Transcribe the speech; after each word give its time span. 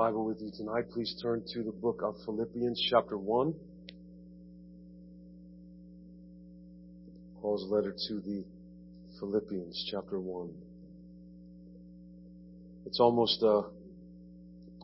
Bible 0.00 0.24
with 0.24 0.40
you 0.40 0.50
tonight, 0.56 0.84
please 0.94 1.14
turn 1.20 1.42
to 1.52 1.62
the 1.62 1.72
book 1.72 2.00
of 2.02 2.14
Philippians 2.24 2.82
chapter 2.90 3.18
1. 3.18 3.52
Paul's 7.42 7.70
letter 7.70 7.94
to 8.08 8.14
the 8.20 8.42
Philippians 9.18 9.88
chapter 9.90 10.18
1. 10.18 10.54
It's 12.86 12.98
almost 12.98 13.42
a, 13.42 13.64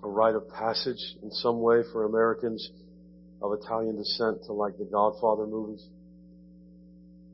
a 0.03 0.07
rite 0.07 0.35
of 0.35 0.51
passage 0.51 1.01
in 1.23 1.31
some 1.31 1.63
way 1.63 1.81
for 1.93 2.05
Americans 2.05 2.69
of 3.41 3.53
Italian 3.55 3.97
descent 3.97 4.45
to 4.45 4.53
like 4.53 4.77
the 4.77 4.85
Godfather 4.85 5.47
movies. 5.47 5.83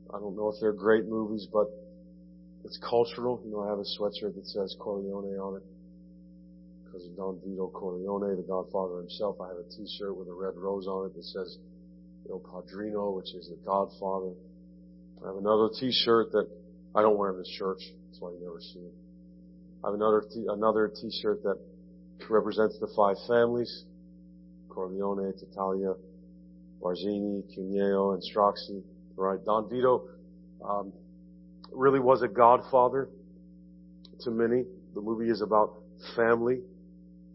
I 0.09 0.19
don't 0.19 0.37
know 0.37 0.47
if 0.47 0.55
they're 0.61 0.71
great 0.71 1.05
movies, 1.05 1.49
but 1.51 1.67
it's 2.63 2.79
cultural. 2.89 3.41
You 3.43 3.51
know, 3.51 3.59
I 3.65 3.71
have 3.71 3.79
a 3.79 3.99
sweatshirt 3.99 4.35
that 4.35 4.47
says 4.47 4.73
Corleone 4.79 5.37
on 5.37 5.57
it 5.57 5.63
because 6.93 7.07
of 7.07 7.17
Don 7.17 7.39
Vito 7.43 7.71
Corleone, 7.73 8.35
the 8.35 8.43
Godfather 8.43 8.99
himself. 8.99 9.41
I 9.41 9.47
have 9.47 9.57
a 9.57 9.63
T-shirt 9.63 10.15
with 10.15 10.27
a 10.27 10.33
red 10.33 10.55
rose 10.55 10.85
on 10.85 11.07
it 11.07 11.15
that 11.15 11.23
says 11.23 11.57
Il 12.29 12.39
Padrino, 12.39 13.09
which 13.11 13.33
is 13.33 13.49
the 13.49 13.57
Godfather. 13.65 14.33
I 15.23 15.27
have 15.27 15.37
another 15.37 15.69
T-shirt 15.79 16.31
that 16.33 16.47
I 16.93 17.01
don't 17.01 17.17
wear 17.17 17.31
in 17.31 17.39
this 17.39 17.49
church. 17.57 17.79
That's 18.07 18.21
why 18.21 18.29
you 18.29 18.39
never 18.43 18.59
see 18.61 18.79
it. 18.79 18.93
I 19.83 19.87
have 19.87 19.95
another 19.95 20.23
t- 20.31 20.45
another 20.47 20.91
T-shirt 21.01 21.41
that 21.43 21.57
represents 22.29 22.77
the 22.79 22.87
five 22.95 23.15
families: 23.27 23.85
Corleone, 24.69 25.33
Tattaglia, 25.33 25.95
Barzini, 26.79 27.41
Cuneo, 27.55 28.11
and 28.11 28.21
Stracci. 28.21 28.83
Right? 29.15 29.43
Don 29.43 29.67
Vito 29.67 30.09
um, 30.63 30.93
really 31.71 31.99
was 31.99 32.21
a 32.21 32.27
godfather 32.27 33.09
to 34.21 34.31
many. 34.31 34.65
The 34.93 35.01
movie 35.01 35.31
is 35.31 35.41
about 35.41 35.73
family. 36.15 36.61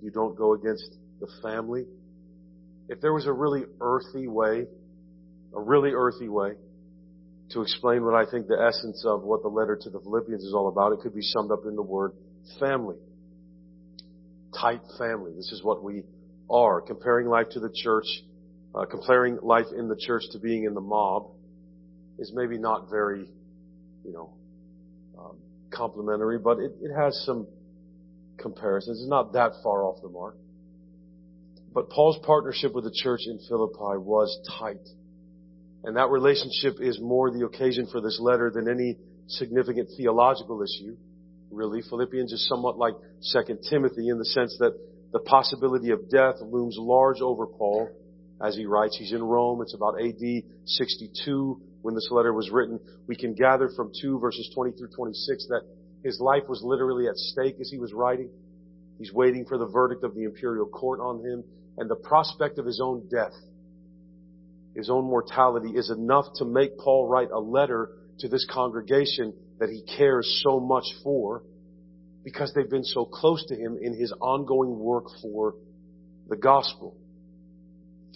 You 0.02 0.10
don't 0.10 0.36
go 0.36 0.54
against 0.54 0.90
the 1.20 1.28
family. 1.42 1.84
If 2.88 3.00
there 3.00 3.12
was 3.12 3.26
a 3.26 3.32
really 3.32 3.64
earthy 3.80 4.28
way, 4.28 4.66
a 5.54 5.60
really 5.60 5.90
earthy 5.90 6.28
way 6.28 6.52
to 7.50 7.62
explain 7.62 8.04
what 8.04 8.14
I 8.14 8.30
think 8.30 8.46
the 8.46 8.60
essence 8.60 9.04
of 9.06 9.22
what 9.22 9.42
the 9.42 9.48
letter 9.48 9.78
to 9.80 9.90
the 9.90 10.00
Philippians 10.00 10.42
is 10.44 10.54
all 10.54 10.68
about, 10.68 10.92
it 10.92 11.00
could 11.00 11.14
be 11.14 11.22
summed 11.22 11.50
up 11.50 11.60
in 11.66 11.74
the 11.74 11.82
word 11.82 12.12
family. 12.60 12.96
Tight 14.58 14.80
family. 14.98 15.32
This 15.34 15.50
is 15.52 15.62
what 15.62 15.82
we 15.82 16.02
are. 16.50 16.80
Comparing 16.80 17.26
life 17.26 17.46
to 17.52 17.60
the 17.60 17.70
church, 17.74 18.06
uh, 18.74 18.84
comparing 18.84 19.38
life 19.42 19.66
in 19.76 19.88
the 19.88 19.96
church 19.96 20.22
to 20.32 20.38
being 20.38 20.64
in 20.64 20.74
the 20.74 20.80
mob 20.80 21.30
is 22.18 22.32
maybe 22.34 22.58
not 22.58 22.90
very, 22.90 23.28
you 24.04 24.12
know, 24.12 24.32
um, 25.18 25.36
complimentary, 25.70 26.38
but 26.38 26.58
it, 26.58 26.72
it 26.80 26.92
has 26.94 27.22
some 27.24 27.46
comparisons. 28.38 29.00
It's 29.00 29.08
not 29.08 29.32
that 29.32 29.52
far 29.62 29.84
off 29.84 30.02
the 30.02 30.08
mark. 30.08 30.36
But 31.72 31.90
Paul's 31.90 32.18
partnership 32.24 32.74
with 32.74 32.84
the 32.84 32.94
church 33.02 33.20
in 33.26 33.38
Philippi 33.48 33.98
was 33.98 34.36
tight. 34.58 34.86
And 35.84 35.96
that 35.96 36.08
relationship 36.08 36.80
is 36.80 36.98
more 37.00 37.30
the 37.30 37.44
occasion 37.46 37.86
for 37.90 38.00
this 38.00 38.18
letter 38.20 38.50
than 38.52 38.68
any 38.68 38.96
significant 39.28 39.88
theological 39.96 40.62
issue. 40.62 40.96
Really, 41.50 41.82
Philippians 41.88 42.32
is 42.32 42.48
somewhat 42.48 42.78
like 42.78 42.94
2 43.32 43.58
Timothy 43.70 44.08
in 44.08 44.18
the 44.18 44.24
sense 44.24 44.56
that 44.58 44.72
the 45.12 45.20
possibility 45.20 45.90
of 45.90 46.10
death 46.10 46.36
looms 46.40 46.76
large 46.78 47.20
over 47.20 47.46
Paul 47.46 47.90
as 48.44 48.56
he 48.56 48.66
writes. 48.66 48.96
He's 48.98 49.12
in 49.12 49.22
Rome. 49.22 49.62
It's 49.62 49.74
about 49.74 50.00
AD 50.00 50.42
62 50.64 51.60
when 51.82 51.94
this 51.94 52.08
letter 52.10 52.32
was 52.32 52.50
written. 52.50 52.78
We 53.06 53.16
can 53.16 53.34
gather 53.34 53.70
from 53.74 53.92
2 54.00 54.18
verses 54.18 54.50
20 54.54 54.72
through 54.72 54.90
26 54.94 55.46
that 55.48 55.62
his 56.04 56.20
life 56.20 56.44
was 56.48 56.62
literally 56.62 57.08
at 57.08 57.16
stake 57.16 57.56
as 57.60 57.70
he 57.70 57.78
was 57.78 57.92
writing. 57.92 58.30
He's 58.98 59.12
waiting 59.12 59.44
for 59.46 59.58
the 59.58 59.66
verdict 59.66 60.04
of 60.04 60.14
the 60.14 60.24
imperial 60.24 60.66
court 60.66 61.00
on 61.00 61.24
him 61.24 61.44
and 61.76 61.88
the 61.88 61.96
prospect 61.96 62.58
of 62.58 62.66
his 62.66 62.80
own 62.82 63.08
death, 63.08 63.34
his 64.74 64.90
own 64.90 65.04
mortality 65.04 65.70
is 65.70 65.90
enough 65.90 66.26
to 66.36 66.44
make 66.44 66.76
Paul 66.78 67.08
write 67.08 67.30
a 67.30 67.38
letter 67.38 67.90
to 68.20 68.28
this 68.28 68.46
congregation 68.50 69.32
that 69.58 69.68
he 69.68 69.82
cares 69.96 70.42
so 70.44 70.60
much 70.60 70.84
for 71.02 71.42
because 72.24 72.52
they've 72.54 72.68
been 72.68 72.84
so 72.84 73.04
close 73.04 73.44
to 73.46 73.56
him 73.56 73.78
in 73.80 73.94
his 73.98 74.12
ongoing 74.20 74.78
work 74.78 75.04
for 75.22 75.54
the 76.28 76.36
gospel. 76.36 76.96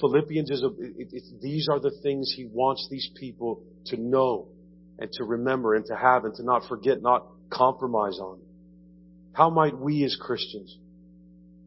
Philippians 0.00 0.50
is 0.50 0.62
a, 0.62 0.66
it, 0.66 1.08
it, 1.12 1.22
these 1.40 1.68
are 1.70 1.80
the 1.80 1.92
things 2.02 2.32
he 2.36 2.46
wants 2.46 2.88
these 2.90 3.08
people 3.18 3.62
to 3.86 3.96
know 3.96 4.48
and 4.98 5.10
to 5.12 5.24
remember 5.24 5.74
and 5.74 5.84
to 5.86 5.96
have 5.96 6.24
and 6.24 6.34
to 6.34 6.42
not 6.42 6.62
forget, 6.68 7.00
not 7.00 7.26
compromise 7.52 8.18
on. 8.18 8.40
How 9.32 9.50
might 9.50 9.78
we 9.78 10.04
as 10.04 10.16
Christians 10.20 10.76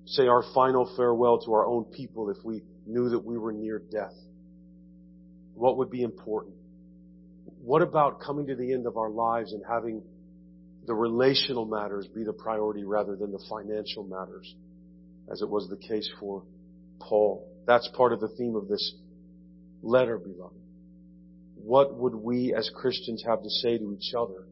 say 0.06 0.28
our 0.28 0.44
final 0.54 0.92
farewell 0.96 1.40
to 1.46 1.54
our 1.54 1.66
own 1.66 1.86
people 1.86 2.30
if 2.30 2.38
we 2.44 2.62
knew 2.86 3.10
that 3.10 3.26
we 3.26 3.38
were 3.38 3.52
near 3.52 3.82
death? 3.92 4.14
What 5.54 5.78
would 5.78 5.90
be 5.90 6.04
important? 6.04 6.56
What 7.62 7.82
about 7.82 8.20
coming 8.20 8.48
to 8.48 8.56
the 8.56 8.74
end 8.74 8.86
of 8.86 8.98
our 8.98 9.10
lives 9.10 9.54
and 9.54 9.64
having 9.68 10.04
the 10.86 10.94
relational 10.94 11.66
matters 11.66 12.08
be 12.14 12.24
the 12.24 12.34
priority 12.34 12.84
rather 12.84 13.16
than 13.16 13.32
the 13.32 13.44
financial 13.50 14.04
matters, 14.04 14.54
as 15.32 15.42
it 15.42 15.50
was 15.50 15.68
the 15.70 15.78
case 15.78 16.10
for 16.20 16.44
Paul? 17.00 17.52
That's 17.66 17.90
part 17.96 18.14
of 18.14 18.20
the 18.20 18.28
theme 18.38 18.56
of 18.56 18.68
this 18.68 18.94
letter, 19.82 20.20
beloved. 20.20 20.56
What 21.56 21.96
would 21.96 22.14
we 22.14 22.54
as 22.54 22.70
Christians 22.76 23.24
have 23.26 23.42
to 23.42 23.50
say 23.50 23.80
to 23.80 23.94
each 23.94 24.14
other 24.14 24.46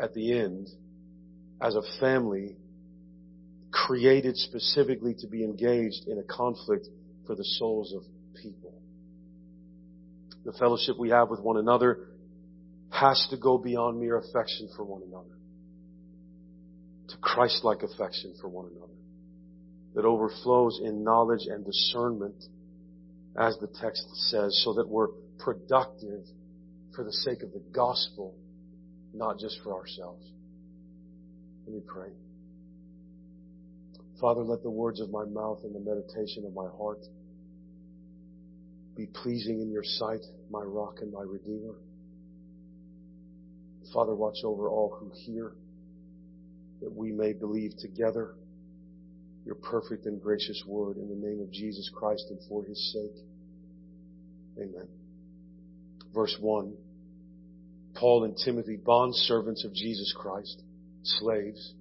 at 0.00 0.14
the 0.14 0.38
end 0.38 0.68
as 1.60 1.74
a 1.74 1.82
family 2.00 2.56
created 3.70 4.36
specifically 4.36 5.14
to 5.18 5.26
be 5.26 5.44
engaged 5.44 6.06
in 6.06 6.18
a 6.18 6.22
conflict 6.22 6.86
for 7.26 7.34
the 7.34 7.44
souls 7.44 7.92
of 7.92 8.02
people. 8.40 8.72
The 10.44 10.52
fellowship 10.52 10.96
we 10.98 11.10
have 11.10 11.28
with 11.28 11.40
one 11.40 11.58
another 11.58 12.08
has 12.90 13.26
to 13.30 13.36
go 13.36 13.58
beyond 13.58 14.00
mere 14.00 14.16
affection 14.16 14.68
for 14.76 14.84
one 14.84 15.02
another 15.02 15.26
to 17.08 17.16
Christ-like 17.18 17.82
affection 17.82 18.34
for 18.40 18.48
one 18.48 18.70
another 18.74 18.92
that 19.94 20.04
overflows 20.04 20.80
in 20.82 21.04
knowledge 21.04 21.46
and 21.46 21.64
discernment 21.64 22.44
as 23.36 23.56
the 23.58 23.68
text 23.80 24.04
says 24.30 24.62
so 24.64 24.74
that 24.74 24.88
we're 24.88 25.08
productive 25.38 26.24
for 26.94 27.04
the 27.04 27.12
sake 27.12 27.42
of 27.42 27.52
the 27.52 27.62
gospel 27.72 28.34
not 29.14 29.38
just 29.38 29.58
for 29.62 29.74
ourselves. 29.74 30.24
Let 31.66 31.74
me 31.74 31.82
pray. 31.86 32.10
Father, 34.20 34.42
let 34.42 34.62
the 34.62 34.70
words 34.70 35.00
of 35.00 35.10
my 35.10 35.24
mouth 35.24 35.60
and 35.64 35.74
the 35.74 35.80
meditation 35.80 36.44
of 36.44 36.54
my 36.54 36.68
heart 36.76 37.00
be 38.96 39.06
pleasing 39.06 39.60
in 39.60 39.70
your 39.70 39.84
sight, 39.84 40.24
my 40.50 40.62
rock 40.62 40.96
and 41.00 41.12
my 41.12 41.22
redeemer. 41.22 41.76
Father, 43.92 44.14
watch 44.14 44.38
over 44.44 44.68
all 44.68 44.96
who 44.98 45.10
hear, 45.24 45.52
that 46.80 46.92
we 46.92 47.12
may 47.12 47.32
believe 47.32 47.72
together 47.78 48.34
your 49.44 49.54
perfect 49.54 50.04
and 50.06 50.20
gracious 50.20 50.62
word 50.66 50.96
in 50.96 51.08
the 51.08 51.14
name 51.14 51.40
of 51.40 51.50
Jesus 51.50 51.88
Christ 51.94 52.24
and 52.30 52.38
for 52.48 52.64
his 52.64 52.92
sake. 52.92 53.24
Amen. 54.58 54.88
Verse 56.12 56.36
1. 56.40 56.74
Paul 57.98 58.24
and 58.24 58.36
Timothy, 58.36 58.76
bond 58.76 59.14
servants 59.14 59.64
of 59.64 59.74
Jesus 59.74 60.14
Christ, 60.16 60.62
slaves, 61.02 61.74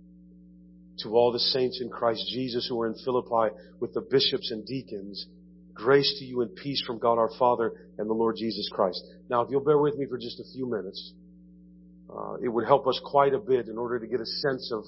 to 1.00 1.10
all 1.10 1.32
the 1.32 1.40
saints 1.40 1.80
in 1.82 1.90
Christ 1.90 2.26
Jesus 2.34 2.68
who 2.68 2.82
are 2.82 2.88
in 2.88 2.96
Philippi 3.06 3.56
with 3.80 3.94
the 3.94 4.02
bishops 4.02 4.50
and 4.52 4.66
deacons, 4.66 5.28
grace 5.74 6.16
to 6.20 6.26
you 6.26 6.42
and 6.42 6.56
peace 6.56 6.84
from 6.88 6.98
God 6.98 7.20
our 7.20 7.30
Father 7.38 7.72
and 8.00 8.10
the 8.10 8.14
Lord 8.14 8.36
Jesus 8.38 8.68
Christ. 8.74 9.00
Now, 9.30 9.42
if 9.42 9.50
you'll 9.52 9.64
bear 9.64 9.78
with 9.78 9.96
me 9.96 10.08
for 10.08 10.18
just 10.18 10.40
a 10.40 10.52
few 10.56 10.68
minutes, 10.68 11.14
uh, 12.10 12.36
it 12.42 12.50
would 12.50 12.66
help 12.66 12.88
us 12.88 13.00
quite 13.06 13.34
a 13.34 13.40
bit 13.40 13.68
in 13.68 13.78
order 13.78 14.00
to 14.00 14.08
get 14.08 14.20
a 14.20 14.26
sense 14.26 14.72
of 14.74 14.86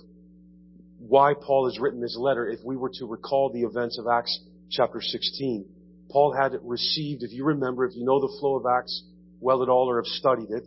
why 0.97 1.33
Paul 1.39 1.69
has 1.69 1.79
written 1.79 2.01
this 2.01 2.17
letter 2.17 2.47
if 2.49 2.59
we 2.65 2.75
were 2.75 2.91
to 2.95 3.05
recall 3.05 3.51
the 3.53 3.61
events 3.61 3.99
of 3.99 4.07
Acts 4.07 4.39
chapter 4.71 4.99
16. 4.99 5.65
Paul 6.11 6.33
had 6.33 6.53
received, 6.63 7.21
if 7.21 7.31
you 7.31 7.45
remember, 7.45 7.85
if 7.85 7.95
you 7.95 8.03
know 8.03 8.19
the 8.19 8.35
flow 8.39 8.55
of 8.55 8.65
Acts 8.65 9.03
well 9.39 9.61
at 9.61 9.69
all 9.69 9.89
or 9.89 9.97
have 9.97 10.07
studied 10.07 10.49
it, 10.49 10.65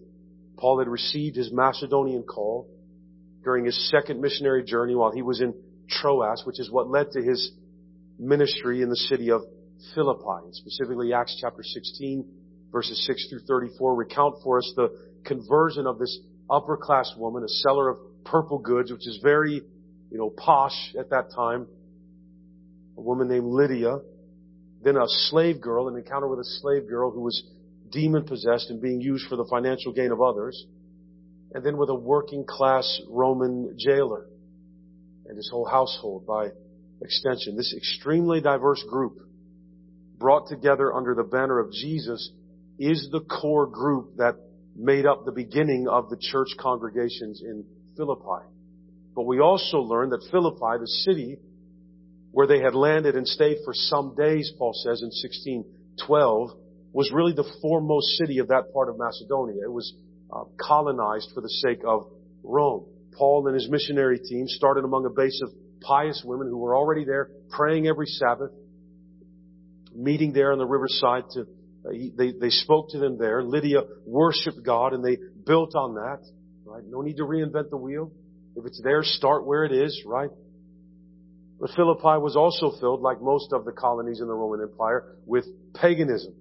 Paul 0.63 0.79
had 0.79 0.87
received 0.87 1.35
his 1.35 1.51
Macedonian 1.53 2.23
call 2.23 2.69
during 3.43 3.65
his 3.65 3.91
second 3.91 4.21
missionary 4.21 4.63
journey 4.63 4.95
while 4.95 5.11
he 5.11 5.21
was 5.21 5.41
in 5.41 5.55
Troas, 5.91 6.45
which 6.47 6.61
is 6.61 6.71
what 6.71 6.89
led 6.89 7.11
to 7.11 7.21
his 7.21 7.51
ministry 8.17 8.81
in 8.81 8.89
the 8.89 8.97
city 8.97 9.33
of 9.33 9.43
Philippi. 9.93 10.45
And 10.45 10.55
specifically, 10.55 11.13
Acts 11.13 11.37
chapter 11.41 11.65
16, 11.65 12.25
verses 12.71 13.05
6 13.09 13.29
through 13.29 13.41
34 13.41 13.97
recount 13.97 14.37
for 14.45 14.59
us 14.59 14.73
the 14.77 14.97
conversion 15.25 15.89
of 15.89 15.99
this 15.99 16.21
upper 16.49 16.77
class 16.77 17.13
woman, 17.17 17.43
a 17.43 17.49
seller 17.49 17.89
of 17.89 17.97
purple 18.25 18.61
goods, 18.61 18.93
which 18.93 19.09
is 19.09 19.19
very, 19.21 19.63
you 20.13 20.17
know, 20.17 20.31
posh 20.31 20.95
at 20.97 21.11
that 21.11 21.33
time. 21.35 21.67
A 22.97 23.01
woman 23.01 23.27
named 23.27 23.47
Lydia. 23.47 23.99
Then 24.85 24.97
a 24.97 25.09
slave 25.09 25.61
girl, 25.61 25.89
an 25.89 25.97
encounter 25.97 26.29
with 26.29 26.39
a 26.39 26.45
slave 26.45 26.89
girl 26.89 27.11
who 27.11 27.23
was 27.23 27.43
demon 27.93 28.25
possessed 28.25 28.71
and 28.71 28.81
being 28.81 29.01
used 29.01 29.29
for 29.29 29.37
the 29.37 29.47
financial 29.49 29.93
gain 29.93 30.11
of 30.11 30.21
others. 30.21 30.67
And 31.55 31.65
then 31.65 31.77
with 31.77 31.91
a 31.91 31.95
working 31.95 32.45
class 32.49 33.01
Roman 33.09 33.77
jailer 33.79 34.27
and 35.27 35.37
his 35.37 35.49
whole 35.53 35.67
household 35.67 36.27
by 36.27 36.49
extension. 37.01 37.57
This 37.57 37.75
extremely 37.77 38.41
diverse 38.41 38.83
group 38.89 39.19
brought 40.19 40.49
together 40.49 40.93
under 40.93 41.15
the 41.15 41.25
banner 41.25 41.59
of 41.59 41.73
Jesus 41.73 42.31
is 42.79 43.09
the 43.13 43.21
core 43.21 43.67
group 43.67 44.17
that 44.17 44.37
made 44.75 45.05
up 45.05 45.25
the 45.25 45.33
beginning 45.33 45.87
of 45.89 46.09
the 46.09 46.17
church 46.17 46.49
congregations 46.59 47.43
in 47.45 47.65
Philippi. 47.97 48.47
But 49.15 49.25
we 49.25 49.41
also 49.41 49.79
learned 49.79 50.13
that 50.13 50.27
Philippi, 50.31 50.81
the 50.81 50.87
city 50.87 51.39
where 52.31 52.47
they 52.47 52.61
had 52.61 52.75
landed 52.75 53.15
and 53.15 53.29
stayed 53.29 53.59
for 53.65 53.75
some 53.75 54.15
days, 54.17 54.51
Paul 54.57 54.73
says 54.73 55.03
in 55.03 55.09
1612, 55.09 56.51
was 56.93 57.11
really 57.13 57.33
the 57.33 57.51
foremost 57.61 58.07
city 58.19 58.39
of 58.39 58.49
that 58.49 58.73
part 58.73 58.89
of 58.89 58.99
Macedonia. 58.99 59.63
It 59.63 59.73
was 59.73 59.95
uh, 60.33 60.45
colonized 60.61 61.31
for 61.35 61.41
the 61.41 61.49
sake 61.49 61.81
of 61.87 62.07
Rome. 62.43 62.87
Paul 63.17 63.47
and 63.47 63.55
his 63.55 63.69
missionary 63.69 64.19
team 64.19 64.47
started 64.47 64.85
among 64.85 65.07
a 65.07 65.11
base 65.11 65.41
of 65.43 65.51
pious 65.81 66.23
women 66.25 66.49
who 66.49 66.59
were 66.59 66.77
already 66.77 67.05
there 67.05 67.31
praying 67.51 67.87
every 67.87 68.07
Sabbath, 68.07 68.51
meeting 69.95 70.33
there 70.33 70.53
on 70.53 70.59
the 70.59 70.67
riverside 70.67 71.25
to, 71.33 71.47
they, 72.17 72.33
they 72.41 72.51
spoke 72.51 72.91
to 72.91 72.99
them 72.99 73.19
there. 73.19 73.43
Lydia 73.43 73.83
worshiped 74.07 74.65
God 74.65 74.93
and 74.93 75.05
they 75.05 75.19
built 75.47 75.75
on 75.75 75.95
that, 75.95 76.21
right? 76.65 76.83
No 76.87 77.03
need 77.03 77.17
to 77.17 77.25
reinvent 77.25 77.71
the 77.71 77.77
wheel. 77.77 78.11
If 78.55 78.67
it's 78.67 78.81
there, 78.83 79.03
start 79.03 79.47
where 79.47 79.65
it 79.65 79.73
is, 79.73 80.03
right? 80.07 80.31
But 81.59 81.71
Philippi 81.77 82.19
was 82.19 82.37
also 82.37 82.79
filled, 82.81 83.03
like 83.03 83.21
most 83.21 83.53
of 83.53 83.65
the 83.65 83.73
colonies 83.73 84.21
in 84.21 84.27
the 84.27 84.35
Roman 84.35 84.63
Empire, 84.63 85.17
with 85.27 85.47
paganism. 85.75 86.35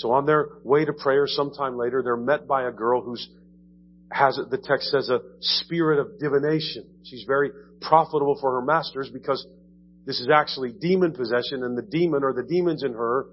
So 0.00 0.12
on 0.12 0.24
their 0.24 0.48
way 0.64 0.86
to 0.86 0.94
prayer 0.94 1.26
sometime 1.26 1.76
later, 1.76 2.02
they're 2.02 2.16
met 2.16 2.48
by 2.48 2.66
a 2.66 2.72
girl 2.72 3.02
who's 3.02 3.28
has, 4.10 4.40
the 4.50 4.56
text 4.56 4.90
says, 4.90 5.10
a 5.10 5.20
spirit 5.40 6.00
of 6.00 6.18
divination. 6.18 6.84
She's 7.04 7.24
very 7.26 7.50
profitable 7.82 8.38
for 8.40 8.52
her 8.52 8.62
masters 8.62 9.10
because 9.12 9.46
this 10.06 10.18
is 10.20 10.28
actually 10.32 10.72
demon 10.72 11.12
possession 11.12 11.62
and 11.62 11.76
the 11.76 11.82
demon 11.82 12.24
or 12.24 12.32
the 12.32 12.42
demons 12.42 12.82
in 12.82 12.94
her 12.94 13.26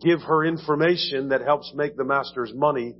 give 0.00 0.20
her 0.22 0.44
information 0.44 1.30
that 1.30 1.42
helps 1.42 1.72
make 1.74 1.96
the 1.96 2.04
masters 2.04 2.52
money. 2.54 2.94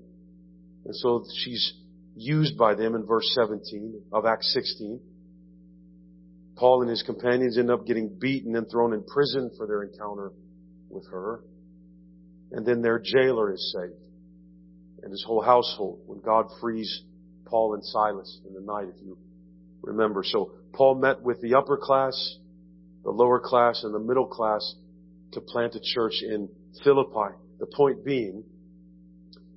And 0.84 0.96
so 0.96 1.24
she's 1.44 1.74
used 2.16 2.58
by 2.58 2.74
them 2.74 2.96
in 2.96 3.06
verse 3.06 3.30
17 3.34 4.02
of 4.12 4.26
Acts 4.26 4.52
16. 4.52 5.00
Paul 6.56 6.82
and 6.82 6.90
his 6.90 7.04
companions 7.04 7.56
end 7.58 7.70
up 7.70 7.86
getting 7.86 8.18
beaten 8.18 8.56
and 8.56 8.68
thrown 8.68 8.92
in 8.92 9.04
prison 9.04 9.52
for 9.56 9.68
their 9.68 9.84
encounter 9.84 10.32
with 10.90 11.06
her. 11.12 11.44
And 12.52 12.66
then 12.66 12.82
their 12.82 12.98
jailer 12.98 13.52
is 13.52 13.72
saved. 13.72 13.98
And 15.02 15.10
his 15.10 15.24
whole 15.26 15.42
household 15.42 16.00
when 16.06 16.20
God 16.20 16.46
frees 16.60 17.02
Paul 17.46 17.74
and 17.74 17.84
Silas 17.84 18.40
in 18.46 18.54
the 18.54 18.60
night, 18.60 18.88
if 18.94 19.02
you 19.02 19.18
remember. 19.82 20.22
So 20.24 20.52
Paul 20.72 20.94
met 20.96 21.22
with 21.22 21.40
the 21.40 21.54
upper 21.54 21.76
class, 21.76 22.36
the 23.04 23.10
lower 23.10 23.40
class, 23.40 23.82
and 23.84 23.92
the 23.92 23.98
middle 23.98 24.26
class 24.26 24.74
to 25.32 25.40
plant 25.40 25.74
a 25.74 25.80
church 25.82 26.22
in 26.22 26.48
Philippi. 26.84 27.34
The 27.58 27.66
point 27.66 28.04
being, 28.04 28.44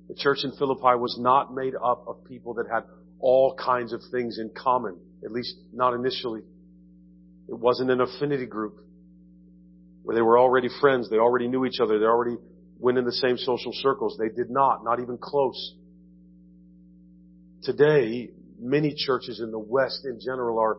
the 0.08 0.14
church 0.14 0.38
in 0.42 0.52
Philippi 0.52 0.96
was 0.96 1.16
not 1.20 1.54
made 1.54 1.74
up 1.74 2.04
of 2.08 2.24
people 2.24 2.54
that 2.54 2.66
had 2.72 2.84
all 3.18 3.54
kinds 3.54 3.92
of 3.92 4.00
things 4.10 4.38
in 4.38 4.50
common, 4.50 4.96
at 5.24 5.32
least 5.32 5.54
not 5.72 5.94
initially. 5.94 6.42
It 7.48 7.58
wasn't 7.58 7.90
an 7.90 8.00
affinity 8.00 8.46
group 8.46 8.80
where 10.02 10.14
they 10.14 10.22
were 10.22 10.38
already 10.38 10.68
friends. 10.80 11.08
They 11.10 11.18
already 11.18 11.48
knew 11.48 11.64
each 11.64 11.80
other. 11.80 11.98
They 11.98 12.04
already 12.04 12.36
went 12.78 12.98
in 12.98 13.04
the 13.04 13.12
same 13.12 13.38
social 13.38 13.72
circles. 13.72 14.16
They 14.18 14.28
did 14.28 14.50
not, 14.50 14.84
not 14.84 15.00
even 15.00 15.18
close. 15.18 15.74
Today, 17.62 18.30
many 18.58 18.94
churches 18.94 19.40
in 19.40 19.50
the 19.50 19.58
West 19.58 20.04
in 20.04 20.20
general 20.24 20.58
are 20.58 20.78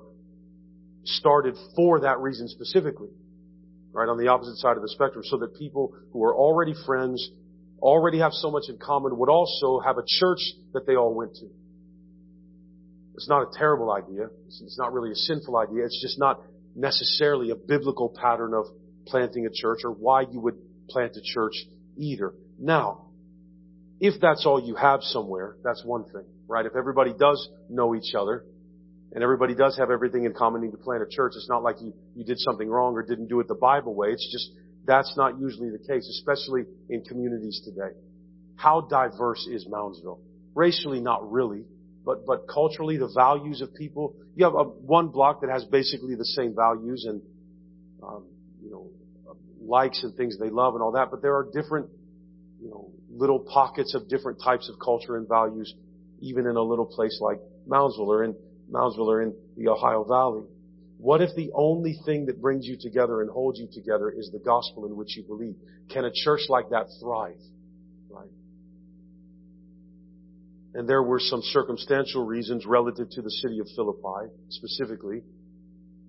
started 1.03 1.55
for 1.75 2.01
that 2.01 2.19
reason 2.19 2.47
specifically. 2.47 3.09
Right 3.91 4.09
on 4.09 4.17
the 4.17 4.27
opposite 4.27 4.57
side 4.57 4.75
of 4.75 4.83
the 4.83 4.89
spectrum, 4.89 5.23
so 5.25 5.38
that 5.38 5.55
people 5.55 5.95
who 6.11 6.23
are 6.23 6.35
already 6.35 6.73
friends, 6.85 7.31
already 7.79 8.19
have 8.19 8.31
so 8.31 8.51
much 8.51 8.65
in 8.69 8.77
common, 8.77 9.17
would 9.17 9.29
also 9.29 9.79
have 9.79 9.97
a 9.97 10.03
church 10.05 10.39
that 10.73 10.85
they 10.85 10.95
all 10.95 11.15
went 11.15 11.33
to. 11.35 11.47
It's 13.15 13.27
not 13.27 13.41
a 13.41 13.57
terrible 13.57 13.91
idea. 13.91 14.27
It's 14.45 14.77
not 14.77 14.94
really 14.94 15.11
a 15.11 15.15
sinful 15.15 15.57
idea. 15.57 15.85
It's 15.85 15.99
just 15.99 16.19
not 16.19 16.39
necessarily 16.75 17.49
a 17.49 17.55
biblical 17.55 18.09
pattern 18.09 18.53
of 18.53 18.65
planting 19.07 19.47
a 19.47 19.49
church 19.51 19.79
or 19.83 19.91
why 19.91 20.21
you 20.31 20.39
would 20.39 20.55
plant 20.89 21.17
a 21.17 21.21
church 21.23 21.55
either. 21.97 22.33
Now, 22.59 23.07
if 23.99 24.19
that's 24.21 24.45
all 24.45 24.61
you 24.61 24.75
have 24.75 25.01
somewhere, 25.01 25.57
that's 25.63 25.83
one 25.83 26.03
thing, 26.05 26.25
right? 26.47 26.65
If 26.65 26.75
everybody 26.75 27.13
does 27.17 27.49
know 27.69 27.95
each 27.95 28.13
other 28.15 28.45
and 29.11 29.23
everybody 29.23 29.55
does 29.55 29.77
have 29.77 29.89
everything 29.89 30.25
in 30.25 30.33
common 30.33 30.61
need 30.61 30.71
to 30.71 30.77
plant 30.77 31.03
a 31.03 31.07
church, 31.09 31.33
it's 31.35 31.49
not 31.49 31.63
like 31.63 31.77
you, 31.81 31.94
you 32.15 32.23
did 32.23 32.39
something 32.39 32.69
wrong 32.69 32.94
or 32.94 33.03
didn't 33.03 33.27
do 33.27 33.39
it 33.39 33.47
the 33.47 33.55
Bible 33.55 33.95
way. 33.95 34.09
It's 34.09 34.31
just 34.31 34.51
that's 34.85 35.13
not 35.17 35.39
usually 35.39 35.69
the 35.69 35.79
case, 35.79 36.07
especially 36.07 36.63
in 36.89 37.03
communities 37.03 37.61
today. 37.65 37.95
How 38.55 38.81
diverse 38.81 39.45
is 39.47 39.67
Moundsville? 39.67 40.19
Racially, 40.55 41.01
not 41.01 41.31
really 41.31 41.65
but 42.07 42.25
but 42.25 42.47
culturally, 42.47 42.95
the 42.95 43.11
values 43.13 43.59
of 43.61 43.75
people. 43.75 44.15
You 44.33 44.45
have 44.45 44.55
a, 44.55 44.63
one 44.63 45.09
block 45.09 45.41
that 45.41 45.49
has 45.49 45.65
basically 45.65 46.15
the 46.15 46.23
same 46.23 46.55
values 46.55 47.05
and 47.05 47.21
um, 48.01 48.23
you 48.63 48.71
know 48.71 48.88
likes 49.68 50.04
and 50.04 50.16
things 50.16 50.38
they 50.40 50.50
love 50.50 50.74
and 50.74 50.81
all 50.81 50.94
that. 50.94 51.12
But 51.12 51.22
there 51.22 51.36
are 51.36 51.48
different 51.54 51.90
you 52.62 52.69
know 52.69 52.92
little 53.10 53.40
pockets 53.40 53.96
of 53.96 54.08
different 54.10 54.40
types 54.44 54.69
of 54.69 54.80
culture 54.84 55.18
and 55.18 55.28
values, 55.28 55.74
even 56.22 56.48
in 56.48 56.56
a 56.56 56.62
little 56.62 56.86
place 56.86 57.19
like 57.22 57.40
Moundsville 57.68 58.08
or 58.08 58.24
in 58.24 58.36
Moundsville 58.72 59.08
or 59.08 59.22
in 59.22 59.34
the 59.56 59.69
Ohio 59.69 60.04
Valley. 60.04 60.44
What 60.98 61.22
if 61.22 61.30
the 61.36 61.52
only 61.54 61.96
thing 62.06 62.25
that 62.25 62.42
brings 62.42 62.66
you 62.66 62.75
together 62.80 63.22
and 63.22 63.30
holds 63.30 63.60
you 63.60 63.68
together 63.72 64.10
is 64.10 64.31
the 64.31 64.40
gospel 64.40 64.86
in 64.88 64.96
which 64.96 65.16
you 65.16 65.24
believe? 65.24 65.56
Can 65.92 66.06
a 66.06 66.12
church 66.12 66.42
like 66.50 66.69
that 66.69 66.88
thrive? 67.00 67.38
Right? 68.10 68.30
And 70.74 70.90
there 70.90 71.04
were 71.04 71.19
some 71.19 71.42
circumstantial 71.44 72.25
reasons 72.25 72.66
relative 72.66 73.10
to 73.12 73.22
the 73.22 73.30
city 73.30 73.60
of 73.60 73.68
Philippi 73.75 74.31
specifically 74.50 75.22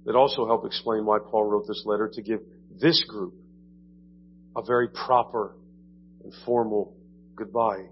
that 0.07 0.15
also 0.15 0.47
help 0.47 0.65
explain 0.65 1.05
why 1.05 1.19
Paul 1.19 1.45
wrote 1.45 1.67
this 1.69 1.83
letter 1.85 2.11
to 2.15 2.23
give 2.23 2.41
this 2.81 3.05
group 3.09 3.35
a 4.56 4.62
very 4.62 4.89
proper 4.89 5.56
and 6.25 6.33
formal 6.45 6.97
goodbye. 7.37 7.87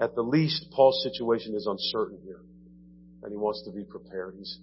At 0.00 0.14
the 0.14 0.22
least, 0.22 0.66
Paul's 0.72 1.02
situation 1.02 1.54
is 1.54 1.66
uncertain 1.66 2.18
here, 2.24 2.40
and 3.22 3.32
he 3.32 3.36
wants 3.36 3.62
to 3.64 3.72
be 3.72 3.84
prepared. 3.84 4.34
He's 4.36 4.58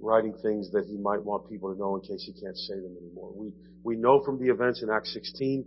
writing 0.00 0.34
things 0.42 0.70
that 0.72 0.84
he 0.86 0.96
might 0.96 1.22
want 1.22 1.48
people 1.48 1.72
to 1.72 1.78
know 1.78 1.96
in 1.96 2.02
case 2.02 2.24
he 2.26 2.32
can't 2.40 2.56
say 2.56 2.74
them 2.74 2.96
anymore. 3.00 3.32
We, 3.34 3.52
we 3.84 3.96
know 3.96 4.22
from 4.24 4.38
the 4.38 4.50
events 4.50 4.82
in 4.82 4.90
Acts 4.90 5.12
16 5.12 5.64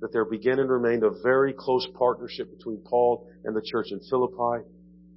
that 0.00 0.12
there 0.12 0.24
began 0.24 0.58
and 0.58 0.70
remained 0.70 1.04
a 1.04 1.10
very 1.22 1.52
close 1.52 1.86
partnership 1.98 2.50
between 2.56 2.78
Paul 2.84 3.28
and 3.44 3.54
the 3.54 3.62
church 3.64 3.86
in 3.90 4.00
Philippi. 4.08 4.66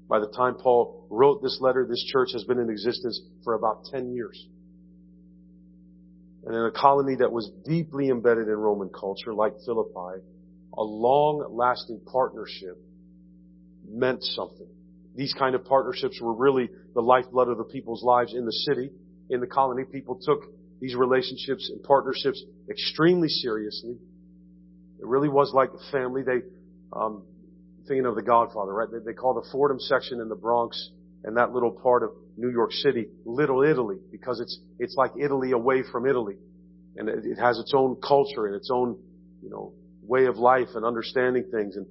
By 0.10 0.20
the 0.20 0.32
time 0.36 0.56
Paul 0.56 1.08
wrote 1.10 1.42
this 1.42 1.58
letter, 1.62 1.86
this 1.90 2.04
church 2.12 2.30
has 2.34 2.44
been 2.44 2.60
in 2.60 2.70
existence 2.70 3.22
for 3.44 3.54
about 3.54 3.86
10 3.92 4.14
years. 4.14 4.48
And 6.46 6.56
in 6.56 6.62
a 6.66 6.72
colony 6.72 7.16
that 7.18 7.32
was 7.32 7.50
deeply 7.66 8.10
embedded 8.10 8.48
in 8.48 8.56
Roman 8.56 8.90
culture, 8.90 9.34
like 9.34 9.54
Philippi, 9.66 10.22
a 10.78 10.84
long-lasting 10.84 12.02
partnership 12.12 12.78
meant 13.88 14.24
something. 14.24 14.68
These 15.16 15.34
kind 15.38 15.56
of 15.56 15.64
partnerships 15.66 16.20
were 16.20 16.34
really 16.34 16.70
the 16.96 17.02
lifeblood 17.02 17.48
of 17.48 17.58
the 17.58 17.64
people's 17.64 18.04
lives 18.04 18.34
in 18.34 18.46
the 18.46 18.52
city, 18.52 18.90
in 19.30 19.40
the 19.40 19.48
colony. 19.48 19.84
People 19.90 20.20
took 20.22 20.42
these 20.82 20.96
relationships 20.96 21.70
and 21.70 21.82
partnerships 21.84 22.44
extremely 22.70 23.30
seriously. 23.30 23.98
It 25.00 25.06
really 25.06 25.30
was 25.30 25.54
like 25.54 25.70
a 25.70 25.92
family. 25.92 26.24
They, 26.24 26.42
um, 26.92 27.24
thinking 27.88 28.06
of 28.06 28.16
the 28.16 28.22
Godfather, 28.22 28.74
right? 28.74 28.90
They, 28.92 29.00
they 29.00 29.14
call 29.14 29.34
the 29.36 29.48
Fordham 29.52 29.80
section 29.80 30.20
in 30.20 30.30
the 30.30 30.36
Bronx 30.36 30.90
and 31.24 31.38
that 31.38 31.52
little 31.52 31.72
part 31.72 32.04
of 32.04 32.12
New 32.38 32.50
York 32.50 32.72
City 32.72 33.08
Little 33.26 33.64
Italy 33.64 33.98
because 34.12 34.40
it's 34.40 34.60
it's 34.80 34.96
like 34.96 35.12
Italy 35.20 35.52
away 35.52 35.84
from 35.92 36.06
Italy, 36.06 36.36
and 36.98 37.08
it, 37.10 37.26
it 37.26 37.38
has 37.38 37.60
its 37.60 37.74
own 37.76 37.98
culture 38.02 38.46
and 38.48 38.56
its 38.56 38.70
own 38.72 38.98
you 39.42 39.50
know 39.50 39.74
way 40.02 40.26
of 40.26 40.38
life 40.38 40.70
and 40.76 40.86
understanding 40.86 41.46
things. 41.52 41.76
And 41.76 41.86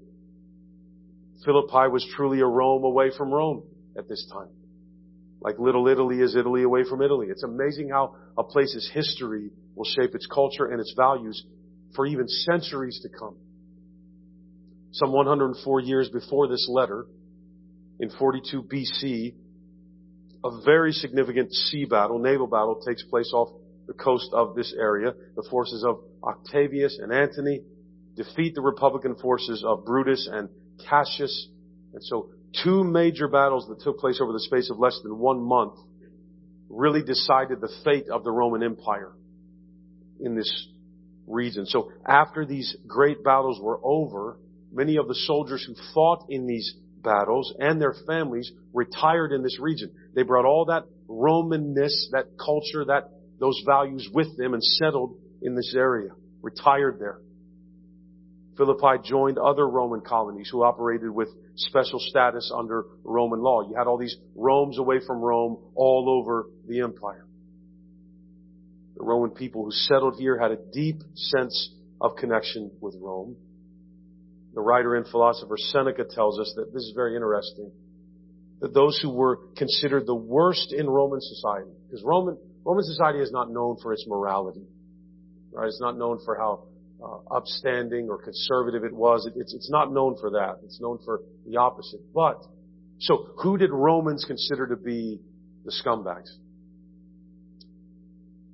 Philippi 1.45 1.89
was 1.91 2.07
truly 2.17 2.41
a 2.41 2.47
Rome 2.47 2.85
away 2.85 3.11
from 3.17 3.31
Rome 3.31 3.65
at 3.97 4.09
this 4.09 4.29
time. 4.33 4.49
Like 5.41 5.59
Little 5.59 5.89
Italy 5.89 6.21
is 6.21 6.37
Italy 6.37 6.63
away 6.63 6.85
from 6.89 7.03
Italy. 7.03 7.27
It's 7.31 7.43
amazing 7.43 7.89
how 7.89 8.15
a 8.39 8.45
place's 8.45 8.89
history 8.93 9.51
will 9.75 9.85
shape 9.85 10.15
its 10.15 10.27
culture 10.27 10.67
and 10.67 10.81
its 10.81 10.95
values 10.97 11.43
for 11.97 12.07
even 12.07 12.29
centuries 12.29 13.01
to 13.03 13.09
come. 13.09 13.37
Some 14.93 15.11
104 15.13 15.81
years 15.81 16.11
before 16.11 16.49
this 16.49 16.69
letter, 16.71 17.07
in 18.03 18.11
42 18.11 18.65
BC, 18.65 19.35
a 20.45 20.65
very 20.65 20.91
significant 20.91 21.53
sea 21.53 21.85
battle, 21.85 22.19
naval 22.19 22.49
battle, 22.49 22.83
takes 22.85 23.05
place 23.05 23.31
off 23.33 23.49
the 23.87 23.93
coast 23.93 24.29
of 24.33 24.57
this 24.57 24.75
area. 24.77 25.13
The 25.37 25.47
forces 25.49 25.85
of 25.85 26.01
Octavius 26.21 26.99
and 27.01 27.13
Antony 27.13 27.61
defeat 28.17 28.57
the 28.57 28.61
Republican 28.61 29.15
forces 29.15 29.63
of 29.65 29.85
Brutus 29.85 30.29
and 30.31 30.49
Cassius. 30.89 31.49
And 31.95 32.03
so 32.03 32.31
two 32.65 32.83
major 32.83 33.29
battles 33.29 33.69
that 33.69 33.81
took 33.85 34.01
place 34.01 34.19
over 34.21 34.33
the 34.33 34.41
space 34.41 34.69
of 34.69 34.81
less 34.81 34.99
than 35.05 35.17
one 35.19 35.41
month 35.41 35.79
really 36.69 37.05
decided 37.05 37.61
the 37.61 37.73
fate 37.85 38.09
of 38.09 38.25
the 38.25 38.33
Roman 38.33 38.65
Empire 38.65 39.13
in 40.19 40.35
this 40.35 40.67
region. 41.29 41.67
So 41.67 41.93
after 42.05 42.45
these 42.45 42.77
great 42.85 43.23
battles 43.23 43.61
were 43.63 43.79
over, 43.85 44.41
many 44.73 44.97
of 44.97 45.07
the 45.07 45.15
soldiers 45.15 45.65
who 45.65 45.77
fought 45.95 46.27
in 46.31 46.49
these 46.49 46.75
battles 47.03 47.53
and 47.59 47.81
their 47.81 47.95
families 48.07 48.51
retired 48.73 49.33
in 49.33 49.43
this 49.43 49.59
region. 49.61 49.91
They 50.15 50.23
brought 50.23 50.45
all 50.45 50.67
that 50.67 50.85
Romanness, 51.09 52.11
that 52.13 52.39
culture, 52.39 52.85
that 52.87 53.11
those 53.39 53.61
values 53.67 54.09
with 54.13 54.37
them 54.37 54.55
and 54.55 54.63
settled 54.63 55.19
in 55.43 55.55
this 55.55 55.75
area, 55.77 56.11
retired 56.41 56.99
there. 56.99 57.19
Philippi 58.57 59.03
joined 59.05 59.39
other 59.39 59.69
Roman 59.69 60.01
colonies 60.01 60.49
who 60.51 60.63
operated 60.63 61.11
with 61.11 61.29
special 61.57 61.99
status 61.99 62.53
under 62.55 62.85
Roman 63.03 63.41
law. 63.41 63.69
You 63.69 63.75
had 63.77 63.87
all 63.87 63.99
these 63.99 64.17
Romes 64.35 64.79
away 64.79 65.01
from 65.07 65.21
Rome 65.21 65.59
all 65.75 66.09
over 66.09 66.47
the 66.69 66.81
empire. 66.81 67.27
The 68.97 69.05
Roman 69.05 69.31
people 69.31 69.65
who 69.65 69.71
settled 69.73 70.17
here 70.19 70.39
had 70.39 70.53
a 70.53 70.59
deep 70.73 71.03
sense 71.15 71.71
of 72.01 72.17
connection 72.17 72.71
with 72.81 72.95
Rome. 73.01 73.37
The 74.55 74.61
writer 74.61 74.97
and 74.97 75.07
philosopher 75.07 75.57
Seneca 75.57 76.05
tells 76.05 76.39
us 76.39 76.53
that 76.57 76.73
this 76.73 76.83
is 76.83 76.93
very 76.95 77.15
interesting. 77.15 77.71
That 78.61 78.75
those 78.75 78.99
who 79.01 79.11
were 79.11 79.41
considered 79.57 80.07
the 80.07 80.15
worst 80.15 80.73
in 80.73 80.89
Roman 80.89 81.21
society, 81.21 81.71
because 81.87 82.05
Roman, 82.05 82.37
Roman 82.65 82.85
society 82.85 83.21
is 83.21 83.33
not 83.33 83.51
known 83.51 83.77
for 83.83 83.93
its 83.93 84.05
morality. 84.07 84.65
Right? 85.53 85.67
It's 85.67 85.81
not 85.81 85.97
known 85.97 86.19
for 86.25 86.37
how 86.37 86.65
uh, 87.03 87.37
upstanding 87.37 88.09
or 88.09 88.23
conservative 88.23 88.85
it 88.85 88.93
was. 88.93 89.27
It, 89.27 89.35
it's, 89.37 89.55
it's 89.55 89.71
not 89.71 89.93
known 89.93 90.17
for 90.21 90.31
that. 90.31 90.61
It's 90.65 90.81
known 90.81 90.99
for 91.05 91.21
the 91.47 91.57
opposite. 91.57 92.01
But, 92.15 92.43
so 93.01 93.29
who 93.43 93.59
did 93.59 93.71
Romans 93.71 94.25
consider 94.27 94.69
to 94.69 94.77
be 94.77 95.19
the 95.65 95.73
scumbags? 95.85 96.31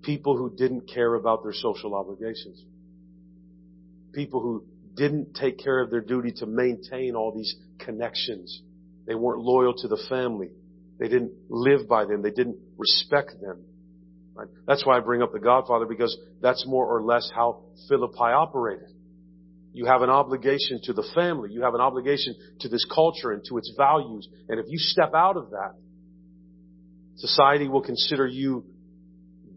People 0.02 0.36
who 0.36 0.54
didn't 0.56 0.88
care 0.92 1.14
about 1.14 1.42
their 1.42 1.52
social 1.52 1.94
obligations. 1.94 2.64
People 4.14 4.40
who 4.40 4.64
didn't 4.98 5.34
take 5.34 5.58
care 5.58 5.80
of 5.80 5.90
their 5.90 6.00
duty 6.00 6.32
to 6.38 6.46
maintain 6.46 7.14
all 7.14 7.32
these 7.34 7.54
connections. 7.78 8.62
They 9.06 9.14
weren't 9.14 9.40
loyal 9.40 9.74
to 9.74 9.88
the 9.88 10.02
family. 10.08 10.50
They 10.98 11.08
didn't 11.08 11.32
live 11.48 11.88
by 11.88 12.04
them. 12.04 12.22
They 12.22 12.30
didn't 12.30 12.58
respect 12.76 13.40
them. 13.40 13.64
Right? 14.34 14.48
That's 14.66 14.84
why 14.84 14.98
I 14.98 15.00
bring 15.00 15.22
up 15.22 15.32
the 15.32 15.40
Godfather 15.40 15.86
because 15.86 16.16
that's 16.42 16.64
more 16.66 16.86
or 16.86 17.02
less 17.02 17.30
how 17.34 17.62
Philippi 17.88 18.18
operated. 18.18 18.88
You 19.72 19.86
have 19.86 20.02
an 20.02 20.10
obligation 20.10 20.80
to 20.84 20.92
the 20.92 21.08
family. 21.14 21.50
You 21.52 21.62
have 21.62 21.74
an 21.74 21.80
obligation 21.80 22.34
to 22.60 22.68
this 22.68 22.84
culture 22.92 23.32
and 23.32 23.42
to 23.48 23.58
its 23.58 23.72
values. 23.76 24.28
And 24.48 24.58
if 24.58 24.66
you 24.68 24.78
step 24.78 25.12
out 25.14 25.36
of 25.36 25.50
that, 25.50 25.74
society 27.16 27.68
will 27.68 27.82
consider 27.82 28.26
you 28.26 28.64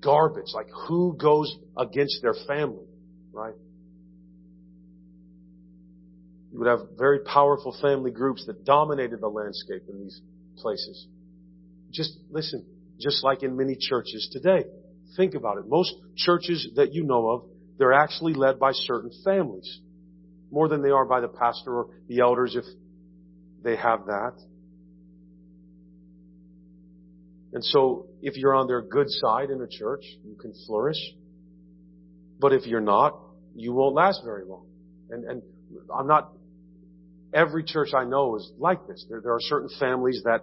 garbage. 0.01 0.51
Like 0.53 0.67
who 0.87 1.15
goes 1.17 1.55
against 1.77 2.19
their 2.21 2.35
family, 2.47 2.85
right? 3.31 3.53
You 6.51 6.59
would 6.59 6.67
have 6.67 6.81
very 6.97 7.19
powerful 7.19 7.75
family 7.81 8.11
groups 8.11 8.45
that 8.47 8.65
dominated 8.65 9.21
the 9.21 9.29
landscape 9.29 9.83
in 9.89 9.99
these 9.99 10.21
places. 10.57 11.07
Just 11.91 12.17
listen, 12.29 12.65
just 12.99 13.23
like 13.23 13.43
in 13.43 13.55
many 13.55 13.77
churches 13.79 14.29
today. 14.31 14.65
Think 15.15 15.33
about 15.33 15.57
it. 15.57 15.67
Most 15.67 15.93
churches 16.15 16.69
that 16.75 16.93
you 16.93 17.03
know 17.03 17.29
of, 17.29 17.43
they're 17.77 17.93
actually 17.93 18.33
led 18.33 18.59
by 18.59 18.71
certain 18.73 19.11
families. 19.23 19.79
More 20.51 20.67
than 20.67 20.81
they 20.81 20.89
are 20.89 21.05
by 21.05 21.21
the 21.21 21.29
pastor 21.29 21.73
or 21.73 21.87
the 22.07 22.19
elders 22.19 22.55
if 22.55 22.65
they 23.63 23.75
have 23.75 24.05
that. 24.05 24.33
And 27.53 27.63
so, 27.63 28.07
if 28.21 28.37
you're 28.37 28.55
on 28.55 28.67
their 28.67 28.81
good 28.81 29.09
side 29.09 29.49
in 29.49 29.61
a 29.61 29.67
church, 29.67 30.03
you 30.23 30.35
can 30.35 30.53
flourish. 30.67 30.97
But 32.39 32.53
if 32.53 32.65
you're 32.65 32.79
not, 32.79 33.19
you 33.55 33.73
won't 33.73 33.93
last 33.93 34.21
very 34.23 34.45
long. 34.45 34.67
And, 35.09 35.25
and 35.25 35.41
I'm 35.93 36.07
not, 36.07 36.31
every 37.33 37.63
church 37.63 37.89
I 37.95 38.03
know 38.03 38.35
is 38.35 38.51
like 38.57 38.87
this. 38.87 39.05
There, 39.09 39.21
there 39.21 39.33
are 39.33 39.41
certain 39.41 39.69
families 39.79 40.21
that 40.25 40.41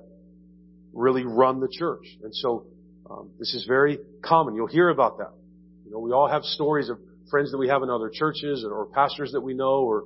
really 0.93 1.25
run 1.25 1.61
the 1.61 1.69
church. 1.71 2.05
And 2.23 2.35
so 2.35 2.67
um, 3.11 3.31
this 3.39 3.55
is 3.55 3.65
very 3.67 3.99
common. 4.23 4.55
You'll 4.55 4.67
hear 4.67 4.89
about 4.89 5.19
that. 5.19 5.33
You 5.85 5.93
know, 5.93 5.99
we 5.99 6.13
all 6.13 6.29
have 6.29 6.43
stories 6.43 6.89
of 6.89 6.99
friends 7.31 7.51
that 7.53 7.59
we 7.59 7.69
have 7.69 7.83
in 7.83 7.91
other 7.91 8.11
churches 8.13 8.65
or 8.69 8.87
pastors 8.87 9.33
that 9.33 9.41
we 9.41 9.55
know 9.55 9.85
or 9.85 10.05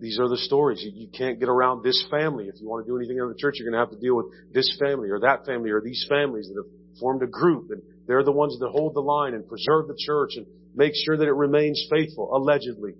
these 0.00 0.18
are 0.20 0.28
the 0.28 0.36
stories. 0.36 0.80
You, 0.82 0.92
you 0.94 1.08
can't 1.08 1.40
get 1.40 1.48
around 1.48 1.82
this 1.82 2.04
family. 2.10 2.46
If 2.46 2.60
you 2.60 2.68
want 2.68 2.86
to 2.86 2.90
do 2.90 2.96
anything 2.96 3.18
in 3.18 3.28
the 3.28 3.34
church, 3.34 3.56
you're 3.58 3.68
going 3.68 3.78
to 3.78 3.84
have 3.84 3.90
to 3.90 4.00
deal 4.00 4.16
with 4.16 4.26
this 4.52 4.76
family 4.78 5.10
or 5.10 5.20
that 5.20 5.44
family 5.44 5.70
or 5.70 5.80
these 5.80 6.06
families 6.08 6.48
that 6.48 6.54
have 6.54 7.00
formed 7.00 7.22
a 7.22 7.26
group 7.26 7.70
and 7.70 7.82
they're 8.06 8.24
the 8.24 8.32
ones 8.32 8.58
that 8.58 8.68
hold 8.70 8.94
the 8.94 9.00
line 9.00 9.34
and 9.34 9.46
preserve 9.46 9.86
the 9.86 9.96
church 9.98 10.30
and 10.36 10.46
make 10.74 10.92
sure 11.04 11.16
that 11.16 11.26
it 11.26 11.34
remains 11.34 11.84
faithful, 11.90 12.34
allegedly. 12.34 12.94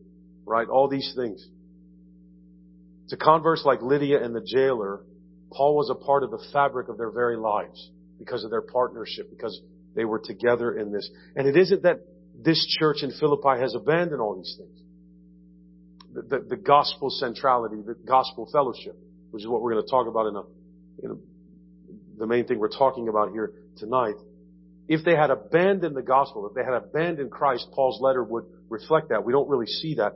Right? 0.45 0.69
All 0.69 0.89
these 0.89 1.13
things. 1.17 1.47
To 3.09 3.17
converse 3.17 3.63
like 3.65 3.81
Lydia 3.83 4.23
and 4.23 4.35
the 4.35 4.41
jailer, 4.41 5.01
Paul 5.51 5.77
was 5.77 5.91
a 5.91 5.95
part 5.95 6.23
of 6.25 6.31
the 6.31 6.45
fabric 6.53 6.89
of 6.89 6.99
their 6.99 7.11
very 7.11 7.37
lives 7.37 7.91
because 8.19 8.45
of 8.45 8.51
their 8.51 8.63
partnership, 8.63 9.31
because 9.31 9.61
they 9.95 10.05
were 10.05 10.21
together 10.23 10.77
in 10.77 10.93
this. 10.93 11.09
And 11.35 11.47
it 11.49 11.57
isn't 11.57 11.83
that 11.85 12.01
this 12.39 12.65
church 12.79 13.03
in 13.03 13.13
Philippi 13.19 13.61
has 13.61 13.75
abandoned 13.75 14.21
all 14.21 14.37
these 14.37 14.55
things. 14.59 14.81
The, 16.13 16.23
the, 16.23 16.47
the 16.51 16.57
gospel 16.57 17.11
centrality, 17.11 17.77
the 17.85 17.95
gospel 17.95 18.49
fellowship, 18.53 18.97
which 19.31 19.43
is 19.43 19.49
what 19.49 19.63
we're 19.63 19.73
going 19.73 19.85
to 19.85 19.91
talk 19.91 20.07
about 20.07 20.27
in 20.27 20.37
a, 20.37 20.43
in 21.03 21.11
a, 21.11 22.19
the 22.19 22.27
main 22.27 22.47
thing 22.47 22.59
we're 22.59 22.69
talking 22.69 23.09
about 23.09 23.31
here 23.33 23.53
tonight. 23.77 24.15
If 24.89 25.05
they 25.05 25.15
had 25.15 25.31
abandoned 25.31 25.97
the 25.97 26.03
gospel, 26.03 26.47
if 26.49 26.55
they 26.55 26.65
had 26.65 26.75
abandoned 26.75 27.31
Christ, 27.31 27.69
Paul's 27.75 28.01
letter 28.01 28.25
would 28.25 28.45
reflect 28.69 29.11
that. 29.11 29.25
We 29.25 29.33
don't 29.33 29.49
really 29.49 29.67
see 29.67 29.97
that. 29.97 30.15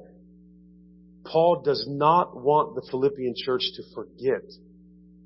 Paul 1.24 1.62
does 1.62 1.86
not 1.88 2.36
want 2.36 2.74
the 2.74 2.82
Philippian 2.90 3.34
church 3.36 3.62
to 3.76 3.82
forget 3.94 4.42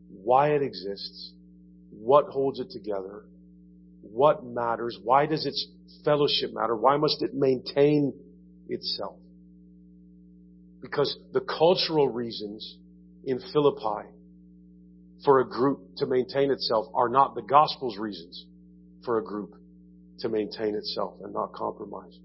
why 0.09 0.51
it 0.51 0.63
exists, 0.63 1.33
what 1.91 2.27
holds 2.27 2.61
it 2.61 2.71
together, 2.71 3.25
what 4.03 4.45
matters, 4.45 4.99
why 5.03 5.27
does 5.27 5.47
its 5.47 5.67
fellowship 6.05 6.53
matter, 6.53 6.77
why 6.77 6.97
must 6.97 7.23
it 7.23 7.35
maintain 7.35 8.13
itself? 8.69 9.17
Because 10.81 11.17
the 11.33 11.41
cultural 11.41 12.09
reasons 12.09 12.77
in 13.25 13.41
Philippi 13.53 14.09
for 15.25 15.41
a 15.41 15.49
group 15.49 15.81
to 15.97 16.07
maintain 16.07 16.51
itself 16.51 16.87
are 16.95 17.09
not 17.09 17.35
the 17.35 17.43
gospel's 17.43 17.99
reasons 17.99 18.47
for 19.05 19.19
a 19.19 19.25
group 19.25 19.55
to 20.21 20.29
maintain 20.29 20.75
itself 20.75 21.15
and 21.23 21.33
not 21.33 21.53
compromise. 21.53 22.19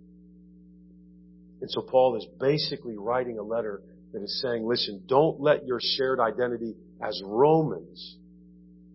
And 1.62 1.70
so 1.70 1.82
Paul 1.82 2.18
is 2.18 2.26
basically 2.40 2.98
writing 2.98 3.38
a 3.38 3.44
letter 3.44 3.82
that 4.14 4.22
is 4.22 4.42
saying, 4.42 4.68
listen, 4.68 5.04
don't 5.06 5.40
let 5.40 5.66
your 5.66 5.80
shared 5.80 6.20
identity 6.20 6.76
as 7.02 7.22
Romans 7.24 8.18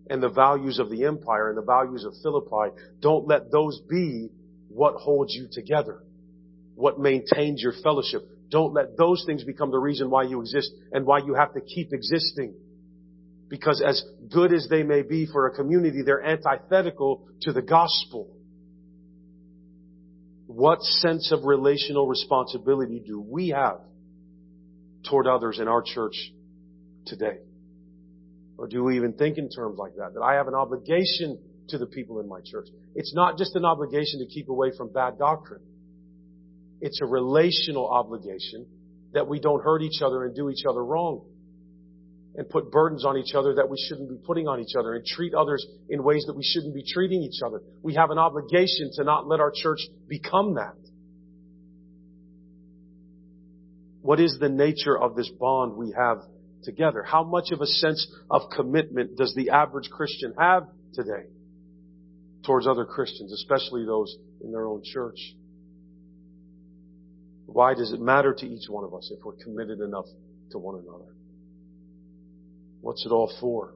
and 0.08 0.22
the 0.22 0.28
values 0.28 0.78
of 0.78 0.90
the 0.90 1.04
empire 1.04 1.48
and 1.48 1.58
the 1.58 1.62
values 1.62 2.04
of 2.04 2.12
Philippi, 2.22 2.76
don't 3.00 3.26
let 3.26 3.50
those 3.50 3.80
be 3.88 4.28
what 4.68 4.94
holds 4.94 5.34
you 5.34 5.48
together, 5.50 6.02
what 6.74 6.98
maintains 6.98 7.62
your 7.62 7.72
fellowship. 7.82 8.22
Don't 8.50 8.72
let 8.72 8.96
those 8.96 9.24
things 9.26 9.42
become 9.42 9.70
the 9.70 9.78
reason 9.78 10.10
why 10.10 10.24
you 10.24 10.40
exist 10.40 10.70
and 10.92 11.04
why 11.04 11.18
you 11.18 11.34
have 11.34 11.54
to 11.54 11.60
keep 11.60 11.92
existing. 11.92 12.54
Because 13.48 13.82
as 13.84 14.04
good 14.32 14.52
as 14.52 14.68
they 14.68 14.82
may 14.82 15.02
be 15.02 15.26
for 15.26 15.46
a 15.46 15.54
community, 15.54 16.02
they're 16.04 16.24
antithetical 16.24 17.28
to 17.42 17.52
the 17.52 17.62
gospel. 17.62 18.35
What 20.56 20.80
sense 20.80 21.32
of 21.32 21.44
relational 21.44 22.08
responsibility 22.08 23.02
do 23.06 23.20
we 23.20 23.48
have 23.50 23.78
toward 25.06 25.26
others 25.26 25.58
in 25.58 25.68
our 25.68 25.82
church 25.82 26.14
today? 27.04 27.40
Or 28.56 28.66
do 28.66 28.82
we 28.82 28.96
even 28.96 29.12
think 29.12 29.36
in 29.36 29.50
terms 29.50 29.76
like 29.76 29.96
that? 29.96 30.14
That 30.14 30.22
I 30.22 30.36
have 30.36 30.48
an 30.48 30.54
obligation 30.54 31.38
to 31.68 31.76
the 31.76 31.84
people 31.84 32.20
in 32.20 32.26
my 32.26 32.40
church. 32.42 32.68
It's 32.94 33.14
not 33.14 33.36
just 33.36 33.54
an 33.54 33.66
obligation 33.66 34.20
to 34.20 34.26
keep 34.34 34.48
away 34.48 34.70
from 34.78 34.90
bad 34.90 35.18
doctrine. 35.18 35.60
It's 36.80 37.02
a 37.02 37.06
relational 37.06 37.86
obligation 37.86 38.64
that 39.12 39.28
we 39.28 39.40
don't 39.40 39.62
hurt 39.62 39.82
each 39.82 40.00
other 40.00 40.24
and 40.24 40.34
do 40.34 40.48
each 40.48 40.64
other 40.66 40.82
wrong 40.82 41.26
and 42.36 42.48
put 42.48 42.70
burdens 42.70 43.04
on 43.04 43.16
each 43.16 43.34
other 43.34 43.54
that 43.54 43.68
we 43.68 43.76
shouldn't 43.88 44.10
be 44.10 44.16
putting 44.16 44.46
on 44.46 44.60
each 44.60 44.74
other 44.78 44.94
and 44.94 45.04
treat 45.04 45.32
others 45.34 45.66
in 45.88 46.02
ways 46.02 46.24
that 46.26 46.36
we 46.36 46.44
shouldn't 46.44 46.74
be 46.74 46.84
treating 46.86 47.22
each 47.22 47.40
other. 47.44 47.62
We 47.82 47.94
have 47.94 48.10
an 48.10 48.18
obligation 48.18 48.90
to 48.94 49.04
not 49.04 49.26
let 49.26 49.40
our 49.40 49.52
church 49.54 49.80
become 50.06 50.54
that. 50.54 50.74
What 54.02 54.20
is 54.20 54.36
the 54.38 54.50
nature 54.50 54.96
of 54.96 55.16
this 55.16 55.28
bond 55.30 55.76
we 55.76 55.92
have 55.96 56.18
together? 56.62 57.02
How 57.02 57.24
much 57.24 57.52
of 57.52 57.60
a 57.60 57.66
sense 57.66 58.06
of 58.30 58.42
commitment 58.54 59.16
does 59.16 59.34
the 59.34 59.50
average 59.50 59.88
Christian 59.90 60.34
have 60.38 60.64
today 60.92 61.24
towards 62.44 62.66
other 62.66 62.84
Christians, 62.84 63.32
especially 63.32 63.84
those 63.86 64.14
in 64.44 64.52
their 64.52 64.66
own 64.66 64.82
church? 64.84 65.18
Why 67.46 67.74
does 67.74 67.92
it 67.92 68.00
matter 68.00 68.34
to 68.34 68.46
each 68.46 68.68
one 68.68 68.84
of 68.84 68.92
us 68.92 69.10
if 69.10 69.24
we're 69.24 69.42
committed 69.42 69.80
enough 69.80 70.06
to 70.50 70.58
one 70.58 70.78
another? 70.78 71.15
What's 72.80 73.04
it 73.04 73.10
all 73.10 73.32
for? 73.40 73.74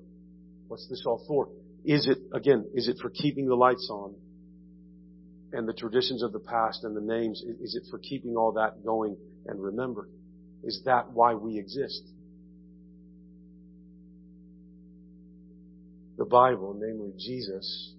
What's 0.68 0.86
this 0.88 1.02
all 1.06 1.24
for? 1.26 1.48
Is 1.84 2.06
it, 2.06 2.18
again, 2.32 2.66
is 2.74 2.88
it 2.88 2.96
for 3.00 3.10
keeping 3.10 3.46
the 3.46 3.54
lights 3.54 3.88
on 3.90 4.14
and 5.52 5.68
the 5.68 5.72
traditions 5.72 6.22
of 6.22 6.32
the 6.32 6.38
past 6.38 6.84
and 6.84 6.96
the 6.96 7.00
names? 7.00 7.42
Is 7.60 7.74
it 7.74 7.84
for 7.90 7.98
keeping 7.98 8.36
all 8.36 8.52
that 8.52 8.84
going 8.84 9.16
and 9.46 9.60
remembered? 9.60 10.10
Is 10.62 10.82
that 10.84 11.10
why 11.12 11.34
we 11.34 11.58
exist? 11.58 12.02
The 16.18 16.26
Bible, 16.26 16.76
namely 16.78 17.12
Jesus, 17.18 17.94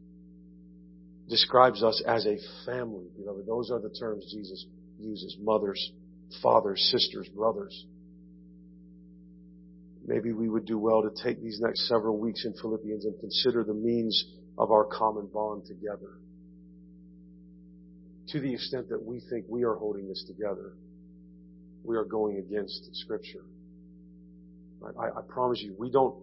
describes 1.27 1.81
us 1.81 2.03
as 2.05 2.27
a 2.27 2.37
family, 2.65 3.05
beloved. 3.17 3.47
Those 3.47 3.71
are 3.71 3.79
the 3.79 3.89
terms 3.89 4.31
Jesus 4.31 4.65
uses. 4.99 5.35
Mothers, 5.41 5.91
fathers, 6.43 6.87
sisters, 6.91 7.27
brothers. 7.29 7.85
Maybe 10.05 10.31
we 10.33 10.49
would 10.49 10.65
do 10.65 10.77
well 10.77 11.03
to 11.03 11.11
take 11.23 11.41
these 11.41 11.59
next 11.61 11.87
several 11.87 12.17
weeks 12.17 12.45
in 12.45 12.53
Philippians 12.61 13.05
and 13.05 13.19
consider 13.19 13.63
the 13.63 13.73
means 13.73 14.25
of 14.57 14.71
our 14.71 14.85
common 14.85 15.27
bond 15.27 15.65
together. 15.65 16.17
To 18.29 18.39
the 18.39 18.53
extent 18.53 18.89
that 18.89 19.03
we 19.03 19.21
think 19.29 19.45
we 19.47 19.63
are 19.63 19.75
holding 19.75 20.07
this 20.07 20.23
together, 20.27 20.73
we 21.83 21.97
are 21.97 22.05
going 22.05 22.37
against 22.37 22.89
Scripture. 22.93 23.43
I, 24.99 25.19
I 25.19 25.21
promise 25.27 25.61
you, 25.61 25.75
we 25.77 25.91
don't 25.91 26.15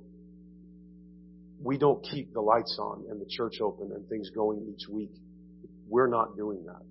we 1.60 1.76
don't 1.76 2.02
keep 2.04 2.32
the 2.32 2.40
lights 2.40 2.78
on 2.80 3.04
and 3.10 3.20
the 3.20 3.26
church 3.28 3.60
open 3.60 3.90
and 3.92 4.08
things 4.08 4.30
going 4.30 4.72
each 4.72 4.88
week. 4.88 5.10
We're 5.88 6.06
not 6.06 6.36
doing 6.36 6.64
that. 6.66 6.82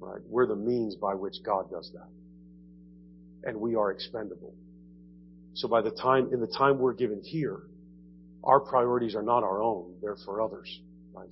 Right? 0.00 0.20
We're 0.28 0.46
the 0.46 0.56
means 0.56 0.96
by 0.96 1.14
which 1.14 1.36
God 1.44 1.70
does 1.70 1.90
that. 1.94 3.48
And 3.48 3.58
we 3.58 3.74
are 3.74 3.90
expendable. 3.90 4.54
So 5.54 5.68
by 5.68 5.82
the 5.82 5.90
time, 5.90 6.30
in 6.32 6.40
the 6.40 6.46
time 6.46 6.78
we're 6.78 6.94
given 6.94 7.20
here, 7.22 7.60
our 8.44 8.60
priorities 8.60 9.14
are 9.14 9.22
not 9.22 9.42
our 9.42 9.62
own, 9.62 9.94
they're 10.02 10.16
for 10.24 10.40
others. 10.40 10.80
Right? 11.14 11.28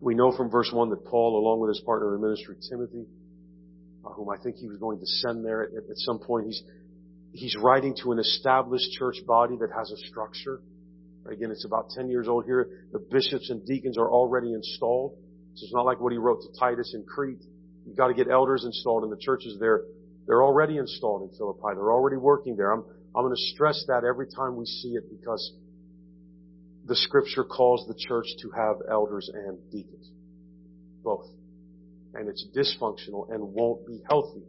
We 0.00 0.14
know 0.14 0.36
from 0.36 0.50
verse 0.50 0.70
1 0.72 0.90
that 0.90 1.04
Paul, 1.06 1.38
along 1.38 1.60
with 1.60 1.68
his 1.68 1.80
partner 1.80 2.14
in 2.14 2.20
ministry, 2.20 2.56
Timothy, 2.68 3.06
uh, 4.04 4.10
whom 4.10 4.28
I 4.28 4.36
think 4.42 4.56
he 4.56 4.66
was 4.66 4.76
going 4.78 4.98
to 4.98 5.06
send 5.06 5.44
there 5.44 5.64
at, 5.64 5.70
at 5.90 5.96
some 5.96 6.18
point, 6.18 6.46
he's, 6.46 6.62
he's 7.32 7.56
writing 7.56 7.94
to 8.02 8.12
an 8.12 8.18
established 8.18 8.92
church 8.98 9.16
body 9.26 9.56
that 9.60 9.70
has 9.76 9.90
a 9.90 9.96
structure. 10.08 10.60
Again, 11.26 11.50
it's 11.50 11.64
about 11.64 11.88
10 11.96 12.10
years 12.10 12.28
old 12.28 12.44
here. 12.44 12.86
The 12.92 12.98
bishops 12.98 13.48
and 13.48 13.64
deacons 13.64 13.96
are 13.96 14.10
already 14.10 14.52
installed. 14.52 15.16
So 15.54 15.64
it's 15.64 15.72
not 15.72 15.86
like 15.86 16.00
what 16.00 16.12
he 16.12 16.18
wrote 16.18 16.42
to 16.42 16.48
Titus 16.58 16.92
in 16.94 17.04
Crete. 17.04 17.42
You've 17.86 17.96
got 17.96 18.08
to 18.08 18.14
get 18.14 18.28
elders 18.28 18.64
installed 18.64 19.04
in 19.04 19.10
the 19.10 19.16
churches 19.16 19.56
there. 19.58 19.84
They're 20.26 20.42
already 20.42 20.78
installed 20.78 21.30
in 21.30 21.36
Philippi. 21.36 21.74
They're 21.74 21.92
already 21.92 22.16
working 22.16 22.56
there. 22.56 22.72
I'm, 22.72 22.84
I'm 23.14 23.24
going 23.24 23.34
to 23.34 23.42
stress 23.54 23.84
that 23.88 24.04
every 24.04 24.26
time 24.26 24.56
we 24.56 24.66
see 24.66 24.94
it 24.94 25.04
because 25.10 25.52
the 26.86 26.96
scripture 26.96 27.44
calls 27.44 27.86
the 27.86 27.94
church 27.94 28.26
to 28.42 28.50
have 28.50 28.76
elders 28.90 29.30
and 29.32 29.58
deacons. 29.70 30.10
Both. 31.02 31.26
And 32.14 32.28
it's 32.28 32.46
dysfunctional 32.56 33.32
and 33.32 33.42
won't 33.54 33.86
be 33.86 34.00
healthy 34.08 34.44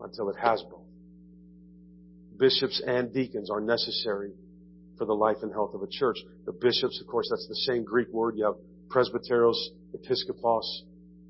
until 0.00 0.30
it 0.30 0.36
has 0.40 0.62
both. 0.70 0.80
Bishops 2.38 2.82
and 2.86 3.12
deacons 3.12 3.50
are 3.50 3.60
necessary 3.60 4.32
for 4.98 5.04
the 5.04 5.12
life 5.12 5.38
and 5.42 5.52
health 5.52 5.74
of 5.74 5.82
a 5.82 5.86
church. 5.90 6.16
The 6.46 6.52
bishops, 6.52 7.00
of 7.00 7.06
course, 7.06 7.28
that's 7.30 7.46
the 7.48 7.72
same 7.72 7.84
Greek 7.84 8.08
word. 8.08 8.34
You 8.36 8.44
have 8.44 8.54
presbyteros, 8.88 9.56
episkopos. 9.96 10.82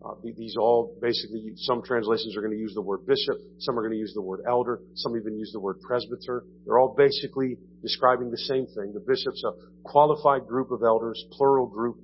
Uh, 0.04 0.14
these 0.24 0.56
all 0.58 0.98
basically, 1.00 1.52
some 1.56 1.80
translations 1.82 2.36
are 2.36 2.40
going 2.40 2.52
to 2.52 2.58
use 2.58 2.74
the 2.74 2.82
word 2.82 3.06
bishop, 3.06 3.36
some 3.58 3.78
are 3.78 3.82
going 3.82 3.92
to 3.92 3.98
use 3.98 4.12
the 4.14 4.22
word 4.22 4.40
elder, 4.48 4.80
some 4.94 5.16
even 5.16 5.38
use 5.38 5.50
the 5.52 5.60
word 5.60 5.80
presbyter. 5.80 6.44
They're 6.64 6.78
all 6.78 6.94
basically 6.96 7.56
describing 7.82 8.30
the 8.30 8.38
same 8.38 8.66
thing. 8.66 8.92
The 8.94 9.04
bishop's 9.06 9.44
a 9.44 9.52
qualified 9.84 10.48
group 10.48 10.72
of 10.72 10.82
elders, 10.82 11.24
plural 11.30 11.68
group, 11.68 11.98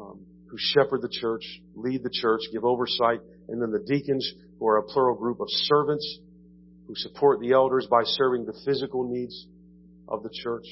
um, 0.00 0.20
who 0.48 0.56
shepherd 0.58 1.00
the 1.00 1.08
church, 1.20 1.44
lead 1.76 2.02
the 2.02 2.10
church, 2.10 2.40
give 2.52 2.64
oversight, 2.64 3.20
and 3.48 3.62
then 3.62 3.70
the 3.70 3.84
deacons, 3.86 4.28
who 4.58 4.68
are 4.68 4.78
a 4.78 4.82
plural 4.84 5.16
group 5.16 5.40
of 5.40 5.46
servants 5.48 6.20
who 6.86 6.94
support 6.94 7.40
the 7.40 7.52
elders 7.52 7.86
by 7.90 8.02
serving 8.04 8.44
the 8.44 8.54
physical 8.64 9.08
needs 9.08 9.46
of 10.08 10.22
the 10.22 10.30
church. 10.42 10.66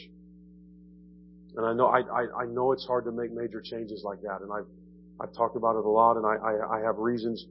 And 1.56 1.66
I 1.66 1.72
know, 1.72 1.86
I, 1.86 2.00
I, 2.00 2.42
I 2.42 2.46
know 2.46 2.72
it's 2.72 2.86
hard 2.86 3.04
to 3.06 3.12
make 3.12 3.32
major 3.32 3.60
changes 3.60 4.02
like 4.04 4.20
that. 4.22 4.42
And 4.42 4.50
I've, 4.52 4.70
I've 5.20 5.34
talked 5.34 5.56
about 5.56 5.76
it 5.76 5.84
a 5.84 5.88
lot 5.88 6.16
and 6.16 6.26
I, 6.26 6.36
I, 6.36 6.78
I 6.78 6.80
have 6.80 6.96
reasons 6.98 7.44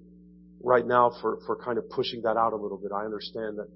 right 0.62 0.86
now 0.86 1.12
for, 1.21 1.39
for 1.45 1.55
kind 1.55 1.77
of 1.77 1.89
pushing 1.89 2.21
that 2.23 2.38
out 2.38 2.53
a 2.53 2.55
little 2.55 2.77
bit. 2.77 2.91
I 2.91 3.05
understand 3.05 3.58
that, 3.58 3.67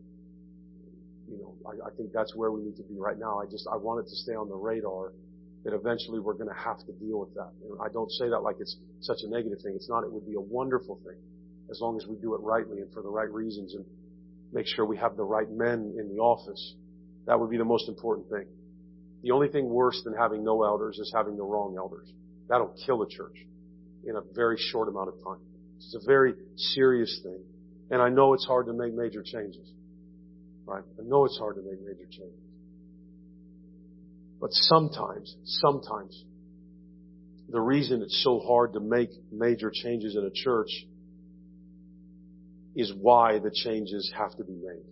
you 1.30 1.38
know, 1.38 1.56
I, 1.66 1.88
I 1.88 1.92
think 1.96 2.12
that's 2.12 2.36
where 2.36 2.52
we 2.52 2.62
need 2.62 2.76
to 2.78 2.84
be 2.84 2.98
right 2.98 3.18
now. 3.18 3.40
I 3.40 3.46
just, 3.46 3.68
I 3.72 3.78
want 3.78 4.06
it 4.06 4.10
to 4.10 4.16
stay 4.16 4.34
on 4.34 4.50
the 4.50 4.56
radar 4.56 5.14
that 5.64 5.74
eventually 5.74 6.20
we're 6.20 6.34
going 6.34 6.50
to 6.50 6.60
have 6.60 6.80
to 6.80 6.92
deal 6.94 7.20
with 7.20 7.34
that. 7.36 7.52
And 7.64 7.80
I 7.82 7.88
don't 7.92 8.12
say 8.12 8.30
that 8.30 8.40
like 8.40 8.58
it's 8.60 8.76
such 9.02 9.20
a 9.24 9.30
negative 9.30 9.60
thing. 9.64 9.74
It's 9.76 9.90
not. 9.90 10.04
It 10.04 10.12
would 10.12 10.26
be 10.26 10.36
a 10.36 10.42
wonderful 10.42 11.00
thing 11.06 11.18
as 11.72 11.80
long 11.80 11.98
as 11.98 12.06
we 12.06 12.18
do 12.18 12.36
it 12.36 12.42
rightly 12.42 12.82
and 12.82 12.92
for 12.92 13.02
the 13.02 13.10
right 13.10 13.32
reasons 13.32 13.74
and 13.74 13.86
make 14.52 14.68
sure 14.68 14.86
we 14.86 14.98
have 14.98 15.16
the 15.16 15.24
right 15.24 15.50
men 15.50 15.96
in 15.98 16.10
the 16.10 16.22
office. 16.22 16.76
That 17.26 17.40
would 17.40 17.50
be 17.50 17.58
the 17.58 17.66
most 17.66 17.88
important 17.88 18.30
thing. 18.30 18.46
The 19.24 19.32
only 19.32 19.48
thing 19.48 19.70
worse 19.70 20.02
than 20.04 20.14
having 20.14 20.44
no 20.44 20.64
elders 20.64 21.00
is 21.00 21.12
having 21.16 21.38
the 21.38 21.44
wrong 21.44 21.76
elders. 21.78 22.12
That'll 22.50 22.76
kill 22.86 23.02
a 23.02 23.08
church 23.08 23.38
in 24.06 24.16
a 24.16 24.22
very 24.34 24.58
short 24.58 24.88
amount 24.88 25.10
of 25.10 25.16
time. 25.24 25.40
It's 25.78 25.96
a 25.96 26.06
very 26.06 26.34
serious 26.56 27.20
thing. 27.24 27.44
And 27.90 28.02
I 28.02 28.10
know 28.10 28.34
it's 28.34 28.46
hard 28.46 28.68
to 28.68 28.74
make 28.74 28.94
major 28.94 29.24
changes. 29.24 29.70
Right? 30.66 30.84
I 31.00 31.04
know 31.04 31.26
it's 31.26 31.38
hard 31.38 31.56
to 31.56 31.62
make 31.62 31.82
major 31.82 32.06
changes. 32.10 32.40
But 34.40 34.52
sometimes, 34.52 35.36
sometimes, 35.44 36.24
the 37.50 37.62
reason 37.62 38.02
it's 38.02 38.24
so 38.24 38.40
hard 38.40 38.74
to 38.74 38.80
make 38.80 39.10
major 39.32 39.72
changes 39.74 40.16
in 40.16 40.26
a 40.26 40.32
church 40.32 40.70
is 42.76 42.92
why 43.00 43.40
the 43.40 43.52
changes 43.52 44.12
have 44.18 44.36
to 44.38 44.44
be 44.44 44.54
made. 44.54 44.86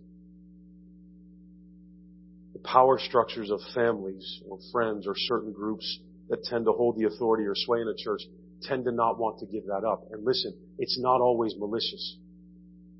The 2.52 2.60
power 2.60 2.98
structures 2.98 3.50
of 3.50 3.60
families 3.74 4.40
or 4.48 4.58
friends 4.70 5.06
or 5.06 5.14
certain 5.16 5.52
groups 5.52 5.98
that 6.28 6.44
tend 6.44 6.66
to 6.66 6.72
hold 6.72 6.96
the 6.96 7.06
authority 7.06 7.44
or 7.44 7.54
sway 7.54 7.80
in 7.80 7.88
a 7.88 7.96
church 7.96 8.22
tend 8.62 8.84
to 8.84 8.92
not 8.92 9.18
want 9.18 9.38
to 9.40 9.46
give 9.46 9.66
that 9.66 9.84
up. 9.86 10.04
And 10.10 10.24
listen, 10.24 10.54
it's 10.78 10.98
not 11.00 11.20
always 11.20 11.54
malicious. 11.58 12.16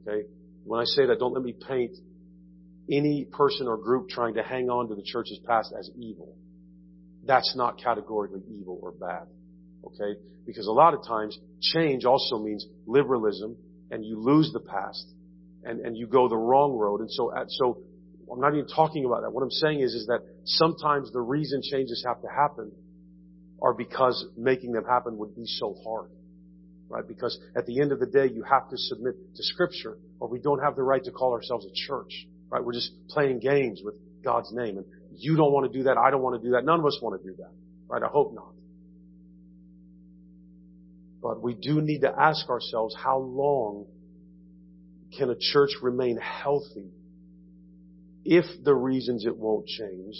Okay? 0.06 0.26
When 0.64 0.80
I 0.80 0.84
say 0.84 1.06
that, 1.06 1.18
don't 1.18 1.32
let 1.32 1.42
me 1.42 1.54
paint 1.68 1.92
any 2.90 3.26
person 3.30 3.66
or 3.66 3.76
group 3.76 4.08
trying 4.08 4.34
to 4.34 4.42
hang 4.42 4.70
on 4.70 4.88
to 4.88 4.94
the 4.94 5.02
church's 5.02 5.38
past 5.46 5.72
as 5.78 5.90
evil. 5.96 6.36
That's 7.24 7.54
not 7.56 7.80
categorically 7.82 8.42
evil 8.48 8.78
or 8.82 8.92
bad. 8.92 9.26
Okay? 9.84 10.18
Because 10.46 10.66
a 10.66 10.72
lot 10.72 10.94
of 10.94 11.04
times, 11.06 11.38
change 11.60 12.04
also 12.04 12.38
means 12.38 12.66
liberalism 12.86 13.56
and 13.90 14.04
you 14.04 14.18
lose 14.18 14.50
the 14.52 14.60
past 14.60 15.06
and, 15.64 15.80
and 15.80 15.96
you 15.96 16.06
go 16.06 16.28
the 16.28 16.36
wrong 16.36 16.72
road. 16.72 17.00
And 17.00 17.10
so, 17.10 17.32
so 17.48 17.78
I'm 18.30 18.40
not 18.40 18.54
even 18.54 18.66
talking 18.66 19.04
about 19.04 19.22
that. 19.22 19.30
What 19.30 19.42
I'm 19.42 19.50
saying 19.50 19.80
is, 19.80 19.94
is 19.94 20.06
that 20.06 20.20
sometimes 20.44 21.12
the 21.12 21.20
reason 21.20 21.60
changes 21.62 22.04
have 22.06 22.20
to 22.22 22.28
happen 22.28 22.72
are 23.62 23.72
because 23.72 24.26
making 24.36 24.72
them 24.72 24.84
happen 24.84 25.16
would 25.18 25.34
be 25.36 25.46
so 25.46 25.76
hard. 25.84 26.10
Right? 26.88 27.06
Because 27.06 27.38
at 27.56 27.64
the 27.64 27.80
end 27.80 27.92
of 27.92 28.00
the 28.00 28.06
day, 28.06 28.26
you 28.26 28.42
have 28.42 28.68
to 28.68 28.76
submit 28.76 29.14
to 29.36 29.42
scripture 29.42 29.96
or 30.20 30.28
we 30.28 30.40
don't 30.40 30.58
have 30.58 30.76
the 30.76 30.82
right 30.82 31.02
to 31.04 31.12
call 31.12 31.32
ourselves 31.32 31.64
a 31.64 31.70
church. 31.86 32.26
Right? 32.50 32.62
We're 32.62 32.74
just 32.74 32.90
playing 33.08 33.38
games 33.38 33.80
with 33.82 33.94
God's 34.22 34.52
name. 34.52 34.76
And 34.76 34.86
you 35.12 35.36
don't 35.36 35.52
want 35.52 35.72
to 35.72 35.78
do 35.78 35.84
that. 35.84 35.96
I 35.96 36.10
don't 36.10 36.22
want 36.22 36.42
to 36.42 36.46
do 36.46 36.52
that. 36.52 36.64
None 36.64 36.80
of 36.80 36.84
us 36.84 36.98
want 37.00 37.22
to 37.22 37.26
do 37.26 37.36
that. 37.36 37.52
Right? 37.88 38.02
I 38.02 38.08
hope 38.08 38.34
not. 38.34 38.52
But 41.22 41.40
we 41.40 41.54
do 41.54 41.80
need 41.80 42.00
to 42.00 42.12
ask 42.12 42.48
ourselves, 42.50 42.96
how 42.96 43.18
long 43.18 43.86
can 45.16 45.30
a 45.30 45.36
church 45.38 45.70
remain 45.80 46.18
healthy 46.18 46.90
if 48.24 48.44
the 48.64 48.74
reasons 48.74 49.24
it 49.24 49.36
won't 49.36 49.66
change 49.66 50.16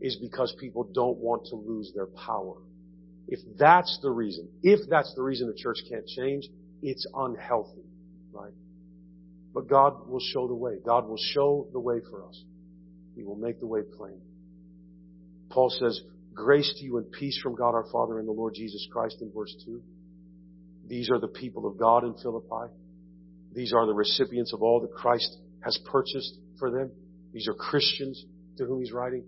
is 0.00 0.16
because 0.16 0.54
people 0.60 0.84
don't 0.84 1.18
want 1.18 1.46
to 1.46 1.56
lose 1.56 1.90
their 1.94 2.06
power? 2.06 2.54
If 3.28 3.40
that's 3.58 3.98
the 4.02 4.10
reason, 4.10 4.48
if 4.62 4.80
that's 4.88 5.12
the 5.14 5.22
reason 5.22 5.48
the 5.48 5.54
church 5.54 5.78
can't 5.88 6.06
change, 6.06 6.44
it's 6.82 7.06
unhealthy, 7.14 7.84
right? 8.32 8.52
But 9.54 9.68
God 9.68 10.08
will 10.08 10.20
show 10.20 10.46
the 10.46 10.54
way. 10.54 10.78
God 10.84 11.08
will 11.08 11.20
show 11.32 11.68
the 11.72 11.80
way 11.80 12.00
for 12.10 12.26
us. 12.26 12.42
He 13.16 13.22
will 13.22 13.36
make 13.36 13.60
the 13.60 13.66
way 13.66 13.80
plain. 13.96 14.20
Paul 15.50 15.70
says, 15.70 16.00
grace 16.34 16.72
to 16.78 16.84
you 16.84 16.98
and 16.98 17.10
peace 17.12 17.38
from 17.42 17.54
God 17.54 17.74
our 17.74 17.86
Father 17.92 18.18
and 18.18 18.26
the 18.26 18.32
Lord 18.32 18.54
Jesus 18.54 18.86
Christ 18.92 19.18
in 19.20 19.30
verse 19.32 19.54
2. 19.64 19.80
These 20.88 21.10
are 21.10 21.20
the 21.20 21.28
people 21.28 21.66
of 21.66 21.78
God 21.78 22.04
in 22.04 22.14
Philippi. 22.14 22.72
These 23.54 23.72
are 23.72 23.86
the 23.86 23.94
recipients 23.94 24.52
of 24.52 24.62
all 24.62 24.80
that 24.80 24.92
Christ 24.92 25.38
has 25.60 25.78
purchased 25.90 26.34
for 26.58 26.70
them. 26.70 26.90
These 27.32 27.48
are 27.48 27.54
Christians 27.54 28.22
to 28.58 28.66
whom 28.66 28.80
he's 28.80 28.92
writing. 28.92 29.24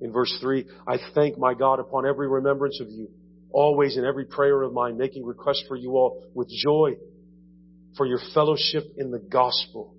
In 0.00 0.12
verse 0.12 0.36
3, 0.40 0.64
I 0.86 0.96
thank 1.14 1.38
my 1.38 1.54
God 1.54 1.80
upon 1.80 2.06
every 2.06 2.28
remembrance 2.28 2.80
of 2.80 2.88
you, 2.88 3.08
always 3.54 3.96
in 3.96 4.04
every 4.04 4.26
prayer 4.26 4.62
of 4.62 4.72
mine, 4.72 4.98
making 4.98 5.24
request 5.24 5.64
for 5.68 5.76
you 5.76 5.92
all 5.92 6.24
with 6.34 6.48
joy 6.48 6.94
for 7.96 8.04
your 8.04 8.18
fellowship 8.34 8.82
in 8.96 9.12
the 9.12 9.20
gospel, 9.20 9.94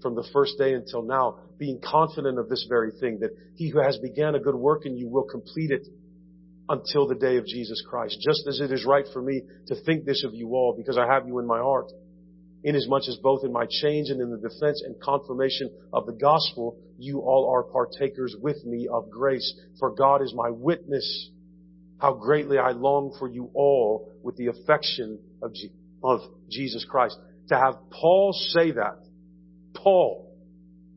from 0.00 0.14
the 0.14 0.26
first 0.32 0.56
day 0.56 0.72
until 0.72 1.02
now, 1.02 1.38
being 1.58 1.80
confident 1.84 2.38
of 2.38 2.48
this 2.48 2.64
very 2.68 2.92
thing, 3.00 3.18
that 3.20 3.30
he 3.56 3.68
who 3.70 3.80
has 3.80 3.98
began 3.98 4.36
a 4.36 4.40
good 4.40 4.54
work 4.54 4.86
in 4.86 4.96
you 4.96 5.08
will 5.08 5.24
complete 5.24 5.72
it 5.72 5.86
until 6.68 7.08
the 7.08 7.16
day 7.16 7.36
of 7.36 7.44
Jesus 7.46 7.82
Christ. 7.88 8.16
Just 8.20 8.46
as 8.48 8.60
it 8.60 8.70
is 8.72 8.86
right 8.86 9.04
for 9.12 9.20
me 9.20 9.42
to 9.66 9.74
think 9.84 10.04
this 10.04 10.24
of 10.24 10.32
you 10.32 10.50
all, 10.50 10.74
because 10.76 10.96
I 10.96 11.12
have 11.12 11.26
you 11.26 11.38
in 11.40 11.46
my 11.46 11.58
heart. 11.58 11.90
Inasmuch 12.62 13.02
as 13.08 13.18
both 13.22 13.44
in 13.44 13.52
my 13.52 13.66
change 13.68 14.08
and 14.08 14.22
in 14.22 14.30
the 14.30 14.48
defense 14.48 14.82
and 14.86 14.94
confirmation 15.02 15.70
of 15.92 16.06
the 16.06 16.12
gospel, 16.12 16.78
you 16.96 17.20
all 17.20 17.50
are 17.52 17.64
partakers 17.64 18.34
with 18.40 18.64
me 18.64 18.88
of 18.90 19.10
grace. 19.10 19.52
For 19.78 19.90
God 19.90 20.22
is 20.22 20.32
my 20.34 20.48
witness 20.48 21.30
how 21.98 22.14
greatly 22.14 22.58
I 22.58 22.70
long 22.70 23.14
for 23.18 23.28
you 23.28 23.50
all 23.54 24.12
with 24.22 24.36
the 24.36 24.48
affection 24.48 25.18
of, 25.42 25.52
of 26.02 26.20
Jesus 26.50 26.84
Christ. 26.88 27.16
To 27.48 27.56
have 27.56 27.74
Paul 27.90 28.32
say 28.32 28.72
that, 28.72 28.98
Paul 29.74 30.34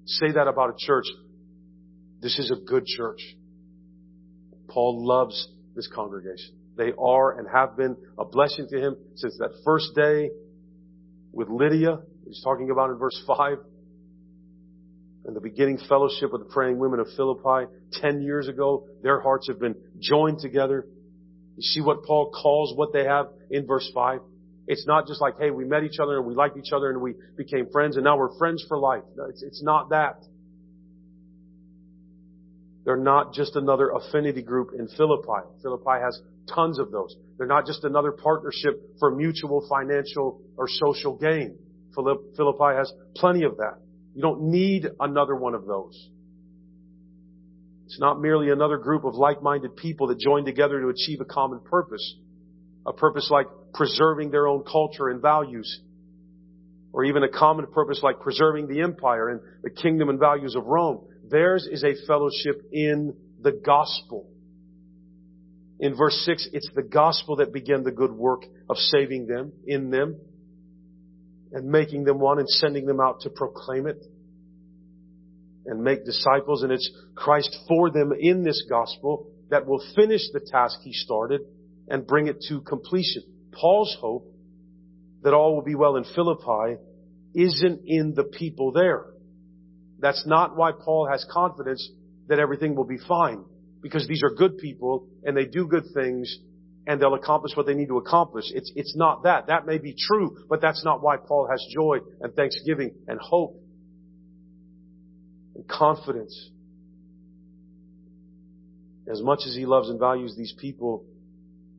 say 0.06 0.32
that 0.34 0.48
about 0.48 0.70
a 0.70 0.76
church, 0.78 1.06
this 2.22 2.40
is 2.40 2.52
a 2.52 2.56
good 2.56 2.86
church. 2.86 3.20
Paul 4.70 5.06
loves 5.06 5.48
this 5.76 5.90
congregation. 5.94 6.56
They 6.78 6.92
are 6.98 7.38
and 7.38 7.48
have 7.52 7.76
been 7.76 7.96
a 8.18 8.26
blessing 8.26 8.68
to 8.70 8.80
him 8.80 8.96
since 9.16 9.38
that 9.40 9.52
first 9.66 9.96
day 9.96 10.30
with 11.32 11.50
Lydia, 11.50 12.00
he's 12.26 12.42
talking 12.44 12.70
about 12.72 12.90
in 12.90 12.98
verse 12.98 13.22
5, 13.28 13.58
and 15.28 15.36
the 15.36 15.42
beginning 15.42 15.78
fellowship 15.90 16.32
with 16.32 16.42
the 16.42 16.54
praying 16.54 16.80
women 16.80 17.02
of 17.02 17.08
Philippi 17.18 17.70
10 17.92 18.22
years 18.22 18.48
ago. 18.48 18.88
Their 19.04 19.20
hearts 19.20 19.48
have 19.50 19.60
been 19.60 19.76
joined 20.00 20.40
together. 20.40 20.88
You 21.58 21.62
see 21.62 21.82
what 21.82 22.04
Paul 22.06 22.32
calls 22.32 22.74
what 22.76 22.94
they 22.94 23.04
have 23.04 23.28
in 23.52 23.68
verse 23.68 23.90
5? 23.94 24.22
It's 24.68 24.88
not 24.88 25.06
just 25.06 25.22
like, 25.22 25.38
hey, 25.38 25.52
we 25.52 25.66
met 25.66 25.84
each 25.84 26.00
other 26.02 26.18
and 26.18 26.26
we 26.26 26.34
liked 26.34 26.58
each 26.58 26.72
other 26.74 26.90
and 26.90 27.02
we 27.02 27.14
became 27.36 27.68
friends 27.72 27.98
and 27.98 28.06
now 28.06 28.18
we're 28.18 28.38
friends 28.38 28.66
for 28.68 28.78
life. 28.78 29.04
No, 29.16 29.26
it's, 29.26 29.44
it's 29.44 29.62
not 29.62 29.90
that. 29.90 30.24
They're 32.86 32.96
not 32.96 33.34
just 33.34 33.58
another 33.58 33.90
affinity 33.90 34.42
group 34.42 34.70
in 34.78 34.88
Philippi. 34.88 35.46
Philippi 35.62 36.00
has 36.02 36.22
tons 36.54 36.80
of 36.80 36.90
those. 36.92 37.14
They're 37.38 37.48
not 37.48 37.66
just 37.66 37.84
another 37.84 38.14
partnership 38.14 38.82
for 38.98 39.14
mutual 39.14 39.68
financial 39.70 40.42
or 40.56 40.68
social 40.70 41.18
gain. 41.18 41.58
Philippi 41.94 42.78
has 42.78 42.92
plenty 43.16 43.44
of 43.44 43.58
that. 43.58 43.80
You 44.18 44.24
don't 44.24 44.50
need 44.50 44.88
another 45.00 45.36
one 45.36 45.54
of 45.54 45.68
those. 45.68 46.10
It's 47.86 48.00
not 48.00 48.20
merely 48.20 48.50
another 48.50 48.80
group 48.80 49.04
of 49.04 49.14
like-minded 49.14 49.76
people 49.76 50.08
that 50.08 50.18
join 50.18 50.44
together 50.44 50.82
to 50.82 50.88
achieve 50.90 51.22
a 51.22 51.26
common 51.26 51.60
purpose. 51.60 52.16
A 52.88 52.94
purpose 52.94 53.30
like 53.30 53.46
preserving 53.76 54.32
their 54.32 54.48
own 54.48 54.64
culture 54.64 55.10
and 55.10 55.22
values. 55.22 55.82
Or 56.94 57.04
even 57.04 57.22
a 57.22 57.30
common 57.30 57.68
purpose 57.68 58.00
like 58.02 58.20
preserving 58.20 58.68
the 58.70 58.82
empire 58.82 59.30
and 59.30 59.40
the 59.62 59.70
kingdom 59.70 60.10
and 60.10 60.20
values 60.20 60.56
of 60.56 60.66
Rome. 60.66 61.06
Theirs 61.30 61.70
is 61.72 61.84
a 61.84 61.94
fellowship 62.08 62.64
in 62.72 63.16
the 63.40 63.52
gospel. 63.52 64.32
In 65.80 65.96
verse 65.96 66.20
6, 66.26 66.50
it's 66.54 66.72
the 66.74 66.82
gospel 66.82 67.36
that 67.36 67.54
began 67.54 67.84
the 67.84 67.92
good 67.92 68.14
work 68.14 68.46
of 68.68 68.78
saving 68.78 69.28
them, 69.28 69.52
in 69.68 69.92
them, 69.92 70.16
and 71.52 71.68
making 71.68 72.04
them 72.04 72.20
one 72.20 72.40
and 72.40 72.48
sending 72.48 72.86
them 72.86 73.00
out 73.00 73.22
to 73.22 73.30
proclaim 73.30 73.88
it 73.88 74.04
and 75.66 75.84
make 75.84 76.06
disciples, 76.06 76.64
and 76.64 76.72
it's 76.72 76.90
Christ 77.16 77.56
for 77.68 77.90
them 77.90 78.14
in 78.18 78.44
this 78.44 78.66
gospel 78.70 79.30
that 79.50 79.66
will 79.66 79.84
finish 79.96 80.22
the 80.32 80.40
task 80.40 80.80
he 80.84 80.94
started 80.94 81.42
and 81.88 82.08
bring 82.08 82.28
it 82.28 82.44
to 82.50 82.62
completion. 82.62 83.24
Paul's 83.52 83.96
hope 84.00 84.34
that 85.24 85.34
all 85.34 85.56
will 85.56 85.64
be 85.64 85.76
well 85.76 85.98
in 85.98 86.06
Philippi 86.16 86.78
isn't 87.34 87.82
in 87.86 88.14
the 88.16 88.24
people 88.24 88.72
there. 88.72 89.06
That's 90.00 90.26
not 90.26 90.56
why 90.56 90.72
Paul 90.72 91.08
has 91.12 91.26
confidence 91.32 91.90
that 92.28 92.40
everything 92.40 92.76
will 92.76 92.86
be 92.86 93.00
fine. 93.08 93.44
Because 93.82 94.08
these 94.08 94.24
are 94.24 94.34
good 94.34 94.58
people 94.58 95.08
and 95.24 95.36
they 95.36 95.46
do 95.46 95.68
good 95.68 95.86
things 95.94 96.40
and 96.88 97.02
they'll 97.02 97.16
accomplish 97.16 97.52
what 97.56 97.66
they 97.66 97.74
need 97.74 97.90
to 97.90 97.98
accomplish. 97.98 98.46
It's, 98.50 98.72
it's 98.76 98.96
not 98.96 99.24
that. 99.24 99.48
That 99.48 99.66
may 99.68 99.78
be 99.78 99.94
true, 99.94 100.38
but 100.50 100.62
that's 100.62 100.86
not 100.86 101.04
why 101.04 101.18
Paul 101.18 101.48
has 101.52 101.64
joy 101.72 101.98
and 102.22 102.34
thanksgiving 102.34 102.96
and 103.10 103.20
hope 103.20 103.62
and 105.54 105.68
confidence. 105.68 106.50
As 109.12 109.22
much 109.22 109.42
as 109.46 109.54
he 109.54 109.66
loves 109.66 109.90
and 109.90 110.00
values 110.00 110.36
these 110.38 110.54
people, 110.60 111.06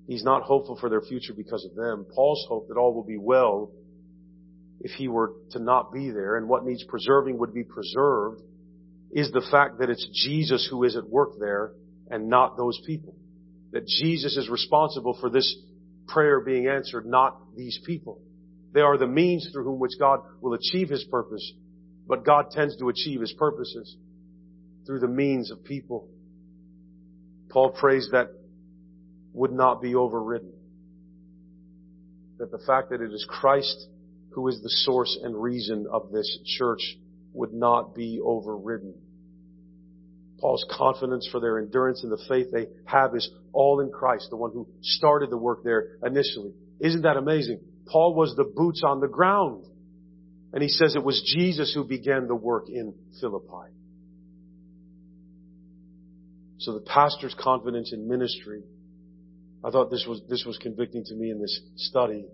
he's 0.06 0.22
not 0.22 0.42
hopeful 0.42 0.76
for 0.78 0.90
their 0.90 1.00
future 1.00 1.32
because 1.34 1.64
of 1.64 1.74
them. 1.74 2.04
Paul's 2.14 2.44
hope 2.46 2.68
that 2.68 2.76
all 2.76 2.92
will 2.92 3.04
be 3.04 3.18
well 3.18 3.70
if 4.80 4.90
he 4.90 5.08
were 5.08 5.32
to 5.52 5.58
not 5.58 5.90
be 5.90 6.10
there 6.10 6.36
and 6.36 6.48
what 6.48 6.64
needs 6.64 6.84
preserving 6.84 7.38
would 7.38 7.54
be 7.54 7.64
preserved 7.64 8.42
is 9.10 9.32
the 9.32 9.46
fact 9.50 9.78
that 9.78 9.88
it's 9.88 10.06
Jesus 10.26 10.68
who 10.70 10.84
is 10.84 10.96
at 10.96 11.08
work 11.08 11.30
there 11.40 11.72
and 12.10 12.28
not 12.28 12.58
those 12.58 12.78
people. 12.86 13.14
That 13.72 13.86
Jesus 13.86 14.36
is 14.36 14.48
responsible 14.48 15.16
for 15.20 15.30
this 15.30 15.56
prayer 16.06 16.40
being 16.40 16.66
answered, 16.66 17.06
not 17.06 17.38
these 17.56 17.78
people. 17.84 18.20
They 18.72 18.80
are 18.80 18.96
the 18.96 19.06
means 19.06 19.48
through 19.52 19.64
whom 19.64 19.78
which 19.78 19.98
God 19.98 20.20
will 20.40 20.54
achieve 20.54 20.88
His 20.88 21.04
purpose, 21.04 21.52
but 22.06 22.24
God 22.24 22.50
tends 22.50 22.76
to 22.78 22.88
achieve 22.88 23.20
His 23.20 23.32
purposes 23.32 23.96
through 24.86 25.00
the 25.00 25.08
means 25.08 25.50
of 25.50 25.64
people. 25.64 26.08
Paul 27.50 27.70
prays 27.70 28.08
that 28.12 28.28
would 29.32 29.52
not 29.52 29.80
be 29.80 29.94
overridden. 29.94 30.52
That 32.38 32.50
the 32.50 32.60
fact 32.66 32.90
that 32.90 33.00
it 33.00 33.12
is 33.12 33.26
Christ 33.28 33.88
who 34.30 34.48
is 34.48 34.60
the 34.62 34.70
source 34.70 35.18
and 35.22 35.40
reason 35.40 35.86
of 35.90 36.12
this 36.12 36.38
church 36.58 36.96
would 37.32 37.52
not 37.52 37.94
be 37.94 38.20
overridden. 38.22 38.94
Paul's 40.40 40.64
confidence 40.70 41.28
for 41.30 41.40
their 41.40 41.58
endurance 41.58 42.02
and 42.02 42.12
the 42.12 42.22
faith 42.28 42.48
they 42.52 42.66
have 42.84 43.14
is 43.14 43.28
all 43.52 43.80
in 43.80 43.90
Christ, 43.90 44.28
the 44.30 44.36
one 44.36 44.52
who 44.52 44.68
started 44.82 45.30
the 45.30 45.36
work 45.36 45.64
there 45.64 45.98
initially. 46.04 46.52
Isn't 46.80 47.02
that 47.02 47.16
amazing? 47.16 47.60
Paul 47.86 48.14
was 48.14 48.34
the 48.36 48.44
boots 48.44 48.82
on 48.84 49.00
the 49.00 49.08
ground. 49.08 49.64
And 50.52 50.62
he 50.62 50.68
says 50.68 50.94
it 50.94 51.04
was 51.04 51.22
Jesus 51.36 51.72
who 51.74 51.84
began 51.84 52.26
the 52.26 52.34
work 52.34 52.68
in 52.68 52.94
Philippi. 53.20 53.72
So 56.58 56.72
the 56.74 56.80
pastor's 56.80 57.34
confidence 57.38 57.92
in 57.92 58.08
ministry, 58.08 58.62
I 59.64 59.70
thought 59.70 59.90
this 59.90 60.06
was, 60.08 60.22
this 60.28 60.44
was 60.44 60.56
convicting 60.58 61.04
to 61.04 61.14
me 61.14 61.30
in 61.30 61.40
this 61.40 61.60
study. 61.76 62.24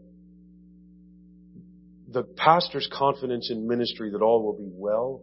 The 2.09 2.23
pastor's 2.23 2.89
confidence 2.93 3.51
in 3.51 3.67
ministry 3.67 4.11
that 4.11 4.23
all 4.23 4.45
will 4.45 4.57
be 4.57 4.71
well 4.73 5.23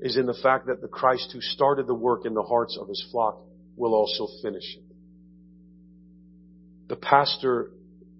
is 0.00 0.16
in 0.16 0.26
the 0.26 0.38
fact 0.42 0.66
that 0.66 0.80
the 0.80 0.88
Christ 0.88 1.30
who 1.32 1.40
started 1.40 1.86
the 1.86 1.94
work 1.94 2.24
in 2.24 2.34
the 2.34 2.42
hearts 2.42 2.78
of 2.80 2.88
his 2.88 3.04
flock 3.10 3.40
will 3.76 3.94
also 3.94 4.26
finish 4.42 4.76
it. 4.76 4.84
The 6.88 6.96
pastor, 6.96 7.70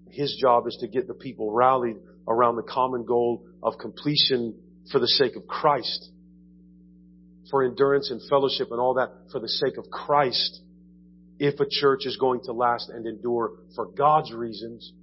his 0.09 0.37
job 0.39 0.67
is 0.67 0.77
to 0.81 0.87
get 0.87 1.07
the 1.07 1.13
people 1.13 1.51
rallied 1.51 1.97
around 2.27 2.55
the 2.55 2.63
common 2.63 3.05
goal 3.05 3.45
of 3.61 3.73
completion 3.79 4.55
for 4.91 4.99
the 4.99 5.07
sake 5.07 5.35
of 5.35 5.47
Christ. 5.47 6.09
For 7.49 7.63
endurance 7.63 8.11
and 8.11 8.21
fellowship 8.29 8.69
and 8.71 8.79
all 8.79 8.93
that 8.93 9.11
for 9.31 9.39
the 9.39 9.49
sake 9.49 9.77
of 9.77 9.89
Christ. 9.89 10.61
If 11.37 11.59
a 11.59 11.65
church 11.69 12.05
is 12.05 12.15
going 12.17 12.41
to 12.45 12.53
last 12.53 12.89
and 12.89 13.05
endure 13.05 13.51
for 13.75 13.87
God's 13.87 14.31
reasons, 14.31 14.93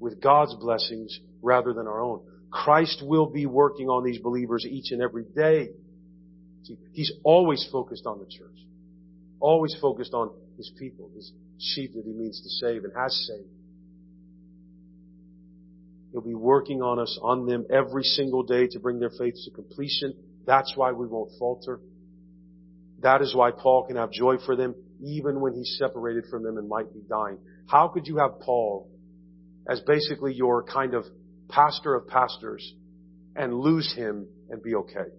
with 0.00 0.20
God's 0.20 0.54
blessings, 0.54 1.18
rather 1.42 1.72
than 1.72 1.86
our 1.86 2.00
own. 2.00 2.20
Christ 2.50 3.02
will 3.04 3.26
be 3.26 3.46
working 3.46 3.88
on 3.88 4.04
these 4.04 4.18
believers 4.18 4.66
each 4.68 4.90
and 4.90 5.02
every 5.02 5.24
day. 5.24 5.70
See, 6.68 6.76
he's 6.92 7.12
always 7.24 7.66
focused 7.72 8.04
on 8.04 8.18
the 8.18 8.26
church. 8.26 8.66
Always 9.40 9.74
focused 9.80 10.12
on 10.12 10.30
his 10.56 10.70
people, 10.78 11.10
his 11.14 11.32
sheep 11.58 11.94
that 11.94 12.04
he 12.04 12.12
means 12.12 12.42
to 12.42 12.48
save 12.66 12.84
and 12.84 12.92
has 12.94 13.14
saved. 13.26 13.48
He'll 16.12 16.20
be 16.20 16.34
working 16.34 16.82
on 16.82 16.98
us, 16.98 17.18
on 17.22 17.46
them 17.46 17.66
every 17.70 18.02
single 18.02 18.42
day 18.42 18.66
to 18.68 18.80
bring 18.80 18.98
their 18.98 19.10
faith 19.10 19.34
to 19.44 19.50
completion. 19.50 20.14
That's 20.46 20.72
why 20.76 20.92
we 20.92 21.06
won't 21.06 21.30
falter. 21.38 21.80
That 23.00 23.22
is 23.22 23.34
why 23.34 23.50
Paul 23.52 23.86
can 23.86 23.96
have 23.96 24.10
joy 24.10 24.36
for 24.44 24.56
them 24.56 24.74
even 25.00 25.40
when 25.40 25.54
he's 25.54 25.76
separated 25.78 26.24
from 26.30 26.42
them 26.42 26.58
and 26.58 26.68
might 26.68 26.92
be 26.92 27.00
dying. 27.08 27.38
How 27.66 27.88
could 27.88 28.06
you 28.06 28.18
have 28.18 28.40
Paul 28.40 28.90
as 29.68 29.80
basically 29.80 30.34
your 30.34 30.64
kind 30.64 30.94
of 30.94 31.04
pastor 31.48 31.94
of 31.94 32.08
pastors 32.08 32.74
and 33.36 33.54
lose 33.54 33.94
him 33.94 34.26
and 34.50 34.62
be 34.62 34.74
okay? 34.74 35.10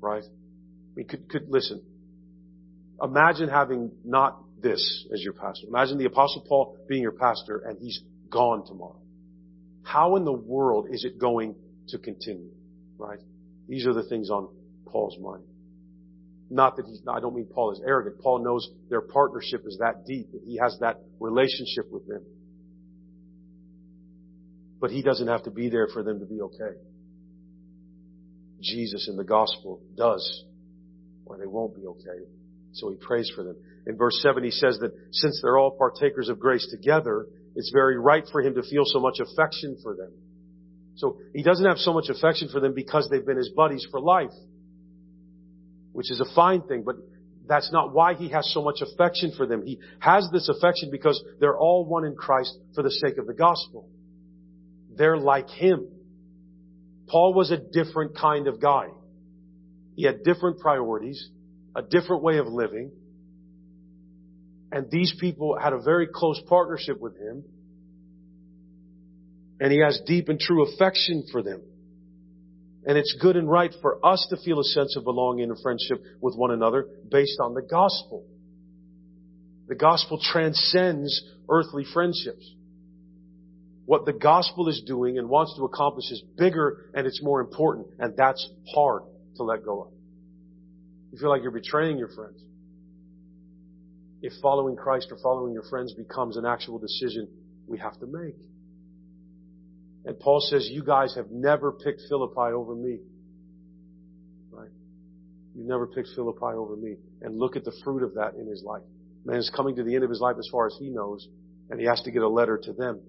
Right? 0.00 0.24
We 0.94 1.04
could, 1.04 1.28
could 1.28 1.48
listen. 1.48 1.82
Imagine 3.02 3.48
having 3.48 3.92
not 4.04 4.42
this 4.60 5.06
as 5.12 5.22
your 5.22 5.34
pastor. 5.34 5.66
Imagine 5.68 5.98
the 5.98 6.06
apostle 6.06 6.44
Paul 6.48 6.78
being 6.88 7.02
your 7.02 7.12
pastor 7.12 7.58
and 7.66 7.78
he's 7.78 8.00
gone 8.30 8.66
tomorrow. 8.66 9.00
How 9.82 10.16
in 10.16 10.24
the 10.24 10.32
world 10.32 10.88
is 10.90 11.04
it 11.04 11.18
going 11.18 11.54
to 11.88 11.98
continue? 11.98 12.50
Right? 12.98 13.20
These 13.68 13.86
are 13.86 13.92
the 13.92 14.04
things 14.04 14.30
on 14.30 14.48
Paul's 14.86 15.18
mind. 15.20 15.44
Not 16.48 16.76
that 16.76 16.86
he's, 16.86 17.00
I 17.08 17.20
don't 17.20 17.34
mean 17.34 17.46
Paul 17.52 17.72
is 17.72 17.80
arrogant. 17.84 18.20
Paul 18.20 18.42
knows 18.42 18.68
their 18.88 19.00
partnership 19.00 19.64
is 19.66 19.78
that 19.78 20.06
deep, 20.06 20.30
that 20.32 20.42
he 20.44 20.58
has 20.62 20.76
that 20.80 21.00
relationship 21.18 21.90
with 21.90 22.06
them. 22.06 22.22
But 24.80 24.90
he 24.90 25.02
doesn't 25.02 25.26
have 25.26 25.42
to 25.44 25.50
be 25.50 25.68
there 25.68 25.88
for 25.92 26.02
them 26.02 26.20
to 26.20 26.26
be 26.26 26.40
okay. 26.40 26.78
Jesus 28.66 29.08
in 29.08 29.16
the 29.16 29.24
gospel 29.24 29.80
does, 29.96 30.44
or 31.24 31.38
they 31.38 31.46
won't 31.46 31.74
be 31.74 31.86
okay. 31.86 32.24
So 32.72 32.90
he 32.90 32.96
prays 32.96 33.30
for 33.34 33.42
them. 33.44 33.56
In 33.86 33.96
verse 33.96 34.20
7, 34.20 34.42
he 34.44 34.50
says 34.50 34.78
that 34.80 34.92
since 35.12 35.40
they're 35.42 35.58
all 35.58 35.70
partakers 35.70 36.28
of 36.28 36.38
grace 36.38 36.66
together, 36.70 37.26
it's 37.54 37.70
very 37.72 37.98
right 37.98 38.24
for 38.30 38.42
him 38.42 38.54
to 38.54 38.62
feel 38.62 38.82
so 38.84 39.00
much 39.00 39.18
affection 39.20 39.78
for 39.82 39.94
them. 39.94 40.12
So 40.96 41.18
he 41.34 41.42
doesn't 41.42 41.64
have 41.64 41.78
so 41.78 41.92
much 41.92 42.08
affection 42.08 42.48
for 42.48 42.60
them 42.60 42.74
because 42.74 43.08
they've 43.10 43.24
been 43.24 43.36
his 43.36 43.50
buddies 43.54 43.86
for 43.90 44.00
life, 44.00 44.34
which 45.92 46.10
is 46.10 46.20
a 46.20 46.34
fine 46.34 46.62
thing, 46.62 46.82
but 46.84 46.96
that's 47.48 47.70
not 47.72 47.94
why 47.94 48.14
he 48.14 48.28
has 48.30 48.50
so 48.52 48.62
much 48.62 48.80
affection 48.80 49.32
for 49.36 49.46
them. 49.46 49.62
He 49.64 49.78
has 50.00 50.28
this 50.32 50.48
affection 50.48 50.90
because 50.90 51.22
they're 51.38 51.56
all 51.56 51.84
one 51.84 52.04
in 52.04 52.16
Christ 52.16 52.56
for 52.74 52.82
the 52.82 52.90
sake 52.90 53.18
of 53.18 53.26
the 53.26 53.34
gospel. 53.34 53.88
They're 54.96 55.18
like 55.18 55.48
him. 55.48 55.88
Paul 57.08 57.34
was 57.34 57.50
a 57.50 57.56
different 57.56 58.16
kind 58.16 58.48
of 58.48 58.60
guy. 58.60 58.88
He 59.94 60.04
had 60.04 60.24
different 60.24 60.58
priorities, 60.60 61.28
a 61.74 61.82
different 61.82 62.22
way 62.22 62.38
of 62.38 62.46
living, 62.46 62.90
and 64.72 64.90
these 64.90 65.14
people 65.20 65.56
had 65.58 65.72
a 65.72 65.80
very 65.80 66.08
close 66.12 66.40
partnership 66.48 67.00
with 67.00 67.16
him, 67.16 67.44
and 69.60 69.72
he 69.72 69.80
has 69.80 70.00
deep 70.06 70.28
and 70.28 70.38
true 70.38 70.66
affection 70.66 71.24
for 71.30 71.42
them. 71.42 71.62
And 72.84 72.96
it's 72.96 73.16
good 73.20 73.36
and 73.36 73.50
right 73.50 73.72
for 73.80 74.04
us 74.04 74.26
to 74.30 74.36
feel 74.44 74.60
a 74.60 74.64
sense 74.64 74.96
of 74.96 75.04
belonging 75.04 75.50
and 75.50 75.60
friendship 75.60 76.02
with 76.20 76.36
one 76.36 76.50
another 76.50 76.86
based 77.10 77.38
on 77.40 77.54
the 77.54 77.62
gospel. 77.62 78.24
The 79.66 79.74
gospel 79.74 80.20
transcends 80.22 81.24
earthly 81.48 81.84
friendships. 81.92 82.48
What 83.86 84.04
the 84.04 84.12
gospel 84.12 84.68
is 84.68 84.82
doing 84.84 85.16
and 85.16 85.28
wants 85.28 85.54
to 85.56 85.64
accomplish 85.64 86.10
is 86.10 86.22
bigger 86.36 86.90
and 86.92 87.06
it's 87.06 87.22
more 87.22 87.40
important, 87.40 87.86
and 88.00 88.16
that's 88.16 88.46
hard 88.74 89.02
to 89.36 89.44
let 89.44 89.64
go 89.64 89.82
of. 89.82 89.88
You 91.12 91.18
feel 91.18 91.30
like 91.30 91.42
you're 91.42 91.52
betraying 91.52 91.96
your 91.96 92.08
friends. 92.08 92.42
If 94.22 94.32
following 94.42 94.76
Christ 94.76 95.08
or 95.12 95.18
following 95.22 95.52
your 95.52 95.62
friends 95.70 95.94
becomes 95.94 96.36
an 96.36 96.44
actual 96.44 96.78
decision 96.78 97.28
we 97.68 97.78
have 97.78 97.98
to 98.00 98.06
make. 98.06 98.34
And 100.04 100.18
Paul 100.18 100.40
says, 100.40 100.68
you 100.70 100.82
guys 100.82 101.14
have 101.16 101.30
never 101.30 101.72
picked 101.72 102.02
Philippi 102.08 102.52
over 102.52 102.74
me. 102.74 102.98
Right? 104.50 104.70
You 105.54 105.64
never 105.64 105.86
picked 105.86 106.08
Philippi 106.14 106.54
over 106.54 106.76
me. 106.76 106.96
And 107.22 107.38
look 107.38 107.56
at 107.56 107.64
the 107.64 107.72
fruit 107.84 108.02
of 108.02 108.14
that 108.14 108.34
in 108.34 108.46
his 108.46 108.62
life. 108.64 108.82
Man 109.24 109.36
is 109.36 109.50
coming 109.54 109.76
to 109.76 109.82
the 109.82 109.94
end 109.94 110.04
of 110.04 110.10
his 110.10 110.20
life 110.20 110.36
as 110.38 110.48
far 110.50 110.66
as 110.66 110.76
he 110.78 110.90
knows, 110.90 111.26
and 111.70 111.80
he 111.80 111.86
has 111.86 112.00
to 112.02 112.10
get 112.10 112.22
a 112.22 112.28
letter 112.28 112.58
to 112.62 112.72
them. 112.72 113.00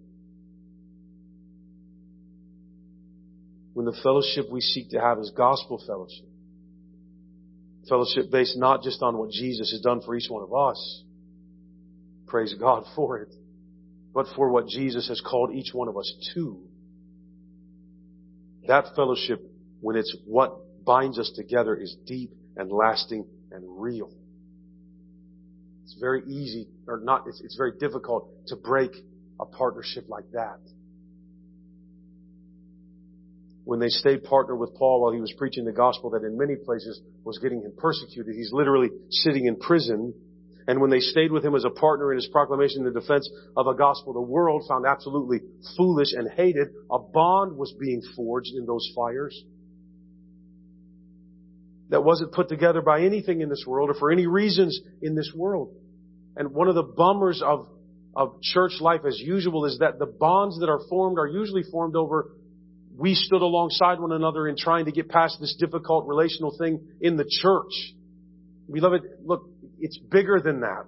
When 3.77 3.85
the 3.85 3.99
fellowship 4.01 4.49
we 4.51 4.59
seek 4.59 4.89
to 4.89 4.99
have 4.99 5.19
is 5.19 5.31
gospel 5.37 5.79
fellowship, 5.85 6.25
fellowship 7.87 8.31
based 8.31 8.57
not 8.57 8.81
just 8.81 9.03
on 9.03 9.19
what 9.19 9.29
Jesus 9.29 9.69
has 9.69 9.81
done 9.81 10.01
for 10.01 10.15
each 10.15 10.31
one 10.31 10.41
of 10.41 10.51
us, 10.51 11.03
praise 12.25 12.55
God 12.59 12.85
for 12.95 13.19
it, 13.19 13.31
but 14.15 14.25
for 14.35 14.49
what 14.49 14.67
Jesus 14.67 15.07
has 15.09 15.21
called 15.21 15.53
each 15.53 15.75
one 15.75 15.89
of 15.89 15.95
us 15.95 16.11
to. 16.33 16.59
That 18.65 18.95
fellowship, 18.95 19.43
when 19.79 19.95
it's 19.95 20.15
what 20.25 20.57
binds 20.83 21.19
us 21.19 21.31
together, 21.35 21.75
is 21.75 21.95
deep 22.07 22.31
and 22.55 22.71
lasting 22.71 23.27
and 23.51 23.63
real. 23.79 24.09
It's 25.83 25.97
very 25.99 26.23
easy, 26.25 26.67
or 26.87 26.99
not, 26.99 27.27
it's, 27.27 27.41
it's 27.41 27.55
very 27.55 27.73
difficult 27.79 28.27
to 28.47 28.55
break 28.55 28.89
a 29.39 29.45
partnership 29.45 30.09
like 30.09 30.31
that. 30.31 30.57
When 33.67 33.81
they 33.81 33.89
stayed 33.89 34.23
partner 34.23 34.55
with 34.55 34.73
Paul 34.75 35.01
while 35.01 35.11
he 35.11 35.19
was 35.19 35.33
preaching 35.37 35.65
the 35.65 35.73
gospel 35.73 36.11
that 36.11 36.23
in 36.23 36.37
many 36.37 36.55
places 36.55 37.01
was 37.25 37.37
getting 37.39 37.63
him 37.63 37.73
persecuted, 37.77 38.33
he's 38.33 38.53
literally 38.53 38.87
sitting 39.09 39.45
in 39.45 39.57
prison. 39.57 40.13
And 40.69 40.79
when 40.79 40.89
they 40.89 41.01
stayed 41.01 41.33
with 41.33 41.43
him 41.43 41.53
as 41.53 41.65
a 41.65 41.69
partner 41.69 42.13
in 42.13 42.17
his 42.17 42.29
proclamation 42.31 42.87
in 42.87 42.93
the 42.93 42.97
defense 42.97 43.29
of 43.57 43.67
a 43.67 43.75
gospel 43.75 44.13
the 44.13 44.21
world 44.21 44.63
found 44.69 44.85
absolutely 44.85 45.39
foolish 45.75 46.13
and 46.13 46.31
hated, 46.31 46.69
a 46.89 46.97
bond 46.97 47.57
was 47.57 47.75
being 47.77 48.01
forged 48.15 48.53
in 48.57 48.65
those 48.65 48.89
fires 48.95 49.37
that 51.89 52.05
wasn't 52.05 52.31
put 52.31 52.47
together 52.47 52.81
by 52.81 53.01
anything 53.01 53.41
in 53.41 53.49
this 53.49 53.65
world 53.67 53.89
or 53.89 53.95
for 53.95 54.11
any 54.11 54.27
reasons 54.27 54.79
in 55.01 55.13
this 55.13 55.33
world. 55.35 55.75
And 56.37 56.53
one 56.53 56.69
of 56.69 56.75
the 56.75 56.83
bummers 56.83 57.41
of, 57.41 57.67
of 58.15 58.41
church 58.41 58.79
life 58.79 59.01
as 59.05 59.19
usual 59.19 59.65
is 59.65 59.79
that 59.79 59.99
the 59.99 60.05
bonds 60.05 60.57
that 60.61 60.69
are 60.69 60.79
formed 60.87 61.19
are 61.19 61.27
usually 61.27 61.63
formed 61.63 61.97
over 61.97 62.31
we 62.97 63.13
stood 63.13 63.43
alongside 63.43 63.99
one 63.99 64.11
another 64.11 64.47
in 64.47 64.57
trying 64.57 64.85
to 64.85 64.91
get 64.91 65.07
past 65.07 65.37
this 65.39 65.55
difficult 65.59 66.07
relational 66.07 66.55
thing 66.57 66.81
in 66.99 67.15
the 67.15 67.25
church. 67.41 67.71
We 68.67 68.79
love 68.79 68.93
it. 68.93 69.03
look, 69.23 69.49
it's 69.79 69.97
bigger 69.97 70.39
than 70.43 70.61
that. 70.61 70.87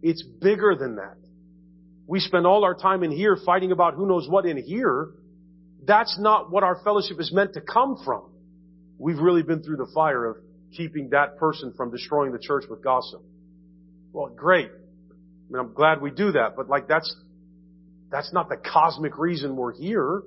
It's 0.00 0.22
bigger 0.22 0.76
than 0.78 0.96
that. 0.96 1.16
We 2.06 2.20
spend 2.20 2.46
all 2.46 2.64
our 2.64 2.74
time 2.74 3.02
in 3.02 3.10
here 3.10 3.36
fighting 3.44 3.72
about 3.72 3.94
who 3.94 4.06
knows 4.06 4.28
what 4.28 4.46
in 4.46 4.56
here. 4.56 5.10
That's 5.84 6.16
not 6.20 6.52
what 6.52 6.62
our 6.62 6.80
fellowship 6.84 7.18
is 7.18 7.32
meant 7.32 7.54
to 7.54 7.60
come 7.60 8.00
from. 8.04 8.30
We've 8.98 9.18
really 9.18 9.42
been 9.42 9.64
through 9.64 9.78
the 9.78 9.90
fire 9.92 10.24
of 10.24 10.36
keeping 10.76 11.10
that 11.10 11.36
person 11.38 11.74
from 11.76 11.90
destroying 11.90 12.30
the 12.30 12.38
church 12.38 12.64
with 12.70 12.82
gossip. 12.82 13.22
Well, 14.12 14.28
great. 14.28 14.70
I 14.70 15.52
mean, 15.52 15.60
I'm 15.60 15.74
glad 15.74 16.00
we 16.00 16.12
do 16.12 16.32
that, 16.32 16.54
but 16.56 16.68
like 16.68 16.86
that's, 16.86 17.12
that's 18.10 18.32
not 18.32 18.48
the 18.48 18.56
cosmic 18.56 19.18
reason 19.18 19.56
we're 19.56 19.74
here. 19.74 20.22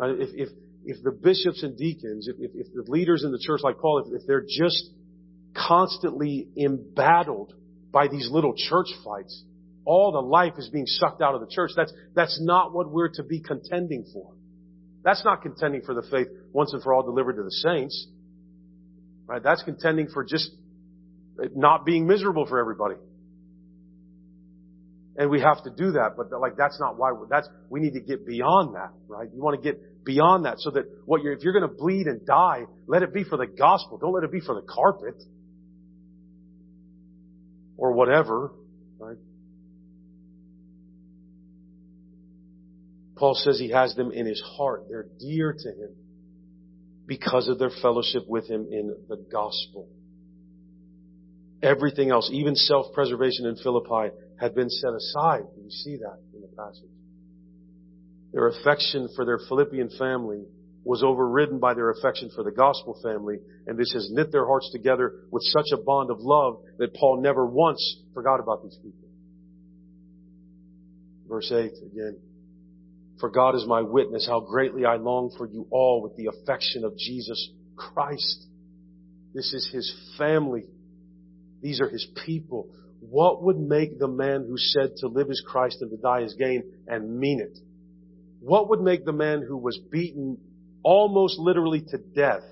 If, 0.00 0.30
if, 0.34 0.48
if 0.84 1.02
the 1.02 1.10
bishops 1.10 1.62
and 1.62 1.76
deacons, 1.76 2.28
if, 2.28 2.36
if, 2.38 2.50
if 2.54 2.72
the 2.72 2.90
leaders 2.90 3.24
in 3.24 3.32
the 3.32 3.38
church 3.38 3.60
like 3.62 3.78
Paul, 3.78 4.04
if, 4.06 4.22
if 4.22 4.26
they're 4.26 4.46
just 4.48 4.90
constantly 5.54 6.48
embattled 6.56 7.54
by 7.92 8.08
these 8.08 8.28
little 8.30 8.54
church 8.56 8.88
fights, 9.04 9.44
all 9.84 10.12
the 10.12 10.20
life 10.20 10.54
is 10.58 10.68
being 10.68 10.86
sucked 10.86 11.22
out 11.22 11.34
of 11.34 11.40
the 11.40 11.46
church. 11.46 11.70
That's, 11.74 11.92
that's 12.14 12.38
not 12.42 12.74
what 12.74 12.90
we're 12.90 13.08
to 13.14 13.22
be 13.22 13.40
contending 13.40 14.04
for. 14.12 14.34
That's 15.02 15.24
not 15.24 15.42
contending 15.42 15.82
for 15.82 15.94
the 15.94 16.02
faith 16.10 16.26
once 16.52 16.72
and 16.72 16.82
for 16.82 16.92
all 16.92 17.02
delivered 17.02 17.36
to 17.36 17.42
the 17.42 17.50
saints. 17.50 18.06
Right? 19.26 19.42
That's 19.42 19.62
contending 19.62 20.08
for 20.08 20.24
just 20.24 20.50
not 21.54 21.86
being 21.86 22.06
miserable 22.06 22.46
for 22.46 22.58
everybody. 22.58 22.96
And 25.18 25.30
we 25.30 25.40
have 25.40 25.64
to 25.64 25.70
do 25.70 25.90
that, 25.92 26.12
but 26.16 26.30
like 26.40 26.56
that's 26.56 26.78
not 26.78 26.96
why 26.96 27.10
that's, 27.28 27.48
we 27.68 27.80
need 27.80 27.94
to 27.94 28.00
get 28.00 28.24
beyond 28.24 28.76
that, 28.76 28.92
right? 29.08 29.28
You 29.34 29.42
want 29.42 29.60
to 29.60 29.72
get 29.72 30.04
beyond 30.04 30.44
that 30.44 30.60
so 30.60 30.70
that 30.70 30.84
what 31.06 31.22
you're, 31.24 31.32
if 31.32 31.42
you're 31.42 31.52
going 31.52 31.68
to 31.68 31.76
bleed 31.76 32.06
and 32.06 32.24
die, 32.24 32.66
let 32.86 33.02
it 33.02 33.12
be 33.12 33.24
for 33.24 33.36
the 33.36 33.48
gospel. 33.48 33.98
Don't 33.98 34.14
let 34.14 34.22
it 34.22 34.30
be 34.30 34.38
for 34.38 34.54
the 34.54 34.62
carpet. 34.62 35.20
Or 37.76 37.92
whatever, 37.94 38.52
right? 39.00 39.16
Paul 43.16 43.34
says 43.34 43.58
he 43.58 43.70
has 43.70 43.96
them 43.96 44.12
in 44.12 44.24
his 44.24 44.40
heart. 44.56 44.84
They're 44.88 45.08
dear 45.18 45.52
to 45.52 45.68
him 45.68 45.90
because 47.08 47.48
of 47.48 47.58
their 47.58 47.72
fellowship 47.82 48.22
with 48.28 48.48
him 48.48 48.68
in 48.70 48.94
the 49.08 49.16
gospel. 49.16 49.88
Everything 51.60 52.12
else, 52.12 52.30
even 52.32 52.54
self-preservation 52.54 53.46
in 53.46 53.56
Philippi, 53.56 54.14
had 54.40 54.54
been 54.54 54.70
set 54.70 54.92
aside. 54.92 55.44
You 55.62 55.70
see 55.70 55.96
that 55.96 56.18
in 56.34 56.40
the 56.40 56.48
passage? 56.48 56.90
Their 58.32 58.48
affection 58.48 59.08
for 59.16 59.24
their 59.24 59.38
Philippian 59.48 59.90
family 59.98 60.44
was 60.84 61.02
overridden 61.02 61.58
by 61.58 61.74
their 61.74 61.90
affection 61.90 62.30
for 62.34 62.44
the 62.44 62.50
gospel 62.50 62.98
family, 63.02 63.38
and 63.66 63.78
this 63.78 63.92
has 63.92 64.08
knit 64.10 64.32
their 64.32 64.46
hearts 64.46 64.70
together 64.72 65.12
with 65.30 65.42
such 65.44 65.66
a 65.72 65.76
bond 65.76 66.10
of 66.10 66.18
love 66.20 66.58
that 66.78 66.94
Paul 66.94 67.20
never 67.20 67.46
once 67.46 68.02
forgot 68.14 68.40
about 68.40 68.62
these 68.62 68.76
people. 68.76 69.08
Verse 71.28 71.52
8 71.52 71.72
again. 71.92 72.18
For 73.20 73.28
God 73.28 73.56
is 73.56 73.66
my 73.66 73.82
witness 73.82 74.26
how 74.26 74.40
greatly 74.40 74.84
I 74.84 74.96
long 74.96 75.34
for 75.36 75.46
you 75.46 75.66
all 75.70 76.02
with 76.02 76.16
the 76.16 76.28
affection 76.28 76.84
of 76.84 76.96
Jesus 76.96 77.50
Christ. 77.76 78.46
This 79.34 79.52
is 79.52 79.68
His 79.72 79.92
family. 80.16 80.64
These 81.60 81.80
are 81.80 81.88
His 81.88 82.06
people. 82.24 82.70
What 83.00 83.42
would 83.44 83.58
make 83.58 83.98
the 83.98 84.08
man 84.08 84.44
who 84.48 84.56
said 84.56 84.96
to 84.98 85.08
live 85.08 85.30
is 85.30 85.42
Christ 85.46 85.82
and 85.82 85.90
to 85.90 85.96
die 85.96 86.22
is 86.22 86.34
gain 86.34 86.62
and 86.86 87.18
mean 87.18 87.40
it? 87.40 87.58
What 88.40 88.68
would 88.70 88.80
make 88.80 89.04
the 89.04 89.12
man 89.12 89.42
who 89.46 89.56
was 89.56 89.78
beaten 89.90 90.38
almost 90.82 91.38
literally 91.38 91.82
to 91.88 91.98
death, 91.98 92.42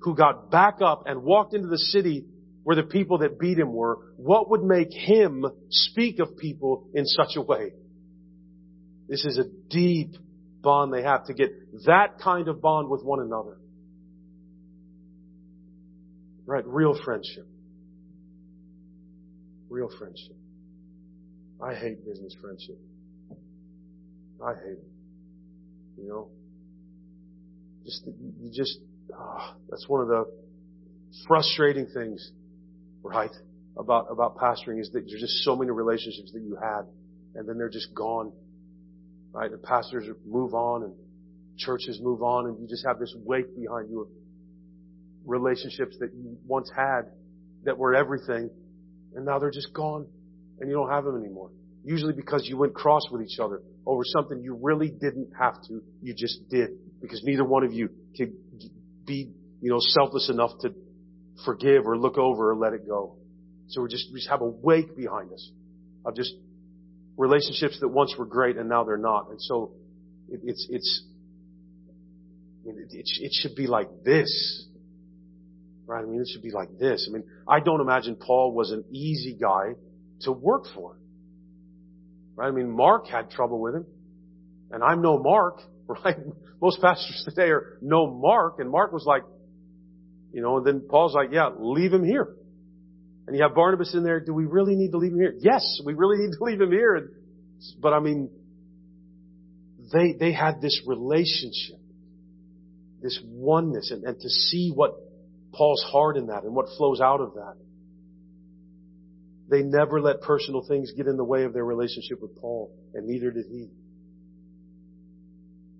who 0.00 0.14
got 0.14 0.50
back 0.50 0.80
up 0.82 1.04
and 1.06 1.22
walked 1.22 1.54
into 1.54 1.68
the 1.68 1.78
city 1.78 2.24
where 2.64 2.76
the 2.76 2.82
people 2.82 3.18
that 3.18 3.38
beat 3.38 3.58
him 3.58 3.72
were, 3.72 3.98
what 4.16 4.50
would 4.50 4.62
make 4.62 4.92
him 4.92 5.44
speak 5.70 6.18
of 6.18 6.36
people 6.36 6.88
in 6.94 7.04
such 7.06 7.36
a 7.36 7.42
way? 7.42 7.72
This 9.08 9.24
is 9.24 9.38
a 9.38 9.44
deep 9.70 10.14
bond 10.60 10.92
they 10.92 11.02
have 11.02 11.26
to 11.26 11.34
get 11.34 11.50
that 11.86 12.18
kind 12.22 12.48
of 12.48 12.60
bond 12.60 12.90
with 12.90 13.02
one 13.02 13.20
another. 13.20 13.56
Right? 16.44 16.66
Real 16.66 16.98
friendship. 17.02 17.46
Real 19.68 19.90
friendship. 19.98 20.36
I 21.62 21.74
hate 21.74 22.04
business 22.06 22.34
friendship. 22.40 22.78
I 24.44 24.54
hate 24.54 24.78
it. 24.78 24.88
You 25.98 26.08
know? 26.08 26.28
Just, 27.84 28.06
you 28.06 28.50
just, 28.52 28.78
ah, 29.16 29.54
that's 29.68 29.88
one 29.88 30.02
of 30.02 30.08
the 30.08 30.24
frustrating 31.26 31.86
things, 31.86 32.30
right? 33.02 33.30
About, 33.76 34.06
about 34.10 34.36
pastoring 34.36 34.80
is 34.80 34.90
that 34.92 35.06
there's 35.08 35.20
just 35.20 35.44
so 35.44 35.56
many 35.56 35.70
relationships 35.70 36.32
that 36.32 36.42
you 36.42 36.56
had 36.56 36.82
and 37.34 37.48
then 37.48 37.58
they're 37.58 37.68
just 37.68 37.94
gone, 37.94 38.32
right? 39.32 39.50
And 39.50 39.62
pastors 39.62 40.04
move 40.26 40.54
on 40.54 40.84
and 40.84 40.94
churches 41.56 42.00
move 42.02 42.22
on 42.22 42.46
and 42.46 42.60
you 42.60 42.68
just 42.68 42.84
have 42.86 42.98
this 42.98 43.14
weight 43.24 43.56
behind 43.56 43.90
you 43.90 44.02
of 44.02 44.08
relationships 45.24 45.96
that 46.00 46.14
you 46.14 46.38
once 46.46 46.70
had 46.74 47.02
that 47.64 47.76
were 47.76 47.94
everything 47.94 48.50
and 49.14 49.24
now 49.24 49.38
they're 49.38 49.50
just 49.50 49.72
gone 49.72 50.06
and 50.60 50.68
you 50.68 50.74
don't 50.74 50.90
have 50.90 51.04
them 51.04 51.16
anymore. 51.16 51.50
Usually 51.84 52.12
because 52.12 52.46
you 52.46 52.56
went 52.56 52.74
cross 52.74 53.02
with 53.10 53.22
each 53.22 53.38
other 53.38 53.62
over 53.86 54.02
something 54.04 54.40
you 54.42 54.58
really 54.60 54.90
didn't 54.90 55.30
have 55.38 55.54
to. 55.68 55.80
You 56.02 56.14
just 56.14 56.48
did 56.48 56.70
because 57.00 57.22
neither 57.24 57.44
one 57.44 57.64
of 57.64 57.72
you 57.72 57.88
could 58.16 58.32
be, 59.06 59.30
you 59.60 59.70
know, 59.70 59.78
selfless 59.80 60.28
enough 60.28 60.50
to 60.60 60.74
forgive 61.44 61.86
or 61.86 61.96
look 61.96 62.18
over 62.18 62.50
or 62.50 62.56
let 62.56 62.72
it 62.72 62.86
go. 62.86 63.16
So 63.68 63.82
we 63.82 63.88
just, 63.88 64.08
we 64.12 64.18
just 64.18 64.30
have 64.30 64.42
a 64.42 64.48
wake 64.48 64.96
behind 64.96 65.32
us 65.32 65.50
of 66.04 66.14
just 66.16 66.32
relationships 67.16 67.78
that 67.80 67.88
once 67.88 68.14
were 68.18 68.26
great 68.26 68.56
and 68.56 68.68
now 68.68 68.84
they're 68.84 68.96
not. 68.96 69.30
And 69.30 69.40
so 69.40 69.72
it, 70.28 70.40
it's, 70.44 70.66
it's, 70.70 71.04
it, 72.64 72.76
it, 72.90 73.06
it 73.20 73.30
should 73.32 73.54
be 73.54 73.66
like 73.66 73.88
this. 74.04 74.66
Right? 75.88 76.02
I 76.02 76.06
mean, 76.06 76.20
it 76.20 76.28
should 76.30 76.42
be 76.42 76.50
like 76.50 76.78
this. 76.78 77.08
I 77.08 77.14
mean, 77.14 77.24
I 77.48 77.60
don't 77.60 77.80
imagine 77.80 78.14
Paul 78.16 78.52
was 78.52 78.72
an 78.72 78.84
easy 78.92 79.34
guy 79.40 79.74
to 80.20 80.32
work 80.32 80.64
for. 80.74 80.98
Right? 82.36 82.48
I 82.48 82.50
mean, 82.50 82.70
Mark 82.70 83.06
had 83.06 83.30
trouble 83.30 83.58
with 83.58 83.74
him. 83.74 83.86
And 84.70 84.84
I'm 84.84 85.00
no 85.00 85.18
Mark, 85.18 85.62
right? 86.04 86.18
Most 86.60 86.82
pastors 86.82 87.24
today 87.26 87.50
are 87.50 87.78
no 87.80 88.06
Mark, 88.06 88.56
and 88.58 88.70
Mark 88.70 88.92
was 88.92 89.06
like, 89.06 89.22
you 90.30 90.42
know, 90.42 90.58
and 90.58 90.66
then 90.66 90.82
Paul's 90.86 91.14
like, 91.14 91.30
yeah, 91.32 91.48
leave 91.58 91.90
him 91.90 92.04
here. 92.04 92.36
And 93.26 93.34
you 93.34 93.42
have 93.42 93.54
Barnabas 93.54 93.94
in 93.94 94.04
there. 94.04 94.20
Do 94.20 94.34
we 94.34 94.44
really 94.44 94.76
need 94.76 94.90
to 94.90 94.98
leave 94.98 95.12
him 95.12 95.20
here? 95.20 95.34
Yes, 95.38 95.80
we 95.86 95.94
really 95.94 96.18
need 96.18 96.36
to 96.36 96.44
leave 96.44 96.60
him 96.60 96.70
here. 96.70 97.12
But 97.80 97.94
I 97.94 98.00
mean, 98.00 98.28
they, 99.90 100.12
they 100.12 100.32
had 100.32 100.60
this 100.60 100.82
relationship, 100.86 101.80
this 103.00 103.18
oneness, 103.24 103.90
and, 103.90 104.04
and 104.04 104.20
to 104.20 104.28
see 104.28 104.70
what 104.74 105.07
Paul's 105.58 105.84
heart 105.90 106.16
in 106.16 106.28
that 106.28 106.44
and 106.44 106.54
what 106.54 106.66
flows 106.76 107.00
out 107.00 107.20
of 107.20 107.34
that. 107.34 107.54
They 109.50 109.62
never 109.62 110.00
let 110.00 110.20
personal 110.20 110.64
things 110.66 110.92
get 110.96 111.08
in 111.08 111.16
the 111.16 111.24
way 111.24 111.42
of 111.42 111.52
their 111.52 111.64
relationship 111.64 112.22
with 112.22 112.36
Paul, 112.36 112.72
and 112.94 113.08
neither 113.08 113.32
did 113.32 113.46
he. 113.46 113.70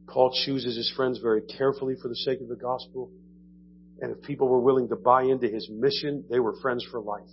Paul 0.08 0.34
chooses 0.44 0.76
his 0.76 0.92
friends 0.96 1.20
very 1.22 1.42
carefully 1.42 1.94
for 2.02 2.08
the 2.08 2.16
sake 2.16 2.40
of 2.40 2.48
the 2.48 2.56
gospel. 2.56 3.12
And 4.00 4.16
if 4.16 4.22
people 4.22 4.48
were 4.48 4.60
willing 4.60 4.88
to 4.88 4.96
buy 4.96 5.22
into 5.22 5.48
his 5.48 5.68
mission, 5.70 6.24
they 6.28 6.40
were 6.40 6.54
friends 6.60 6.84
for 6.90 7.00
life. 7.00 7.28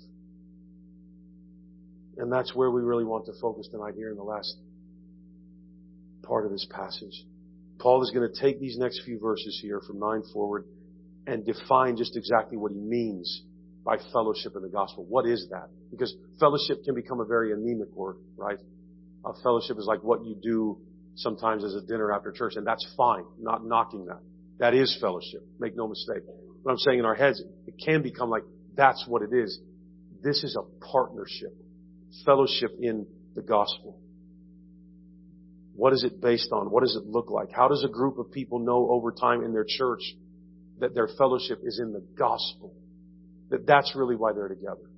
And 2.17 2.31
that's 2.31 2.53
where 2.53 2.69
we 2.69 2.81
really 2.81 3.05
want 3.05 3.25
to 3.25 3.33
focus 3.41 3.67
tonight 3.71 3.93
here 3.95 4.11
in 4.11 4.17
the 4.17 4.23
last 4.23 4.55
part 6.21 6.45
of 6.45 6.51
this 6.51 6.67
passage. 6.69 7.25
Paul 7.79 8.03
is 8.03 8.11
going 8.11 8.29
to 8.31 8.39
take 8.39 8.59
these 8.59 8.77
next 8.77 9.01
few 9.03 9.19
verses 9.19 9.57
here 9.61 9.81
from 9.87 9.99
9 9.99 10.23
forward 10.31 10.65
and 11.27 11.45
define 11.45 11.97
just 11.97 12.15
exactly 12.15 12.57
what 12.57 12.71
he 12.71 12.79
means 12.79 13.43
by 13.83 13.97
fellowship 14.11 14.53
in 14.55 14.61
the 14.61 14.69
gospel. 14.69 15.05
What 15.07 15.25
is 15.27 15.47
that? 15.51 15.69
Because 15.91 16.13
fellowship 16.39 16.83
can 16.83 16.95
become 16.95 17.19
a 17.19 17.25
very 17.25 17.51
anemic 17.53 17.91
word, 17.93 18.17
right? 18.35 18.57
Fellowship 19.43 19.77
is 19.77 19.85
like 19.85 20.03
what 20.03 20.23
you 20.23 20.35
do 20.35 20.77
sometimes 21.15 21.63
as 21.63 21.73
a 21.73 21.81
dinner 21.81 22.11
after 22.11 22.31
church, 22.31 22.53
and 22.55 22.65
that's 22.65 22.85
fine. 22.95 23.23
Not 23.39 23.65
knocking 23.65 24.05
that. 24.05 24.19
That 24.59 24.73
is 24.73 24.95
fellowship. 25.01 25.41
Make 25.59 25.75
no 25.75 25.87
mistake. 25.87 26.23
But 26.63 26.71
I'm 26.71 26.77
saying 26.77 26.99
in 26.99 27.05
our 27.05 27.15
heads, 27.15 27.41
it 27.67 27.75
can 27.83 28.01
become 28.01 28.29
like 28.29 28.43
that's 28.75 29.03
what 29.07 29.21
it 29.21 29.33
is. 29.33 29.59
This 30.23 30.43
is 30.43 30.55
a 30.55 30.85
partnership. 30.85 31.55
Fellowship 32.25 32.71
in 32.79 33.05
the 33.35 33.41
gospel. 33.41 33.99
What 35.75 35.93
is 35.93 36.03
it 36.03 36.21
based 36.21 36.51
on? 36.51 36.71
What 36.71 36.83
does 36.83 36.95
it 36.95 37.05
look 37.05 37.29
like? 37.29 37.51
How 37.51 37.67
does 37.67 37.83
a 37.83 37.89
group 37.89 38.17
of 38.17 38.31
people 38.31 38.59
know 38.59 38.89
over 38.91 39.11
time 39.11 39.43
in 39.43 39.53
their 39.53 39.65
church 39.67 40.01
that 40.79 40.93
their 40.93 41.07
fellowship 41.17 41.59
is 41.63 41.79
in 41.79 41.93
the 41.93 42.03
gospel? 42.17 42.73
That 43.49 43.65
that's 43.65 43.95
really 43.95 44.15
why 44.15 44.33
they're 44.33 44.47
together. 44.47 44.89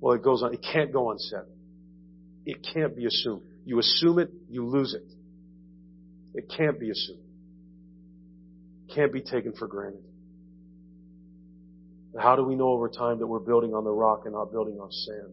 Well, 0.00 0.14
it 0.14 0.22
goes 0.22 0.42
on. 0.42 0.54
It 0.54 0.64
can't 0.72 0.92
go 0.92 1.10
unsaid. 1.10 1.40
It 2.46 2.66
can't 2.72 2.96
be 2.96 3.06
assumed. 3.06 3.42
You 3.64 3.78
assume 3.78 4.18
it, 4.18 4.30
you 4.48 4.64
lose 4.64 4.94
it. 4.94 5.04
It 6.34 6.50
can't 6.56 6.78
be 6.78 6.90
assumed. 6.90 7.18
It 8.88 8.94
can't 8.94 9.12
be 9.12 9.20
taken 9.20 9.52
for 9.52 9.66
granted. 9.66 10.02
How 12.18 12.36
do 12.36 12.42
we 12.42 12.54
know 12.54 12.68
over 12.68 12.88
time 12.88 13.18
that 13.18 13.26
we're 13.26 13.38
building 13.38 13.74
on 13.74 13.84
the 13.84 13.90
rock 13.90 14.22
and 14.24 14.34
not 14.34 14.50
building 14.50 14.78
on 14.80 14.90
sand? 14.90 15.32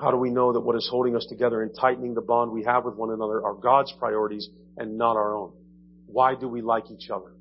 How 0.00 0.10
do 0.10 0.16
we 0.16 0.30
know 0.30 0.52
that 0.54 0.60
what 0.60 0.76
is 0.76 0.88
holding 0.90 1.14
us 1.14 1.26
together 1.28 1.62
and 1.62 1.70
tightening 1.78 2.14
the 2.14 2.22
bond 2.22 2.52
we 2.52 2.64
have 2.64 2.84
with 2.84 2.94
one 2.94 3.10
another 3.10 3.44
are 3.44 3.54
God's 3.54 3.92
priorities 3.98 4.48
and 4.78 4.96
not 4.96 5.16
our 5.16 5.36
own? 5.36 5.52
Why 6.12 6.34
do 6.34 6.48
we 6.48 6.62
like 6.62 6.90
each 6.90 7.10
other? 7.10 7.32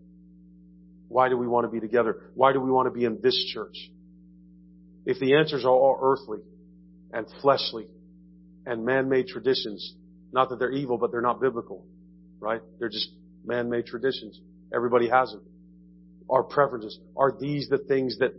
Why 1.08 1.30
do 1.30 1.38
we 1.38 1.48
want 1.48 1.66
to 1.66 1.72
be 1.72 1.80
together? 1.80 2.22
Why 2.36 2.54
do 2.54 2.60
we 2.60 2.72
want 2.72 2.88
to 2.88 2.98
be 2.98 3.06
in 3.06 3.20
this 3.22 3.36
church? 3.54 3.76
If 5.06 5.20
the 5.20 5.36
answers 5.36 5.66
are 5.66 5.72
all 5.72 5.98
earthly 6.02 6.40
and 7.12 7.26
fleshly 7.42 7.88
and 8.66 8.86
man-made 8.86 9.28
traditions, 9.28 9.96
not 10.32 10.50
that 10.50 10.60
they're 10.60 10.72
evil, 10.72 10.98
but 10.98 11.12
they're 11.12 11.22
not 11.22 11.42
biblical, 11.42 11.86
right? 12.40 12.62
They're 12.78 12.90
just 12.90 13.10
man-made 13.44 13.88
traditions. 13.88 14.40
Everybody 14.74 15.10
has 15.10 15.32
them. 15.32 15.42
Our 16.30 16.44
preferences. 16.44 17.00
Are 17.18 17.34
these 17.40 17.70
the 17.70 17.80
things 17.80 18.20
that 18.20 18.34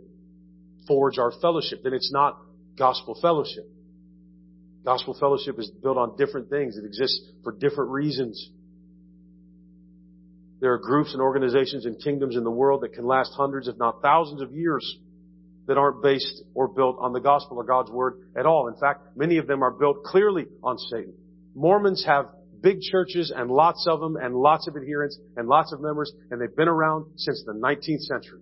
forge 0.87 1.17
our 1.17 1.33
fellowship? 1.41 1.83
Then 1.83 1.93
it's 1.93 2.11
not 2.13 2.39
gospel 2.77 3.17
fellowship. 3.21 3.65
Gospel 4.85 5.15
fellowship 5.19 5.59
is 5.59 5.69
built 5.69 5.97
on 5.97 6.15
different 6.17 6.49
things. 6.49 6.77
It 6.77 6.85
exists 6.85 7.21
for 7.43 7.51
different 7.51 7.91
reasons. 7.91 8.49
There 10.61 10.73
are 10.73 10.77
groups 10.77 11.13
and 11.13 11.21
organizations 11.21 11.85
and 11.85 12.01
kingdoms 12.01 12.35
in 12.37 12.43
the 12.43 12.51
world 12.51 12.81
that 12.81 12.93
can 12.93 13.05
last 13.05 13.33
hundreds, 13.35 13.67
if 13.67 13.77
not 13.77 14.01
thousands 14.03 14.41
of 14.41 14.53
years 14.53 14.97
that 15.67 15.77
aren't 15.77 16.03
based 16.03 16.43
or 16.53 16.67
built 16.67 16.97
on 16.99 17.13
the 17.13 17.19
gospel 17.19 17.57
or 17.57 17.63
God's 17.63 17.89
word 17.89 18.21
at 18.37 18.45
all. 18.45 18.67
In 18.67 18.79
fact, 18.79 19.17
many 19.17 19.37
of 19.37 19.47
them 19.47 19.63
are 19.63 19.71
built 19.71 20.03
clearly 20.03 20.45
on 20.63 20.77
Satan. 20.77 21.13
Mormons 21.55 22.05
have 22.05 22.27
big 22.61 22.79
churches 22.81 23.33
and 23.35 23.49
lots 23.49 23.87
of 23.87 23.99
them 23.99 24.15
and 24.15 24.35
lots 24.35 24.67
of 24.67 24.75
adherents 24.77 25.17
and 25.35 25.47
lots 25.47 25.73
of 25.73 25.81
members 25.81 26.11
and 26.29 26.39
they've 26.39 26.55
been 26.55 26.67
around 26.67 27.05
since 27.15 27.43
the 27.45 27.53
19th 27.53 28.01
century. 28.01 28.41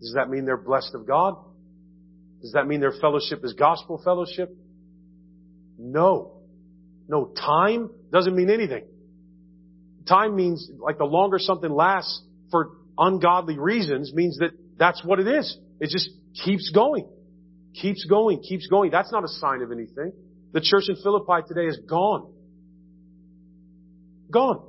Does 0.00 0.12
that 0.14 0.30
mean 0.30 0.44
they're 0.44 0.56
blessed 0.56 0.94
of 0.94 1.04
God? 1.04 1.34
Does 2.42 2.52
that 2.52 2.68
mean 2.68 2.80
their 2.80 2.94
fellowship 3.00 3.40
is 3.42 3.54
gospel 3.54 4.00
fellowship? 4.04 4.56
No. 5.78 6.42
No, 7.08 7.32
time 7.34 7.90
doesn't 8.12 8.36
mean 8.36 8.50
anything. 8.50 8.84
Time 10.08 10.36
means, 10.36 10.70
like 10.78 10.98
the 10.98 11.04
longer 11.04 11.38
something 11.38 11.70
lasts 11.70 12.22
for 12.50 12.72
ungodly 12.98 13.58
reasons 13.58 14.12
means 14.14 14.38
that 14.38 14.50
that's 14.78 15.02
what 15.04 15.18
it 15.18 15.26
is. 15.26 15.56
It 15.80 15.90
just 15.90 16.10
keeps 16.44 16.70
going. 16.70 17.08
Keeps 17.80 18.04
going, 18.04 18.42
keeps 18.42 18.66
going. 18.68 18.90
That's 18.90 19.10
not 19.10 19.24
a 19.24 19.28
sign 19.28 19.62
of 19.62 19.72
anything. 19.72 20.12
The 20.52 20.60
church 20.60 20.84
in 20.88 20.96
Philippi 20.96 21.46
today 21.48 21.66
is 21.66 21.78
gone. 21.88 22.32
Gone. 24.30 24.62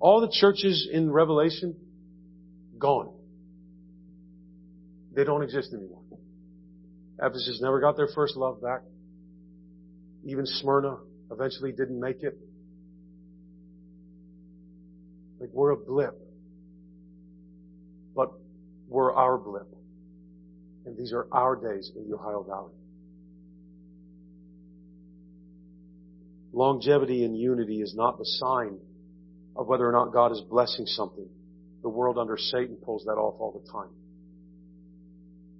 All 0.00 0.20
the 0.20 0.32
churches 0.32 0.88
in 0.90 1.10
Revelation, 1.10 1.76
gone. 2.78 3.12
They 5.14 5.24
don't 5.24 5.42
exist 5.42 5.72
anymore. 5.72 6.02
Ephesus 7.20 7.60
never 7.62 7.80
got 7.80 7.96
their 7.96 8.08
first 8.14 8.36
love 8.36 8.60
back. 8.60 8.82
Even 10.24 10.44
Smyrna 10.44 10.98
eventually 11.30 11.72
didn't 11.72 12.00
make 12.00 12.22
it. 12.22 12.38
Like 15.40 15.50
we're 15.52 15.70
a 15.70 15.76
blip. 15.76 16.18
But 18.14 18.32
we're 18.88 19.12
our 19.14 19.36
blip. 19.38 19.68
And 20.86 20.96
these 20.96 21.12
are 21.12 21.26
our 21.32 21.56
days 21.56 21.90
in 21.94 22.08
the 22.08 22.16
Ohio 22.16 22.42
Valley. 22.42 22.72
Longevity 26.52 27.24
and 27.24 27.36
unity 27.36 27.82
is 27.82 27.94
not 27.94 28.18
the 28.18 28.24
sign 28.24 28.78
of 29.56 29.66
whether 29.66 29.86
or 29.86 29.92
not 29.92 30.12
God 30.12 30.32
is 30.32 30.40
blessing 30.48 30.86
something. 30.86 31.28
The 31.82 31.88
world 31.88 32.18
under 32.18 32.36
Satan 32.38 32.76
pulls 32.76 33.04
that 33.04 33.12
off 33.12 33.40
all 33.40 33.60
the 33.62 33.70
time. 33.70 33.90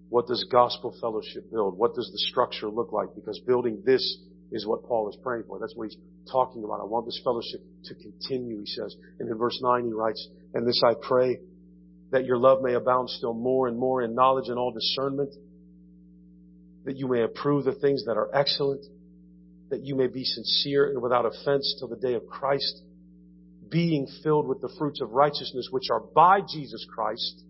What 0.09 0.27
does 0.27 0.47
gospel 0.51 0.97
fellowship 1.01 1.51
build? 1.51 1.77
What 1.77 1.95
does 1.95 2.11
the 2.11 2.19
structure 2.19 2.69
look 2.69 2.93
like? 2.93 3.09
Because 3.15 3.41
building 3.41 3.83
this 3.85 4.19
is 4.53 4.67
what 4.67 4.85
Paul 4.85 5.09
is 5.09 5.17
praying 5.23 5.45
for. 5.47 5.59
That's 5.59 5.75
what 5.75 5.89
he's 5.89 5.99
talking 6.31 6.65
about. 6.65 6.81
I 6.81 6.85
want 6.85 7.07
this 7.07 7.21
fellowship 7.25 7.61
to 7.85 7.95
continue, 7.95 8.61
he 8.61 8.67
says. 8.67 8.95
And 9.19 9.29
in 9.29 9.37
verse 9.37 9.59
9 9.63 9.85
he 9.85 9.93
writes, 9.93 10.29
And 10.55 10.67
this 10.67 10.81
I 10.85 10.95
pray, 11.01 11.39
that 12.13 12.25
your 12.25 12.39
love 12.39 12.63
may 12.63 12.75
abound 12.75 13.11
still 13.11 13.35
more 13.35 13.67
and 13.67 13.79
more 13.79 14.03
in 14.03 14.15
knowledge 14.15 14.49
and 14.49 14.59
all 14.59 14.73
discernment, 14.73 15.35
that 16.85 16.97
you 16.97 17.09
may 17.09 17.23
approve 17.23 17.65
the 17.65 17.75
things 17.75 18.05
that 18.05 18.17
are 18.17 18.31
excellent, 18.33 18.85
that 19.71 19.81
you 19.83 19.97
may 19.97 20.07
be 20.07 20.25
sincere 20.25 20.91
and 20.91 21.03
without 21.03 21.27
offense 21.27 21.75
till 21.79 21.89
the 21.89 21.97
day 21.97 22.15
of 22.15 22.27
Christ, 22.27 22.83
being 23.69 24.07
filled 24.23 24.47
with 24.47 24.61
the 24.61 24.73
fruits 24.79 25.01
of 25.01 25.11
righteousness 25.11 25.69
which 25.73 25.91
are 25.91 26.01
by 26.01 26.41
Jesus 26.41 26.87
Christ 26.95 27.43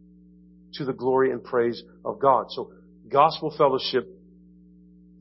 to 0.74 0.84
the 0.86 0.94
glory 0.94 1.30
and 1.30 1.44
praise 1.44 1.82
of 2.04 2.18
God. 2.18 2.46
So 2.50 2.72
gospel 3.10 3.54
fellowship, 3.56 4.08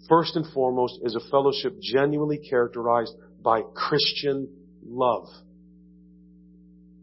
first 0.10 0.36
and 0.36 0.46
foremost, 0.54 1.00
is 1.04 1.16
a 1.16 1.30
fellowship 1.30 1.80
genuinely 1.82 2.38
characterized 2.38 3.14
by 3.42 3.62
Christian 3.74 4.50
love. 4.86 5.28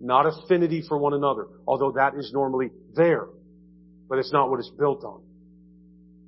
Not 0.00 0.26
affinity 0.26 0.82
for 0.88 0.98
one 0.98 1.14
another, 1.14 1.46
although 1.66 1.92
that 1.92 2.14
is 2.16 2.30
normally 2.32 2.70
there, 2.94 3.26
but 4.08 4.18
it's 4.18 4.32
not 4.32 4.50
what 4.50 4.58
it's 4.58 4.72
built 4.78 5.04
on. 5.04 5.22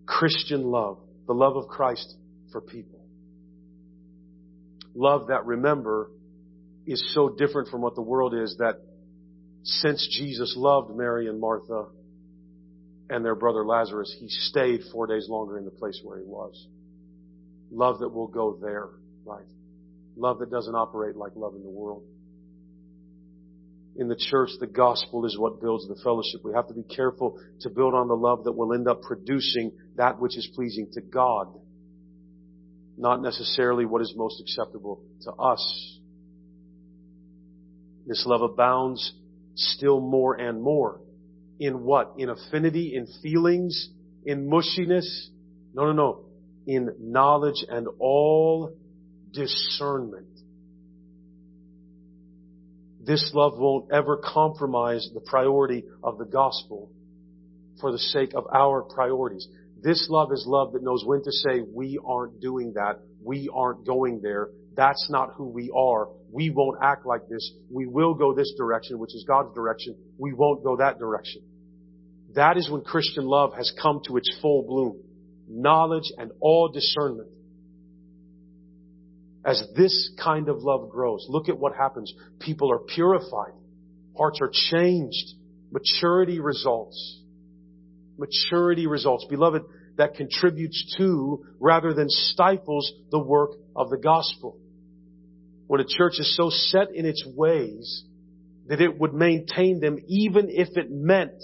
Christian 0.06 0.62
love, 0.62 0.98
the 1.26 1.32
love 1.32 1.56
of 1.56 1.66
Christ 1.68 2.14
for 2.52 2.60
people. 2.60 3.00
Love 4.94 5.28
that, 5.28 5.44
remember, 5.44 6.10
is 6.86 7.12
so 7.14 7.28
different 7.28 7.68
from 7.68 7.80
what 7.82 7.94
the 7.96 8.02
world 8.02 8.34
is 8.34 8.56
that 8.58 8.80
since 9.64 10.06
Jesus 10.18 10.54
loved 10.56 10.94
Mary 10.94 11.26
and 11.26 11.40
Martha 11.40 11.86
and 13.10 13.24
their 13.24 13.34
brother 13.34 13.64
Lazarus, 13.64 14.14
he 14.18 14.28
stayed 14.28 14.80
four 14.92 15.06
days 15.06 15.26
longer 15.28 15.58
in 15.58 15.64
the 15.64 15.70
place 15.70 16.00
where 16.02 16.18
he 16.18 16.24
was. 16.24 16.66
Love 17.70 17.98
that 18.00 18.08
will 18.08 18.28
go 18.28 18.58
there, 18.60 18.88
right? 19.24 19.46
Love 20.16 20.38
that 20.38 20.50
doesn't 20.50 20.74
operate 20.74 21.16
like 21.16 21.32
love 21.34 21.54
in 21.54 21.62
the 21.62 21.70
world. 21.70 22.04
In 23.96 24.08
the 24.08 24.16
church, 24.16 24.50
the 24.58 24.66
gospel 24.66 25.24
is 25.24 25.38
what 25.38 25.60
builds 25.60 25.86
the 25.86 25.96
fellowship. 26.02 26.40
We 26.44 26.52
have 26.54 26.66
to 26.68 26.74
be 26.74 26.82
careful 26.82 27.38
to 27.60 27.70
build 27.70 27.94
on 27.94 28.08
the 28.08 28.16
love 28.16 28.44
that 28.44 28.52
will 28.52 28.72
end 28.72 28.88
up 28.88 29.02
producing 29.02 29.72
that 29.96 30.18
which 30.20 30.36
is 30.36 30.48
pleasing 30.54 30.88
to 30.94 31.00
God, 31.00 31.48
not 32.96 33.22
necessarily 33.22 33.84
what 33.84 34.02
is 34.02 34.12
most 34.16 34.40
acceptable 34.40 35.02
to 35.22 35.32
us. 35.32 35.98
This 38.06 38.24
love 38.26 38.42
abounds 38.42 39.12
still 39.54 40.00
more 40.00 40.34
and 40.34 40.60
more. 40.60 41.00
In 41.58 41.84
what? 41.84 42.14
In 42.18 42.30
affinity, 42.30 42.94
in 42.94 43.06
feelings, 43.22 43.88
in 44.24 44.48
mushiness? 44.48 45.28
No, 45.74 45.86
no, 45.86 45.92
no. 45.92 46.24
In 46.66 46.90
knowledge 46.98 47.64
and 47.68 47.86
all 47.98 48.76
discernment. 49.32 50.26
This 53.04 53.32
love 53.34 53.58
won't 53.58 53.92
ever 53.92 54.16
compromise 54.16 55.06
the 55.12 55.20
priority 55.20 55.84
of 56.02 56.16
the 56.16 56.24
gospel 56.24 56.90
for 57.80 57.92
the 57.92 57.98
sake 57.98 58.32
of 58.34 58.46
our 58.52 58.82
priorities. 58.82 59.46
This 59.82 60.06
love 60.08 60.32
is 60.32 60.44
love 60.46 60.72
that 60.72 60.82
knows 60.82 61.04
when 61.04 61.22
to 61.22 61.30
say, 61.30 61.60
we 61.60 61.98
aren't 62.02 62.40
doing 62.40 62.72
that. 62.74 63.00
We 63.22 63.50
aren't 63.52 63.86
going 63.86 64.20
there. 64.22 64.48
That's 64.76 65.08
not 65.10 65.34
who 65.36 65.48
we 65.48 65.70
are. 65.74 66.08
We 66.32 66.50
won't 66.50 66.78
act 66.82 67.06
like 67.06 67.28
this. 67.28 67.52
We 67.70 67.86
will 67.86 68.14
go 68.14 68.34
this 68.34 68.52
direction, 68.56 68.98
which 68.98 69.14
is 69.14 69.24
God's 69.26 69.54
direction. 69.54 69.94
We 70.18 70.32
won't 70.32 70.64
go 70.64 70.76
that 70.76 70.98
direction. 70.98 71.42
That 72.34 72.56
is 72.56 72.68
when 72.68 72.82
Christian 72.82 73.24
love 73.24 73.54
has 73.54 73.72
come 73.80 74.00
to 74.06 74.16
its 74.16 74.36
full 74.42 74.64
bloom. 74.66 75.00
Knowledge 75.48 76.10
and 76.18 76.32
all 76.40 76.68
discernment. 76.68 77.28
As 79.44 79.62
this 79.76 80.10
kind 80.22 80.48
of 80.48 80.62
love 80.62 80.88
grows, 80.90 81.26
look 81.28 81.48
at 81.48 81.58
what 81.58 81.76
happens. 81.76 82.12
People 82.40 82.72
are 82.72 82.78
purified. 82.78 83.52
Hearts 84.16 84.40
are 84.40 84.50
changed. 84.52 85.34
Maturity 85.70 86.40
results. 86.40 87.20
Maturity 88.16 88.86
results. 88.86 89.26
Beloved, 89.28 89.62
that 89.96 90.14
contributes 90.14 90.96
to 90.96 91.44
rather 91.60 91.92
than 91.92 92.06
stifles 92.08 92.90
the 93.10 93.18
work 93.18 93.50
of 93.76 93.90
the 93.90 93.98
gospel. 93.98 94.58
When 95.66 95.80
a 95.80 95.86
church 95.86 96.14
is 96.18 96.36
so 96.36 96.50
set 96.50 96.94
in 96.94 97.06
its 97.06 97.24
ways 97.26 98.04
that 98.66 98.80
it 98.80 98.98
would 98.98 99.14
maintain 99.14 99.80
them 99.80 99.98
even 100.08 100.48
if 100.50 100.76
it 100.76 100.90
meant 100.90 101.42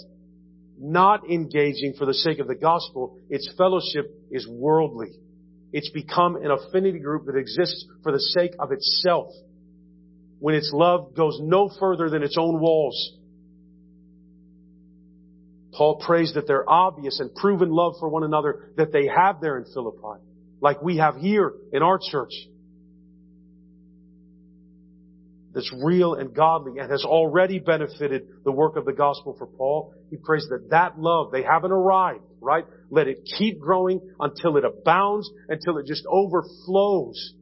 not 0.79 1.29
engaging 1.29 1.93
for 1.97 2.05
the 2.05 2.13
sake 2.13 2.39
of 2.39 2.47
the 2.47 2.55
gospel, 2.55 3.17
its 3.29 3.51
fellowship 3.57 4.11
is 4.31 4.47
worldly. 4.47 5.11
It's 5.71 5.89
become 5.89 6.35
an 6.35 6.51
affinity 6.51 6.99
group 6.99 7.25
that 7.27 7.37
exists 7.37 7.85
for 8.03 8.11
the 8.11 8.19
sake 8.19 8.51
of 8.59 8.71
itself. 8.71 9.31
When 10.39 10.55
its 10.55 10.71
love 10.73 11.15
goes 11.15 11.39
no 11.41 11.69
further 11.79 12.09
than 12.09 12.23
its 12.23 12.35
own 12.37 12.59
walls. 12.59 13.13
Paul 15.71 15.97
prays 15.97 16.33
that 16.33 16.47
their 16.47 16.69
obvious 16.69 17.19
and 17.19 17.33
proven 17.33 17.69
love 17.69 17.93
for 17.99 18.09
one 18.09 18.23
another 18.23 18.71
that 18.75 18.91
they 18.91 19.07
have 19.07 19.39
there 19.39 19.57
in 19.57 19.65
Philippi, 19.65 20.21
like 20.59 20.81
we 20.81 20.97
have 20.97 21.15
here 21.15 21.53
in 21.71 21.81
our 21.81 21.99
church, 22.01 22.33
that's 25.53 25.71
real 25.83 26.13
and 26.13 26.33
godly 26.33 26.79
and 26.79 26.89
has 26.89 27.03
already 27.03 27.59
benefited 27.59 28.23
the 28.43 28.51
work 28.51 28.77
of 28.77 28.85
the 28.85 28.93
gospel 28.93 29.35
for 29.37 29.47
Paul. 29.47 29.93
He 30.09 30.17
prays 30.17 30.45
that 30.49 30.69
that 30.69 30.99
love, 30.99 31.31
they 31.31 31.43
haven't 31.43 31.71
arrived, 31.71 32.23
right? 32.39 32.65
Let 32.89 33.07
it 33.07 33.27
keep 33.37 33.59
growing 33.59 33.99
until 34.19 34.57
it 34.57 34.63
abounds, 34.65 35.29
until 35.49 35.77
it 35.77 35.85
just 35.85 36.03
overflows. 36.09 37.33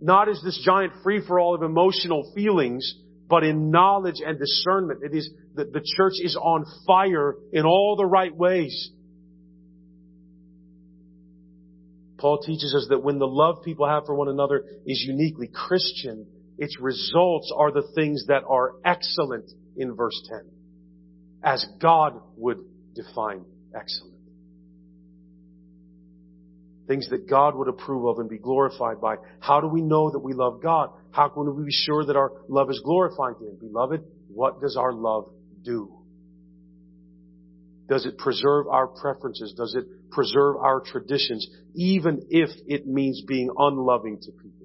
Not 0.00 0.28
as 0.28 0.40
this 0.42 0.60
giant 0.64 0.92
free 1.02 1.22
for 1.26 1.38
all 1.38 1.54
of 1.54 1.62
emotional 1.62 2.32
feelings, 2.34 2.94
but 3.28 3.44
in 3.44 3.70
knowledge 3.70 4.22
and 4.24 4.38
discernment. 4.38 5.00
It 5.02 5.14
is 5.14 5.30
that 5.54 5.72
the 5.72 5.82
church 5.96 6.14
is 6.22 6.36
on 6.36 6.64
fire 6.86 7.34
in 7.52 7.64
all 7.66 7.96
the 7.96 8.06
right 8.06 8.34
ways. 8.34 8.90
Paul 12.16 12.38
teaches 12.38 12.74
us 12.74 12.86
that 12.90 13.02
when 13.02 13.18
the 13.18 13.26
love 13.26 13.62
people 13.64 13.86
have 13.86 14.04
for 14.06 14.14
one 14.14 14.28
another 14.28 14.64
is 14.86 15.04
uniquely 15.06 15.48
Christian, 15.52 16.26
its 16.58 16.76
results 16.80 17.52
are 17.56 17.70
the 17.70 17.88
things 17.94 18.26
that 18.26 18.42
are 18.48 18.74
excellent 18.84 19.50
in 19.76 19.94
verse 19.94 20.20
10, 20.28 20.40
as 21.42 21.64
God 21.80 22.20
would 22.36 22.58
define 22.94 23.44
excellent. 23.74 24.14
Things 26.88 27.08
that 27.10 27.28
God 27.28 27.54
would 27.54 27.68
approve 27.68 28.06
of 28.06 28.18
and 28.18 28.28
be 28.28 28.38
glorified 28.38 29.00
by. 29.00 29.16
How 29.40 29.60
do 29.60 29.68
we 29.68 29.82
know 29.82 30.10
that 30.10 30.18
we 30.18 30.32
love 30.32 30.60
God? 30.60 30.90
How 31.10 31.28
can 31.28 31.54
we 31.54 31.64
be 31.64 31.70
sure 31.70 32.04
that 32.04 32.16
our 32.16 32.32
love 32.48 32.70
is 32.70 32.80
glorifying 32.84 33.36
to 33.36 33.46
Him? 33.46 33.56
Beloved, 33.60 34.02
what 34.28 34.60
does 34.60 34.76
our 34.76 34.92
love 34.92 35.30
do? 35.62 35.94
Does 37.88 38.04
it 38.04 38.18
preserve 38.18 38.66
our 38.68 38.86
preferences? 38.86 39.54
Does 39.56 39.74
it 39.74 40.10
preserve 40.10 40.56
our 40.56 40.80
traditions, 40.80 41.46
even 41.74 42.26
if 42.30 42.50
it 42.66 42.86
means 42.86 43.22
being 43.26 43.50
unloving 43.56 44.18
to 44.22 44.32
people? 44.32 44.57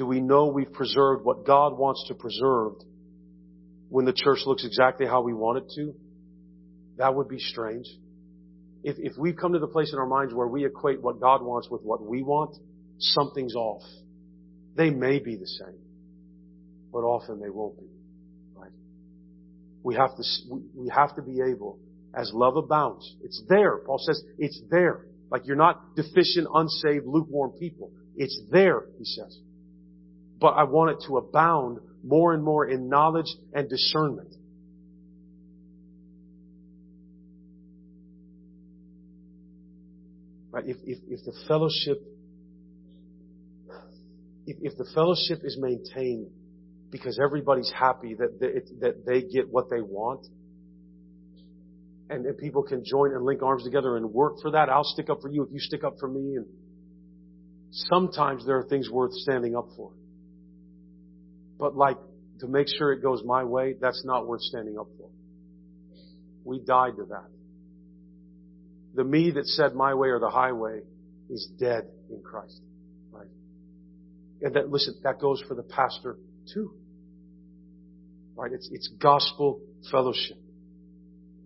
Do 0.00 0.06
we 0.06 0.18
know 0.18 0.46
we've 0.46 0.72
preserved 0.72 1.26
what 1.26 1.44
God 1.44 1.76
wants 1.76 2.06
to 2.08 2.14
preserve 2.14 2.72
when 3.90 4.06
the 4.06 4.14
church 4.14 4.38
looks 4.46 4.64
exactly 4.64 5.06
how 5.06 5.20
we 5.20 5.34
want 5.34 5.58
it 5.58 5.64
to? 5.74 5.94
That 6.96 7.14
would 7.14 7.28
be 7.28 7.38
strange. 7.38 7.84
If, 8.82 8.96
if 8.98 9.12
we've 9.18 9.36
come 9.36 9.52
to 9.52 9.58
the 9.58 9.66
place 9.66 9.92
in 9.92 9.98
our 9.98 10.06
minds 10.06 10.32
where 10.32 10.46
we 10.46 10.64
equate 10.64 11.02
what 11.02 11.20
God 11.20 11.42
wants 11.42 11.68
with 11.70 11.82
what 11.82 12.02
we 12.02 12.22
want, 12.22 12.56
something's 12.98 13.54
off. 13.54 13.82
They 14.74 14.88
may 14.88 15.18
be 15.18 15.36
the 15.36 15.46
same, 15.46 15.82
but 16.90 17.00
often 17.00 17.38
they 17.38 17.50
won't 17.50 17.78
be. 17.78 17.90
Right? 18.56 18.72
We 19.82 19.96
have 19.96 20.16
to, 20.16 20.22
we 20.74 20.88
have 20.96 21.14
to 21.16 21.20
be 21.20 21.42
able, 21.42 21.78
as 22.14 22.30
love 22.32 22.56
abounds, 22.56 23.16
it's 23.22 23.42
there. 23.50 23.76
Paul 23.84 23.98
says 23.98 24.22
it's 24.38 24.62
there. 24.70 25.04
Like 25.30 25.42
you're 25.44 25.56
not 25.56 25.94
deficient, 25.94 26.48
unsaved, 26.54 27.04
lukewarm 27.04 27.50
people. 27.50 27.92
It's 28.16 28.40
there, 28.50 28.86
he 28.96 29.04
says 29.04 29.38
but 30.40 30.54
I 30.54 30.64
want 30.64 30.90
it 30.92 31.04
to 31.06 31.18
abound 31.18 31.78
more 32.02 32.32
and 32.32 32.42
more 32.42 32.66
in 32.66 32.88
knowledge 32.88 33.26
and 33.52 33.68
discernment. 33.68 34.34
Right? 40.50 40.64
If, 40.66 40.78
if, 40.84 40.98
if 41.08 41.24
the 41.24 41.34
fellowship, 41.46 42.02
if, 44.46 44.56
if 44.60 44.78
the 44.78 44.90
fellowship 44.94 45.40
is 45.44 45.58
maintained 45.60 46.28
because 46.90 47.20
everybody's 47.22 47.70
happy 47.70 48.14
that 48.14 48.40
they, 48.40 48.80
that 48.80 49.06
they 49.06 49.22
get 49.22 49.48
what 49.48 49.70
they 49.70 49.80
want, 49.80 50.26
and, 52.08 52.26
and 52.26 52.36
people 52.36 52.64
can 52.64 52.82
join 52.84 53.12
and 53.12 53.24
link 53.24 53.42
arms 53.42 53.62
together 53.62 53.96
and 53.96 54.12
work 54.12 54.38
for 54.42 54.50
that. 54.52 54.68
I'll 54.68 54.82
stick 54.82 55.08
up 55.08 55.18
for 55.22 55.30
you 55.30 55.44
if 55.44 55.52
you 55.52 55.60
stick 55.60 55.84
up 55.84 55.94
for 56.00 56.08
me. 56.08 56.34
And 56.34 56.46
sometimes 57.70 58.44
there 58.44 58.58
are 58.58 58.64
things 58.64 58.90
worth 58.90 59.12
standing 59.12 59.54
up 59.54 59.68
for. 59.76 59.92
But 61.60 61.76
like, 61.76 61.98
to 62.40 62.48
make 62.48 62.66
sure 62.68 62.92
it 62.92 63.02
goes 63.02 63.22
my 63.22 63.44
way, 63.44 63.74
that's 63.78 64.02
not 64.04 64.26
worth 64.26 64.40
standing 64.40 64.78
up 64.78 64.88
for. 64.98 65.10
We 66.42 66.58
died 66.58 66.96
to 66.96 67.04
that. 67.10 67.28
The 68.94 69.04
me 69.04 69.30
that 69.32 69.46
said 69.46 69.74
my 69.74 69.94
way 69.94 70.08
or 70.08 70.18
the 70.18 70.30
highway 70.30 70.80
is 71.28 71.46
dead 71.60 71.84
in 72.08 72.22
Christ. 72.22 72.60
Right? 73.12 73.28
And 74.40 74.54
that, 74.56 74.70
listen, 74.70 74.94
that 75.04 75.20
goes 75.20 75.42
for 75.46 75.54
the 75.54 75.62
pastor 75.62 76.16
too. 76.52 76.72
Right? 78.34 78.52
It's, 78.52 78.68
it's 78.72 78.88
gospel 78.98 79.60
fellowship. 79.90 80.38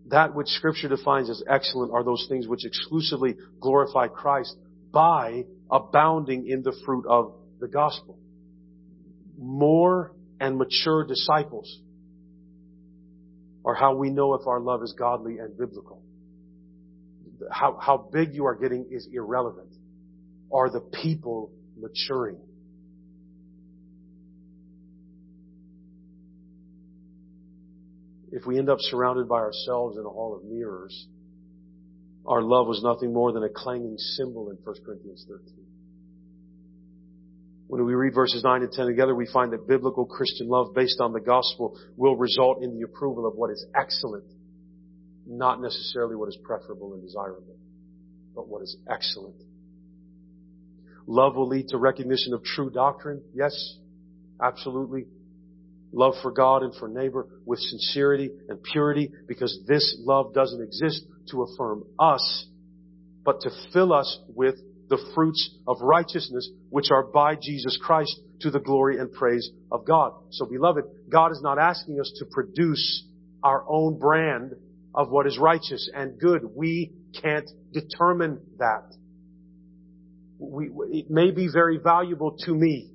That 0.07 0.35
which 0.35 0.49
scripture 0.49 0.89
defines 0.89 1.29
as 1.29 1.43
excellent 1.49 1.93
are 1.93 2.05
those 2.05 2.27
things 2.29 2.47
which 2.47 2.65
exclusively 2.65 3.35
glorify 3.61 4.07
Christ 4.07 4.55
by 4.93 5.45
abounding 5.71 6.47
in 6.47 6.63
the 6.63 6.75
fruit 6.87 7.05
of 7.09 7.35
the 7.59 7.67
gospel. 7.67 8.19
More 9.45 10.13
and 10.41 10.57
mature 10.57 11.07
disciples 11.07 11.81
are 13.63 13.75
how 13.75 13.95
we 13.95 14.09
know 14.09 14.33
if 14.33 14.47
our 14.47 14.59
love 14.59 14.83
is 14.83 14.95
godly 14.99 15.37
and 15.37 15.57
biblical. 15.59 16.03
How, 17.53 17.79
how 17.79 18.09
big 18.11 18.33
you 18.33 18.47
are 18.47 18.55
getting 18.55 18.87
is 18.91 19.07
irrelevant. 19.13 19.69
Are 20.51 20.71
the 20.71 20.81
people 20.81 21.53
maturing? 21.77 22.39
If 28.33 28.47
we 28.47 28.59
end 28.59 28.71
up 28.71 28.79
surrounded 28.81 29.29
by 29.29 29.41
ourselves 29.41 29.99
in 29.99 30.07
a 30.07 30.09
hall 30.09 30.35
of 30.35 30.51
mirrors, 30.51 31.07
our 32.27 32.41
love 32.41 32.67
was 32.67 32.83
nothing 32.83 33.13
more 33.13 33.31
than 33.31 33.45
a 33.45 33.51
clanging 33.51 33.99
cymbal 33.99 34.49
in 34.51 34.57
1 34.65 34.77
Corinthians 34.87 35.27
13. 35.29 35.65
When 37.67 37.85
we 37.85 37.95
read 37.95 38.15
verses 38.15 38.45
9 38.45 38.63
and 38.63 38.71
10 38.71 38.87
together, 38.87 39.15
we 39.15 39.27
find 39.33 39.53
that 39.53 39.67
biblical 39.67 40.05
Christian 40.05 40.49
love 40.49 40.75
based 40.75 41.01
on 41.01 41.13
the 41.13 41.21
gospel 41.21 41.79
will 41.97 42.17
result 42.17 42.63
in 42.63 42.79
the 42.79 42.83
approval 42.83 43.27
of 43.27 43.35
what 43.35 43.51
is 43.51 43.65
excellent, 43.75 44.25
not 45.27 45.63
necessarily 45.63 46.15
what 46.15 46.29
is 46.29 46.39
preferable 46.45 46.93
and 46.95 47.03
desirable, 47.03 47.57
but 48.35 48.49
what 48.49 48.63
is 48.63 48.77
excellent. 48.91 49.37
Love 51.07 51.37
will 51.37 51.49
lead 51.49 51.69
to 51.69 51.79
recognition 51.79 52.35
of 52.35 52.43
true 52.45 52.71
doctrine. 52.71 53.23
Yes, 53.35 53.79
absolutely. 54.43 55.07
Love 55.93 56.15
for 56.23 56.33
God 56.33 56.63
and 56.63 56.75
for 56.75 56.89
neighbor 56.89 57.29
with 57.47 57.59
sincerity 57.61 58.31
and 58.49 58.63
purity 58.63 59.11
because 59.27 59.59
this 59.67 59.97
love 60.01 60.35
doesn't 60.35 60.63
exist 60.63 61.03
to 61.31 61.43
affirm 61.43 61.85
us, 61.99 62.47
but 63.25 63.41
to 63.41 63.51
fill 63.73 63.93
us 63.93 64.19
with 64.29 64.57
the 64.89 64.99
fruits 65.15 65.57
of 65.67 65.79
righteousness 65.81 66.49
which 66.71 66.91
are 66.91 67.05
by 67.05 67.37
Jesus 67.37 67.79
Christ 67.83 68.19
to 68.41 68.51
the 68.51 68.61
glory 68.61 68.99
and 68.99 69.13
praise 69.13 69.51
of 69.73 69.87
God. 69.87 70.13
So 70.31 70.47
beloved, 70.47 70.85
God 71.09 71.33
is 71.33 71.41
not 71.43 71.59
asking 71.59 72.01
us 72.01 72.13
to 72.19 72.27
produce 72.27 73.05
our 73.43 73.65
own 73.69 73.99
brand 73.99 74.53
of 74.95 75.11
what 75.11 75.27
is 75.27 75.39
righteous 75.39 75.91
and 75.95 76.19
good. 76.19 76.43
We 76.55 76.93
can't 77.21 77.49
determine 77.73 78.41
that. 78.59 78.95
We, 80.39 80.71
it 80.91 81.11
may 81.11 81.31
be 81.31 81.49
very 81.53 81.79
valuable 81.79 82.37
to 82.41 82.55
me. 82.55 82.91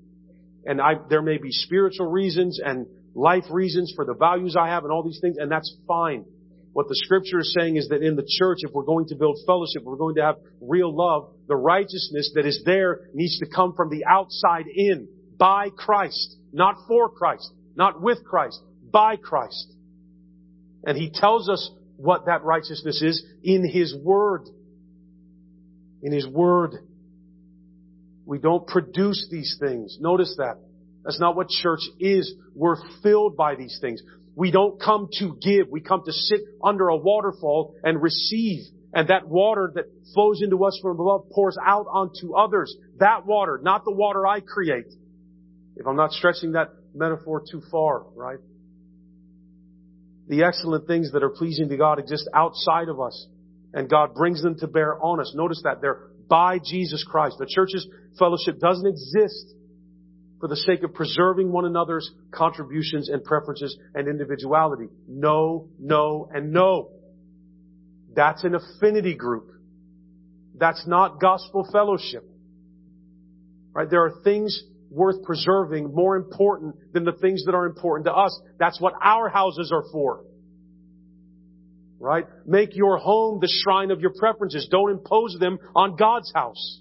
And 0.66 0.82
I, 0.82 0.96
there 1.10 1.22
may 1.22 1.38
be 1.38 1.52
spiritual 1.52 2.12
reasons 2.12 2.60
and 2.64 2.86
life 3.16 3.46
reasons 3.50 3.94
for 3.96 4.06
the 4.06 4.14
values 4.14 4.56
I 4.60 4.68
have 4.68 4.84
and 4.84 4.92
all 4.92 5.04
these 5.04 5.20
things, 5.20 5.38
and 5.38 5.52
that's 5.52 5.76
fine. 5.88 6.26
What 6.74 6.88
the 6.88 6.96
scripture 6.96 7.40
is 7.40 7.56
saying 7.58 7.78
is 7.78 7.90
that 7.90 8.04
in 8.04 8.16
the 8.16 8.28
church, 8.28 8.60
if 8.62 8.72
we're 8.74 8.84
going 8.84 9.08
to 9.08 9.16
build 9.16 9.40
fellowship, 9.46 9.84
we're 9.84 9.96
going 9.96 10.16
to 10.16 10.22
have 10.22 10.36
real 10.62 10.96
love, 10.96 11.32
the 11.48 11.56
righteousness 11.56 12.32
that 12.36 12.46
is 12.46 12.62
there 12.66 13.10
needs 13.14 13.40
to 13.40 13.48
come 13.48 13.74
from 13.76 13.90
the 13.90 14.06
outside 14.06 14.66
in, 14.68 15.08
by 15.38 15.70
Christ, 15.76 16.36
not 16.54 16.76
for 16.88 17.10
Christ, 17.10 17.52
not 17.76 18.02
with 18.02 18.24
Christ, 18.24 18.62
by 18.92 19.16
Christ. 19.16 19.74
And 20.84 20.98
He 20.98 21.10
tells 21.12 21.50
us 21.50 21.72
what 21.98 22.28
that 22.28 22.44
righteousness 22.44 23.02
is 23.02 23.26
in 23.44 23.68
His 23.68 23.96
Word. 23.96 24.48
In 26.02 26.14
His 26.14 26.28
Word. 26.28 26.76
We 28.26 28.38
don't 28.38 28.68
produce 28.68 29.28
these 29.32 29.58
things. 29.60 29.98
Notice 30.00 30.36
that. 30.38 30.58
That's 31.04 31.20
not 31.20 31.36
what 31.36 31.50
church 31.50 31.82
is. 32.00 32.34
We're 32.54 32.78
filled 33.02 33.36
by 33.36 33.56
these 33.56 33.80
things. 33.82 34.02
We 34.40 34.52
don't 34.52 34.80
come 34.80 35.10
to 35.20 35.36
give. 35.42 35.68
We 35.70 35.82
come 35.82 36.04
to 36.06 36.14
sit 36.14 36.40
under 36.64 36.88
a 36.88 36.96
waterfall 36.96 37.76
and 37.84 38.02
receive. 38.02 38.62
And 38.94 39.10
that 39.10 39.28
water 39.28 39.70
that 39.76 39.84
flows 40.14 40.42
into 40.42 40.64
us 40.64 40.80
from 40.82 40.98
above 40.98 41.30
pours 41.36 41.58
out 41.62 41.88
onto 41.92 42.36
others. 42.36 42.74
That 43.00 43.26
water, 43.26 43.60
not 43.62 43.84
the 43.84 43.92
water 43.92 44.26
I 44.26 44.40
create. 44.40 44.88
If 45.76 45.86
I'm 45.86 45.98
not 45.98 46.14
stretching 46.14 46.54
that 46.54 46.70
metaphor 46.96 47.44
too 47.52 47.62
far, 47.70 48.06
right? 48.16 48.38
The 50.30 50.44
excellent 50.44 50.88
things 50.88 51.12
that 51.12 51.22
are 51.22 51.32
pleasing 51.32 51.68
to 51.68 51.76
God 51.76 52.00
exist 52.00 52.30
outside 52.34 52.88
of 52.88 53.02
us. 53.02 53.28
And 53.74 53.90
God 53.90 54.16
brings 54.16 54.42
them 54.42 54.58
to 54.60 54.68
bear 54.68 54.98
on 55.04 55.20
us. 55.20 55.34
Notice 55.36 55.64
that 55.66 55.82
they're 55.82 56.12
by 56.30 56.60
Jesus 56.60 57.04
Christ. 57.04 57.36
The 57.40 57.46
church's 57.46 57.86
fellowship 58.18 58.62
doesn't 58.62 58.88
exist 58.88 59.54
for 60.40 60.48
the 60.48 60.56
sake 60.56 60.84
of 60.84 60.94
preserving 60.94 61.52
one 61.52 61.66
another's 61.66 62.10
contributions 62.32 63.10
and 63.10 63.24
preferences 63.24 63.78
and 63.94 64.08
individuality. 64.08 64.88
No, 65.08 65.68
no, 65.80 66.30
and 66.34 66.54
no. 66.54 66.92
That's 68.16 68.44
an 68.44 68.56
affinity 68.56 69.16
group. 69.16 69.52
That's 70.56 70.86
not 70.88 71.20
gospel 71.20 71.68
fellowship. 71.72 72.24
Right? 73.74 73.90
There 73.90 74.04
are 74.06 74.22
things 74.24 74.64
worth 74.90 75.22
preserving 75.24 75.94
more 75.94 76.16
important 76.16 76.76
than 76.94 77.04
the 77.04 77.12
things 77.12 77.46
that 77.46 77.54
are 77.54 77.66
important 77.66 78.06
to 78.06 78.14
us. 78.14 78.38
That's 78.58 78.80
what 78.80 78.94
our 79.02 79.30
houses 79.30 79.72
are 79.74 79.84
for. 79.92 80.24
Right? 82.00 82.26
Make 82.46 82.76
your 82.76 82.98
home 82.98 83.40
the 83.42 83.50
shrine 83.64 83.92
of 83.92 84.00
your 84.00 84.14
preferences. 84.18 84.68
Don't 84.72 84.90
impose 84.90 85.38
them 85.40 85.60
on 85.76 85.98
God's 85.98 86.32
house. 86.34 86.80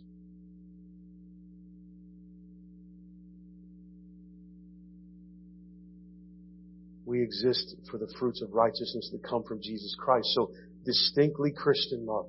we 7.09 7.18
exist 7.29 7.76
for 7.91 7.99
the 7.99 8.12
fruits 8.18 8.41
of 8.41 8.53
righteousness 8.53 9.11
that 9.12 9.22
come 9.29 9.43
from 9.45 9.61
Jesus 9.62 9.95
Christ. 9.99 10.29
So 10.33 10.51
distinctly 10.85 11.53
Christian 11.53 12.07
love, 12.07 12.26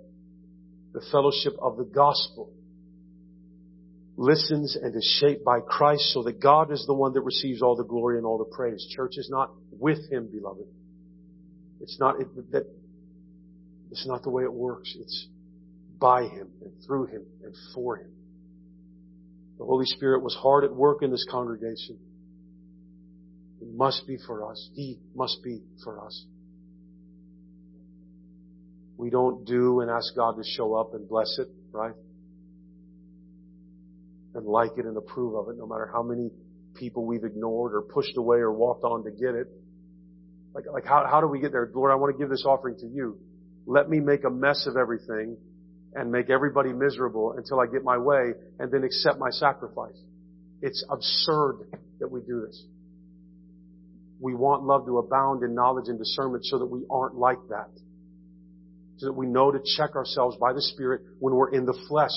the 0.93 1.01
fellowship 1.11 1.53
of 1.61 1.77
the 1.77 1.85
gospel, 1.85 2.51
listens 4.17 4.75
and 4.75 4.93
is 4.93 5.17
shaped 5.21 5.45
by 5.45 5.59
Christ 5.61 6.11
so 6.13 6.23
that 6.23 6.41
God 6.41 6.71
is 6.73 6.83
the 6.85 6.93
one 6.93 7.13
that 7.13 7.21
receives 7.21 7.61
all 7.61 7.77
the 7.77 7.85
glory 7.85 8.17
and 8.17 8.25
all 8.25 8.37
the 8.37 8.53
praise. 8.55 8.85
Church 8.93 9.13
is 9.15 9.29
not 9.31 9.51
with 9.71 9.99
Him, 10.11 10.27
beloved. 10.29 10.67
It's 11.79 11.97
not, 11.99 12.19
it, 12.19 12.27
that, 12.51 12.65
it's 13.91 14.05
not 14.05 14.23
the 14.23 14.29
way 14.29 14.43
it 14.43 14.51
works. 14.51 14.93
It's 14.99 15.27
by 15.97 16.23
Him 16.23 16.49
and 16.61 16.73
through 16.85 17.05
Him 17.05 17.23
and 17.43 17.55
for 17.73 17.95
Him. 17.95 18.11
The 19.57 19.65
Holy 19.65 19.85
Spirit 19.85 20.21
was 20.21 20.35
hard 20.35 20.65
at 20.65 20.73
work 20.73 21.01
in 21.01 21.11
this 21.11 21.25
congregation. 21.31 21.97
He 23.59 23.65
must 23.65 24.07
be 24.07 24.17
for 24.25 24.49
us. 24.49 24.69
He 24.73 24.99
must 25.15 25.43
be 25.43 25.61
for 25.83 26.05
us. 26.05 26.25
We 28.97 29.09
don't 29.09 29.45
do 29.45 29.79
and 29.79 29.89
ask 29.89 30.13
God 30.15 30.35
to 30.37 30.43
show 30.43 30.75
up 30.75 30.93
and 30.93 31.07
bless 31.07 31.37
it, 31.39 31.47
right? 31.71 31.93
And 34.35 34.45
like 34.45 34.71
it 34.77 34.85
and 34.85 34.97
approve 34.97 35.35
of 35.35 35.49
it, 35.49 35.57
no 35.57 35.65
matter 35.65 35.89
how 35.91 36.03
many 36.03 36.31
people 36.75 37.05
we've 37.05 37.23
ignored 37.23 37.73
or 37.73 37.81
pushed 37.81 38.17
away 38.17 38.37
or 38.37 38.51
walked 38.51 38.83
on 38.83 39.03
to 39.03 39.11
get 39.11 39.35
it. 39.35 39.47
Like, 40.53 40.65
like 40.71 40.85
how, 40.85 41.05
how 41.09 41.21
do 41.21 41.27
we 41.27 41.39
get 41.39 41.51
there? 41.51 41.69
Lord, 41.73 41.91
I 41.91 41.95
want 41.95 42.15
to 42.15 42.21
give 42.21 42.29
this 42.29 42.43
offering 42.45 42.75
to 42.79 42.87
you. 42.87 43.17
Let 43.65 43.89
me 43.89 43.99
make 43.99 44.23
a 44.23 44.29
mess 44.29 44.65
of 44.67 44.77
everything 44.77 45.37
and 45.93 46.11
make 46.11 46.29
everybody 46.29 46.73
miserable 46.73 47.33
until 47.37 47.59
I 47.59 47.65
get 47.67 47.83
my 47.83 47.97
way 47.97 48.33
and 48.59 48.71
then 48.71 48.83
accept 48.83 49.17
my 49.19 49.29
sacrifice. 49.31 49.97
It's 50.61 50.83
absurd 50.89 51.71
that 51.99 52.11
we 52.11 52.21
do 52.21 52.45
this. 52.45 52.65
We 54.19 54.33
want 54.33 54.63
love 54.63 54.85
to 54.85 54.97
abound 54.97 55.43
in 55.43 55.55
knowledge 55.55 55.87
and 55.87 55.97
discernment 55.97 56.45
so 56.45 56.59
that 56.59 56.65
we 56.65 56.85
aren't 56.89 57.15
like 57.15 57.39
that. 57.49 57.69
So 58.97 59.07
that 59.07 59.13
we 59.13 59.27
know 59.27 59.51
to 59.51 59.59
check 59.77 59.95
ourselves 59.95 60.35
by 60.37 60.51
the 60.51 60.61
Spirit 60.61 61.01
when 61.19 61.33
we're 61.33 61.51
in 61.51 61.65
the 61.65 61.77
flesh. 61.87 62.11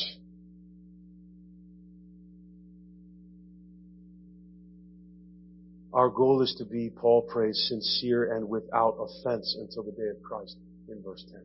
Our 5.92 6.08
goal 6.08 6.42
is 6.42 6.54
to 6.58 6.64
be, 6.64 6.90
Paul 6.90 7.22
prays, 7.22 7.66
sincere 7.68 8.34
and 8.34 8.48
without 8.48 8.96
offense 8.98 9.56
until 9.60 9.84
the 9.84 9.92
day 9.92 10.08
of 10.08 10.22
Christ 10.22 10.56
in 10.88 11.02
verse 11.02 11.24
10. 11.30 11.40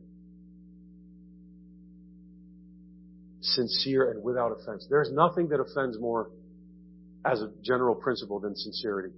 Sincere 3.40 4.10
and 4.10 4.22
without 4.24 4.50
offense. 4.52 4.86
There's 4.88 5.12
nothing 5.12 5.48
that 5.50 5.60
offends 5.60 6.00
more 6.00 6.30
as 7.24 7.40
a 7.42 7.50
general 7.62 7.94
principle 7.94 8.40
than 8.40 8.56
sincerity. 8.56 9.10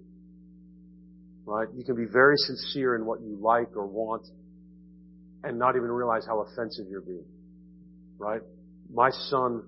Right? 1.45 1.69
You 1.75 1.85
can 1.85 1.97
be 1.97 2.05
very 2.05 2.37
sincere 2.37 2.95
in 2.97 3.05
what 3.05 3.21
you 3.21 3.37
like 3.41 3.77
or 3.77 3.87
want 3.87 4.27
and 5.43 5.59
not 5.59 5.77
even 5.77 5.91
realize 5.91 6.25
how 6.27 6.41
offensive 6.41 6.87
you're 6.89 7.01
being. 7.01 7.25
Right? 8.19 8.41
My 8.93 9.11
son 9.11 9.63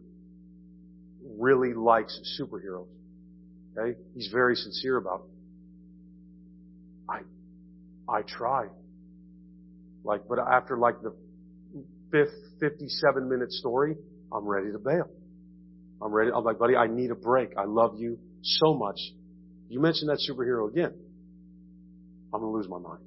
really 1.38 1.74
likes 1.74 2.18
superheroes. 2.40 2.88
Okay? 3.76 3.98
He's 4.14 4.28
very 4.32 4.54
sincere 4.54 4.96
about 4.96 5.22
it. 5.24 5.30
I, 8.08 8.12
I 8.12 8.22
try. 8.22 8.66
Like, 10.04 10.22
but 10.28 10.38
after 10.38 10.76
like 10.76 10.96
the 11.02 11.14
fifth, 12.10 12.34
57 12.60 13.28
minute 13.28 13.50
story, 13.52 13.96
I'm 14.32 14.46
ready 14.46 14.72
to 14.72 14.78
bail. 14.78 15.08
I'm 16.00 16.12
ready. 16.12 16.30
I'm 16.34 16.44
like, 16.44 16.58
buddy, 16.58 16.76
I 16.76 16.86
need 16.86 17.10
a 17.10 17.14
break. 17.14 17.50
I 17.56 17.64
love 17.64 17.94
you 17.98 18.18
so 18.42 18.74
much. 18.74 18.98
You 19.68 19.80
mentioned 19.80 20.10
that 20.10 20.18
superhero 20.28 20.68
again. 20.68 20.92
I'm 22.32 22.40
going 22.40 22.52
to 22.52 22.56
lose 22.56 22.68
my 22.68 22.78
mind. 22.78 23.00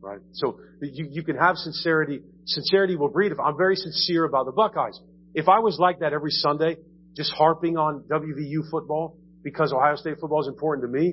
right? 0.00 0.20
So 0.32 0.58
you, 0.82 1.08
you 1.10 1.22
can 1.22 1.36
have 1.36 1.56
sincerity. 1.56 2.20
Sincerity 2.46 2.96
will 2.96 3.08
breed. 3.08 3.32
If 3.32 3.38
I'm 3.38 3.56
very 3.56 3.76
sincere 3.76 4.24
about 4.24 4.46
the 4.46 4.52
Buckeyes, 4.52 4.98
if 5.34 5.48
I 5.48 5.60
was 5.60 5.78
like 5.78 6.00
that 6.00 6.12
every 6.12 6.30
Sunday, 6.30 6.76
just 7.16 7.32
harping 7.32 7.76
on 7.76 8.04
WVU 8.10 8.70
football 8.70 9.16
because 9.42 9.72
Ohio 9.72 9.96
State 9.96 10.16
football 10.20 10.40
is 10.42 10.48
important 10.48 10.86
to 10.86 10.92
me, 10.92 11.06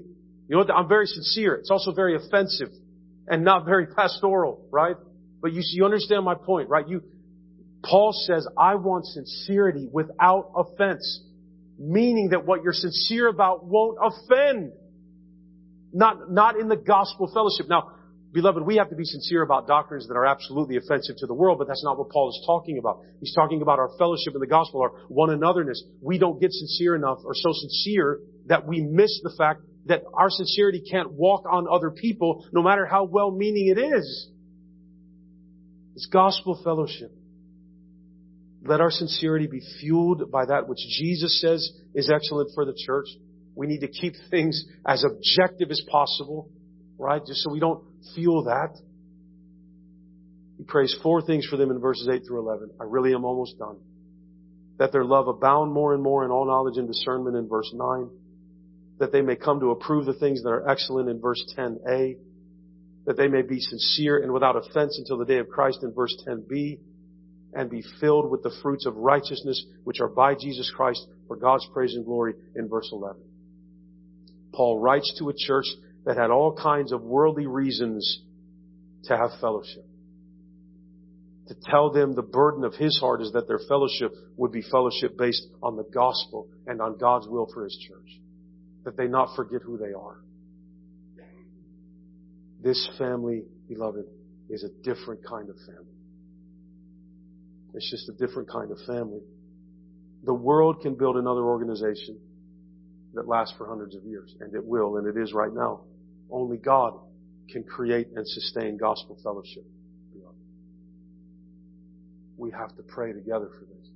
you 0.47 0.57
know 0.57 0.59
what? 0.59 0.72
I'm 0.72 0.88
very 0.88 1.05
sincere. 1.05 1.55
It's 1.55 1.72
also 1.72 1.93
very 1.93 2.16
offensive 2.16 2.70
and 3.28 3.43
not 3.43 3.66
very 3.66 3.88
pastoral, 3.88 4.68
right? 4.72 4.95
But 5.41 5.53
you, 5.53 5.62
you 5.72 5.86
understand 5.86 6.26
my 6.26 6.36
point, 6.36 6.70
right? 6.70 6.88
You, 6.88 7.01
Paul 7.84 8.12
says, 8.14 8.47
I 8.57 8.76
want 8.76 9.05
sincerity 9.05 9.88
without 9.91 10.51
offense. 10.55 11.24
Meaning 11.80 12.30
that 12.30 12.45
what 12.45 12.64
you're 12.64 12.74
sincere 12.74 13.28
about 13.28 13.66
won't 13.66 13.97
offend. 14.01 14.74
Not, 15.94 16.32
not 16.32 16.58
in 16.60 16.68
the 16.68 16.76
gospel 16.76 17.30
fellowship. 17.34 17.68
Now, 17.68 17.92
beloved, 18.32 18.64
we 18.64 18.78
have 18.78 18.89
to 18.89 18.96
be 18.96 19.04
sincere 19.04 19.42
about 19.42 19.68
doctrines 19.68 20.08
that 20.08 20.14
are 20.14 20.26
absolutely 20.26 20.78
offensive 20.78 21.18
to 21.18 21.28
the 21.28 21.34
world, 21.34 21.58
but 21.60 21.68
that's 21.68 21.84
not 21.84 21.98
what 21.98 22.10
Paul 22.10 22.30
is 22.30 22.44
talking 22.46 22.78
about. 22.78 23.02
He's 23.20 23.34
talking 23.36 23.62
about 23.62 23.80
our 23.80 23.89
fellowship 23.98 24.34
in 24.34 24.39
the 24.39 24.48
gospel, 24.48 24.82
our 24.82 24.92
one 25.10 25.30
anotherness. 25.30 25.80
We 26.02 26.18
don't 26.18 26.39
get 26.39 26.52
sincere 26.52 26.96
enough 26.96 27.20
or 27.26 27.34
so 27.36 27.52
sincere 27.54 28.20
that 28.48 28.68
we 28.68 28.82
miss 28.82 29.20
the 29.24 29.34
fact 29.38 29.62
that 29.88 30.04
our 30.14 30.30
sincerity 30.30 30.84
can't 30.89 31.12
walk 31.14 31.46
on 31.50 31.68
other 31.70 31.92
people 31.92 32.46
no 32.52 32.62
matter 32.62 32.86
how 32.86 33.04
well 33.04 33.32
meaning 33.32 33.68
it 33.68 33.80
is. 33.80 34.30
It's 35.96 36.06
gospel 36.06 36.60
fellowship. 36.64 37.12
Let 38.64 38.80
our 38.80 38.92
sincerity 38.92 39.48
be 39.48 39.62
fueled 39.80 40.32
by 40.32 40.46
that 40.46 40.68
which 40.68 40.80
Jesus 41.00 41.42
says 41.42 41.72
is 41.96 42.12
excellent 42.14 42.52
for 42.54 42.64
the 42.64 42.78
church. 42.86 43.08
We 43.56 43.68
need 43.68 43.80
to 43.80 43.88
keep 43.88 44.14
things 44.30 44.64
as 44.86 45.04
objective 45.04 45.72
as 45.72 45.82
possible, 45.91 46.49
right? 46.97 47.22
Just 47.26 47.43
so 47.43 47.52
we 47.52 47.60
don't 47.60 47.84
feel 48.16 48.43
that. 48.45 48.78
He 50.58 50.64
prays 50.64 50.95
four 51.02 51.22
things 51.22 51.45
for 51.47 51.58
them 51.58 51.72
in 51.72 51.80
verses 51.80 52.08
8 52.12 52.22
through 52.26 52.39
11. 52.39 52.72
I 52.80 52.84
really 52.86 53.14
am 53.14 53.26
almost 53.26 53.58
done. 53.58 53.78
That 54.78 54.91
their 54.91 55.04
love 55.04 55.28
abound 55.28 55.74
more 55.74 55.93
and 55.93 56.02
more 56.02 56.24
in 56.24 56.32
all 56.32 56.45
knowledge 56.45 56.78
and 56.78 56.88
discernment 56.88 57.36
in 57.36 57.47
verse 57.47 57.72
9. 57.74 58.10
That 58.99 59.12
they 59.12 59.22
may 59.22 59.36
come 59.36 59.60
to 59.60 59.72
approve 59.72 60.06
the 60.06 60.14
things 60.14 60.43
that 60.43 60.49
are 60.49 60.70
excellent 60.70 61.10
in 61.10 61.20
verse 61.20 61.43
10a. 61.58 62.18
That 63.06 63.18
they 63.18 63.28
may 63.28 63.41
be 63.41 63.60
sincere 63.60 64.22
and 64.22 64.32
without 64.32 64.56
offense 64.56 64.97
until 64.99 65.18
the 65.18 65.26
day 65.26 65.39
of 65.39 65.49
Christ 65.49 65.80
in 65.84 65.93
verse 65.93 66.16
10b 66.28 66.80
and 67.54 67.70
be 67.70 67.84
filled 67.99 68.30
with 68.32 68.43
the 68.43 68.54
fruits 68.62 68.86
of 68.86 68.95
righteousness 68.95 69.66
which 69.84 69.99
are 69.99 70.08
by 70.08 70.36
Jesus 70.36 70.72
Christ 70.76 71.06
for 71.28 71.36
God's 71.36 71.68
praise 71.74 71.95
and 71.95 72.06
glory 72.06 72.34
in 72.56 72.70
verse 72.70 72.89
11. 72.91 73.22
Paul 74.54 74.80
writes 74.80 75.14
to 75.20 75.30
a 75.30 75.34
church 75.36 75.66
that 76.06 76.18
had 76.18 76.32
all 76.32 76.56
kinds 76.56 76.91
of 76.91 77.02
worldly 77.04 77.47
reasons 77.47 78.22
to 79.06 79.18
have 79.18 79.32
fellowship. 79.39 79.86
To 81.47 81.56
tell 81.66 81.91
them 81.91 82.14
the 82.14 82.22
burden 82.22 82.64
of 82.64 82.74
his 82.76 82.97
heart 82.99 83.22
is 83.22 83.32
that 83.34 83.47
their 83.47 83.60
fellowship 83.68 84.14
would 84.38 84.52
be 84.52 84.62
fellowship 84.62 85.18
based 85.18 85.45
on 85.62 85.76
the 85.76 85.84
gospel 85.84 86.47
and 86.66 86.82
on 86.82 86.97
God's 86.97 87.28
will 87.28 87.47
for 87.54 87.64
his 87.64 87.78
church. 87.88 88.20
That 88.86 88.97
they 88.97 89.08
not 89.08 89.36
forget 89.36 89.62
who 89.62 89.78
they 89.78 89.93
are. 89.93 90.22
This 92.64 92.89
family, 92.97 93.43
beloved, 93.68 94.06
is 94.49 94.64
a 94.64 94.70
different 94.84 95.26
kind 95.26 95.49
of 95.49 95.56
family. 95.66 95.95
It's 97.74 97.89
just 97.89 98.10
a 98.10 98.14
different 98.14 98.49
kind 98.49 98.72
of 98.72 98.78
family. 98.86 99.22
The 100.24 100.34
world 100.34 100.82
can 100.82 100.95
build 100.95 101.18
another 101.18 101.43
organization 101.43 102.20
that 103.14 103.28
lasts 103.28 103.55
for 103.57 103.68
hundreds 103.68 103.95
of 103.95 104.03
years, 104.03 104.36
and 104.39 104.53
it 104.55 104.64
will, 104.64 104.97
and 104.97 105.07
it 105.07 105.20
is 105.22 105.34
right 105.34 105.53
now. 105.53 105.82
Only 106.30 106.57
God 106.57 106.93
can 107.49 107.64
create 107.64 108.07
and 108.16 108.26
sustain 108.28 108.78
gospel 108.78 109.18
fellowship. 109.24 109.66
We 112.38 112.49
have 112.51 112.76
to 112.78 112.82
pray 112.82 113.14
together 113.14 113.49
for 113.59 113.66
this. 113.66 113.88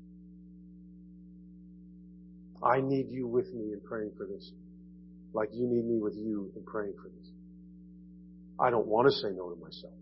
I 2.61 2.81
need 2.81 3.09
you 3.09 3.27
with 3.27 3.51
me 3.53 3.73
in 3.73 3.79
praying 3.83 4.11
for 4.17 4.27
this, 4.27 4.51
like 5.33 5.49
you 5.51 5.65
need 5.67 5.85
me 5.85 5.99
with 5.99 6.15
you 6.15 6.51
in 6.55 6.63
praying 6.63 6.93
for 7.01 7.09
this. 7.09 7.29
I 8.59 8.69
don't 8.69 8.85
want 8.85 9.07
to 9.07 9.11
say 9.11 9.29
no 9.35 9.49
to 9.49 9.59
myself. 9.59 9.93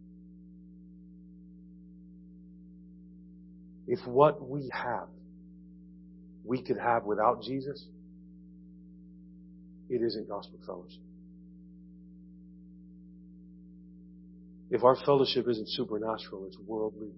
If 3.88 4.05
what 4.05 4.47
we 4.47 4.70
have, 4.74 5.07
we 6.43 6.61
could 6.61 6.78
have 6.78 7.05
without 7.05 7.43
Jesus, 7.43 7.86
it 9.90 10.02
isn't 10.02 10.28
gospel 10.28 10.60
fellowship. 10.66 11.02
If 14.70 14.84
our 14.84 14.96
fellowship 15.06 15.48
isn't 15.48 15.70
supernatural, 15.70 16.48
it's 16.48 16.58
worldly. 16.66 17.12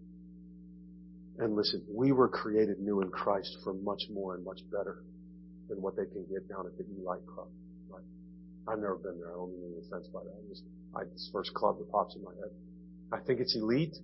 And 1.38 1.56
listen, 1.56 1.84
we 1.90 2.12
were 2.12 2.28
created 2.28 2.80
new 2.80 3.02
in 3.02 3.10
Christ 3.10 3.58
for 3.64 3.74
much 3.74 4.04
more 4.12 4.36
and 4.36 4.44
much 4.44 4.60
better 4.72 5.04
than 5.70 5.82
what 5.82 5.96
they 5.96 6.06
can 6.06 6.26
get 6.26 6.48
down 6.50 6.66
at 6.66 6.78
the 6.78 6.86
Eli 7.00 7.18
Club. 7.34 7.48
Right? 7.90 8.04
I've 8.68 8.80
never 8.80 8.96
been 8.96 9.20
there. 9.20 9.32
I 9.32 9.36
don't 9.36 9.52
mean 9.52 9.72
any 9.74 9.88
offense 9.88 10.08
by 10.14 10.22
that. 10.24 10.32
I 10.32 10.50
just, 10.50 10.64
I, 10.96 11.02
it's 11.04 11.30
first 11.32 11.54
club 11.54 11.78
that 11.80 11.90
pops 11.92 12.16
in 12.16 12.24
my 12.24 12.34
head. 12.36 12.52
I 13.12 13.20
think 13.26 13.40
it's 13.40 13.56
elite. 13.56 13.96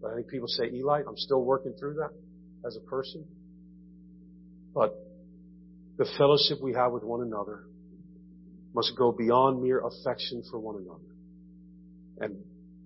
But 0.00 0.12
I 0.12 0.14
think 0.14 0.28
people 0.28 0.48
say 0.48 0.70
Eli. 0.72 1.02
I'm 1.06 1.16
still 1.16 1.42
working 1.42 1.74
through 1.78 1.94
that 1.94 2.10
as 2.66 2.76
a 2.76 2.80
person. 2.80 3.24
But 4.74 4.94
the 5.96 6.06
fellowship 6.16 6.62
we 6.62 6.74
have 6.74 6.92
with 6.92 7.02
one 7.02 7.22
another 7.22 7.64
must 8.74 8.92
go 8.96 9.12
beyond 9.12 9.62
mere 9.62 9.80
affection 9.80 10.42
for 10.50 10.58
one 10.58 10.76
another. 10.76 11.00
And 12.20 12.36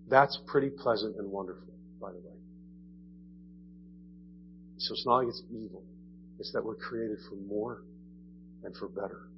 that's 0.08 0.38
pretty 0.46 0.70
pleasant 0.70 1.16
and 1.16 1.30
wonderful, 1.30 1.74
by 2.00 2.10
the 2.10 2.18
way. 2.18 2.36
So 4.78 4.94
it's 4.94 5.06
not 5.06 5.18
like 5.18 5.28
it's 5.28 5.42
evil. 5.50 5.84
It's 6.38 6.52
that 6.52 6.64
we're 6.64 6.74
created 6.74 7.18
for 7.28 7.36
more 7.36 7.82
and 8.64 8.76
for 8.76 8.88
better. 8.88 9.28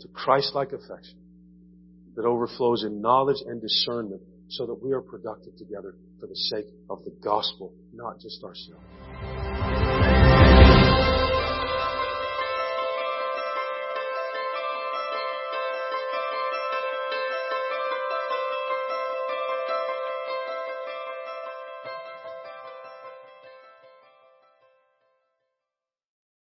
To 0.00 0.08
Christ-like 0.08 0.72
affection 0.72 1.18
that 2.16 2.24
overflows 2.24 2.84
in 2.84 3.00
knowledge 3.00 3.42
and 3.46 3.60
discernment 3.60 4.20
so 4.48 4.66
that 4.66 4.82
we 4.82 4.92
are 4.92 5.00
productive 5.00 5.56
together 5.56 5.94
for 6.20 6.26
the 6.26 6.36
sake 6.36 6.66
of 6.90 7.04
the 7.04 7.14
gospel, 7.22 7.72
not 7.92 8.20
just 8.20 8.42
ourselves. 8.44 8.84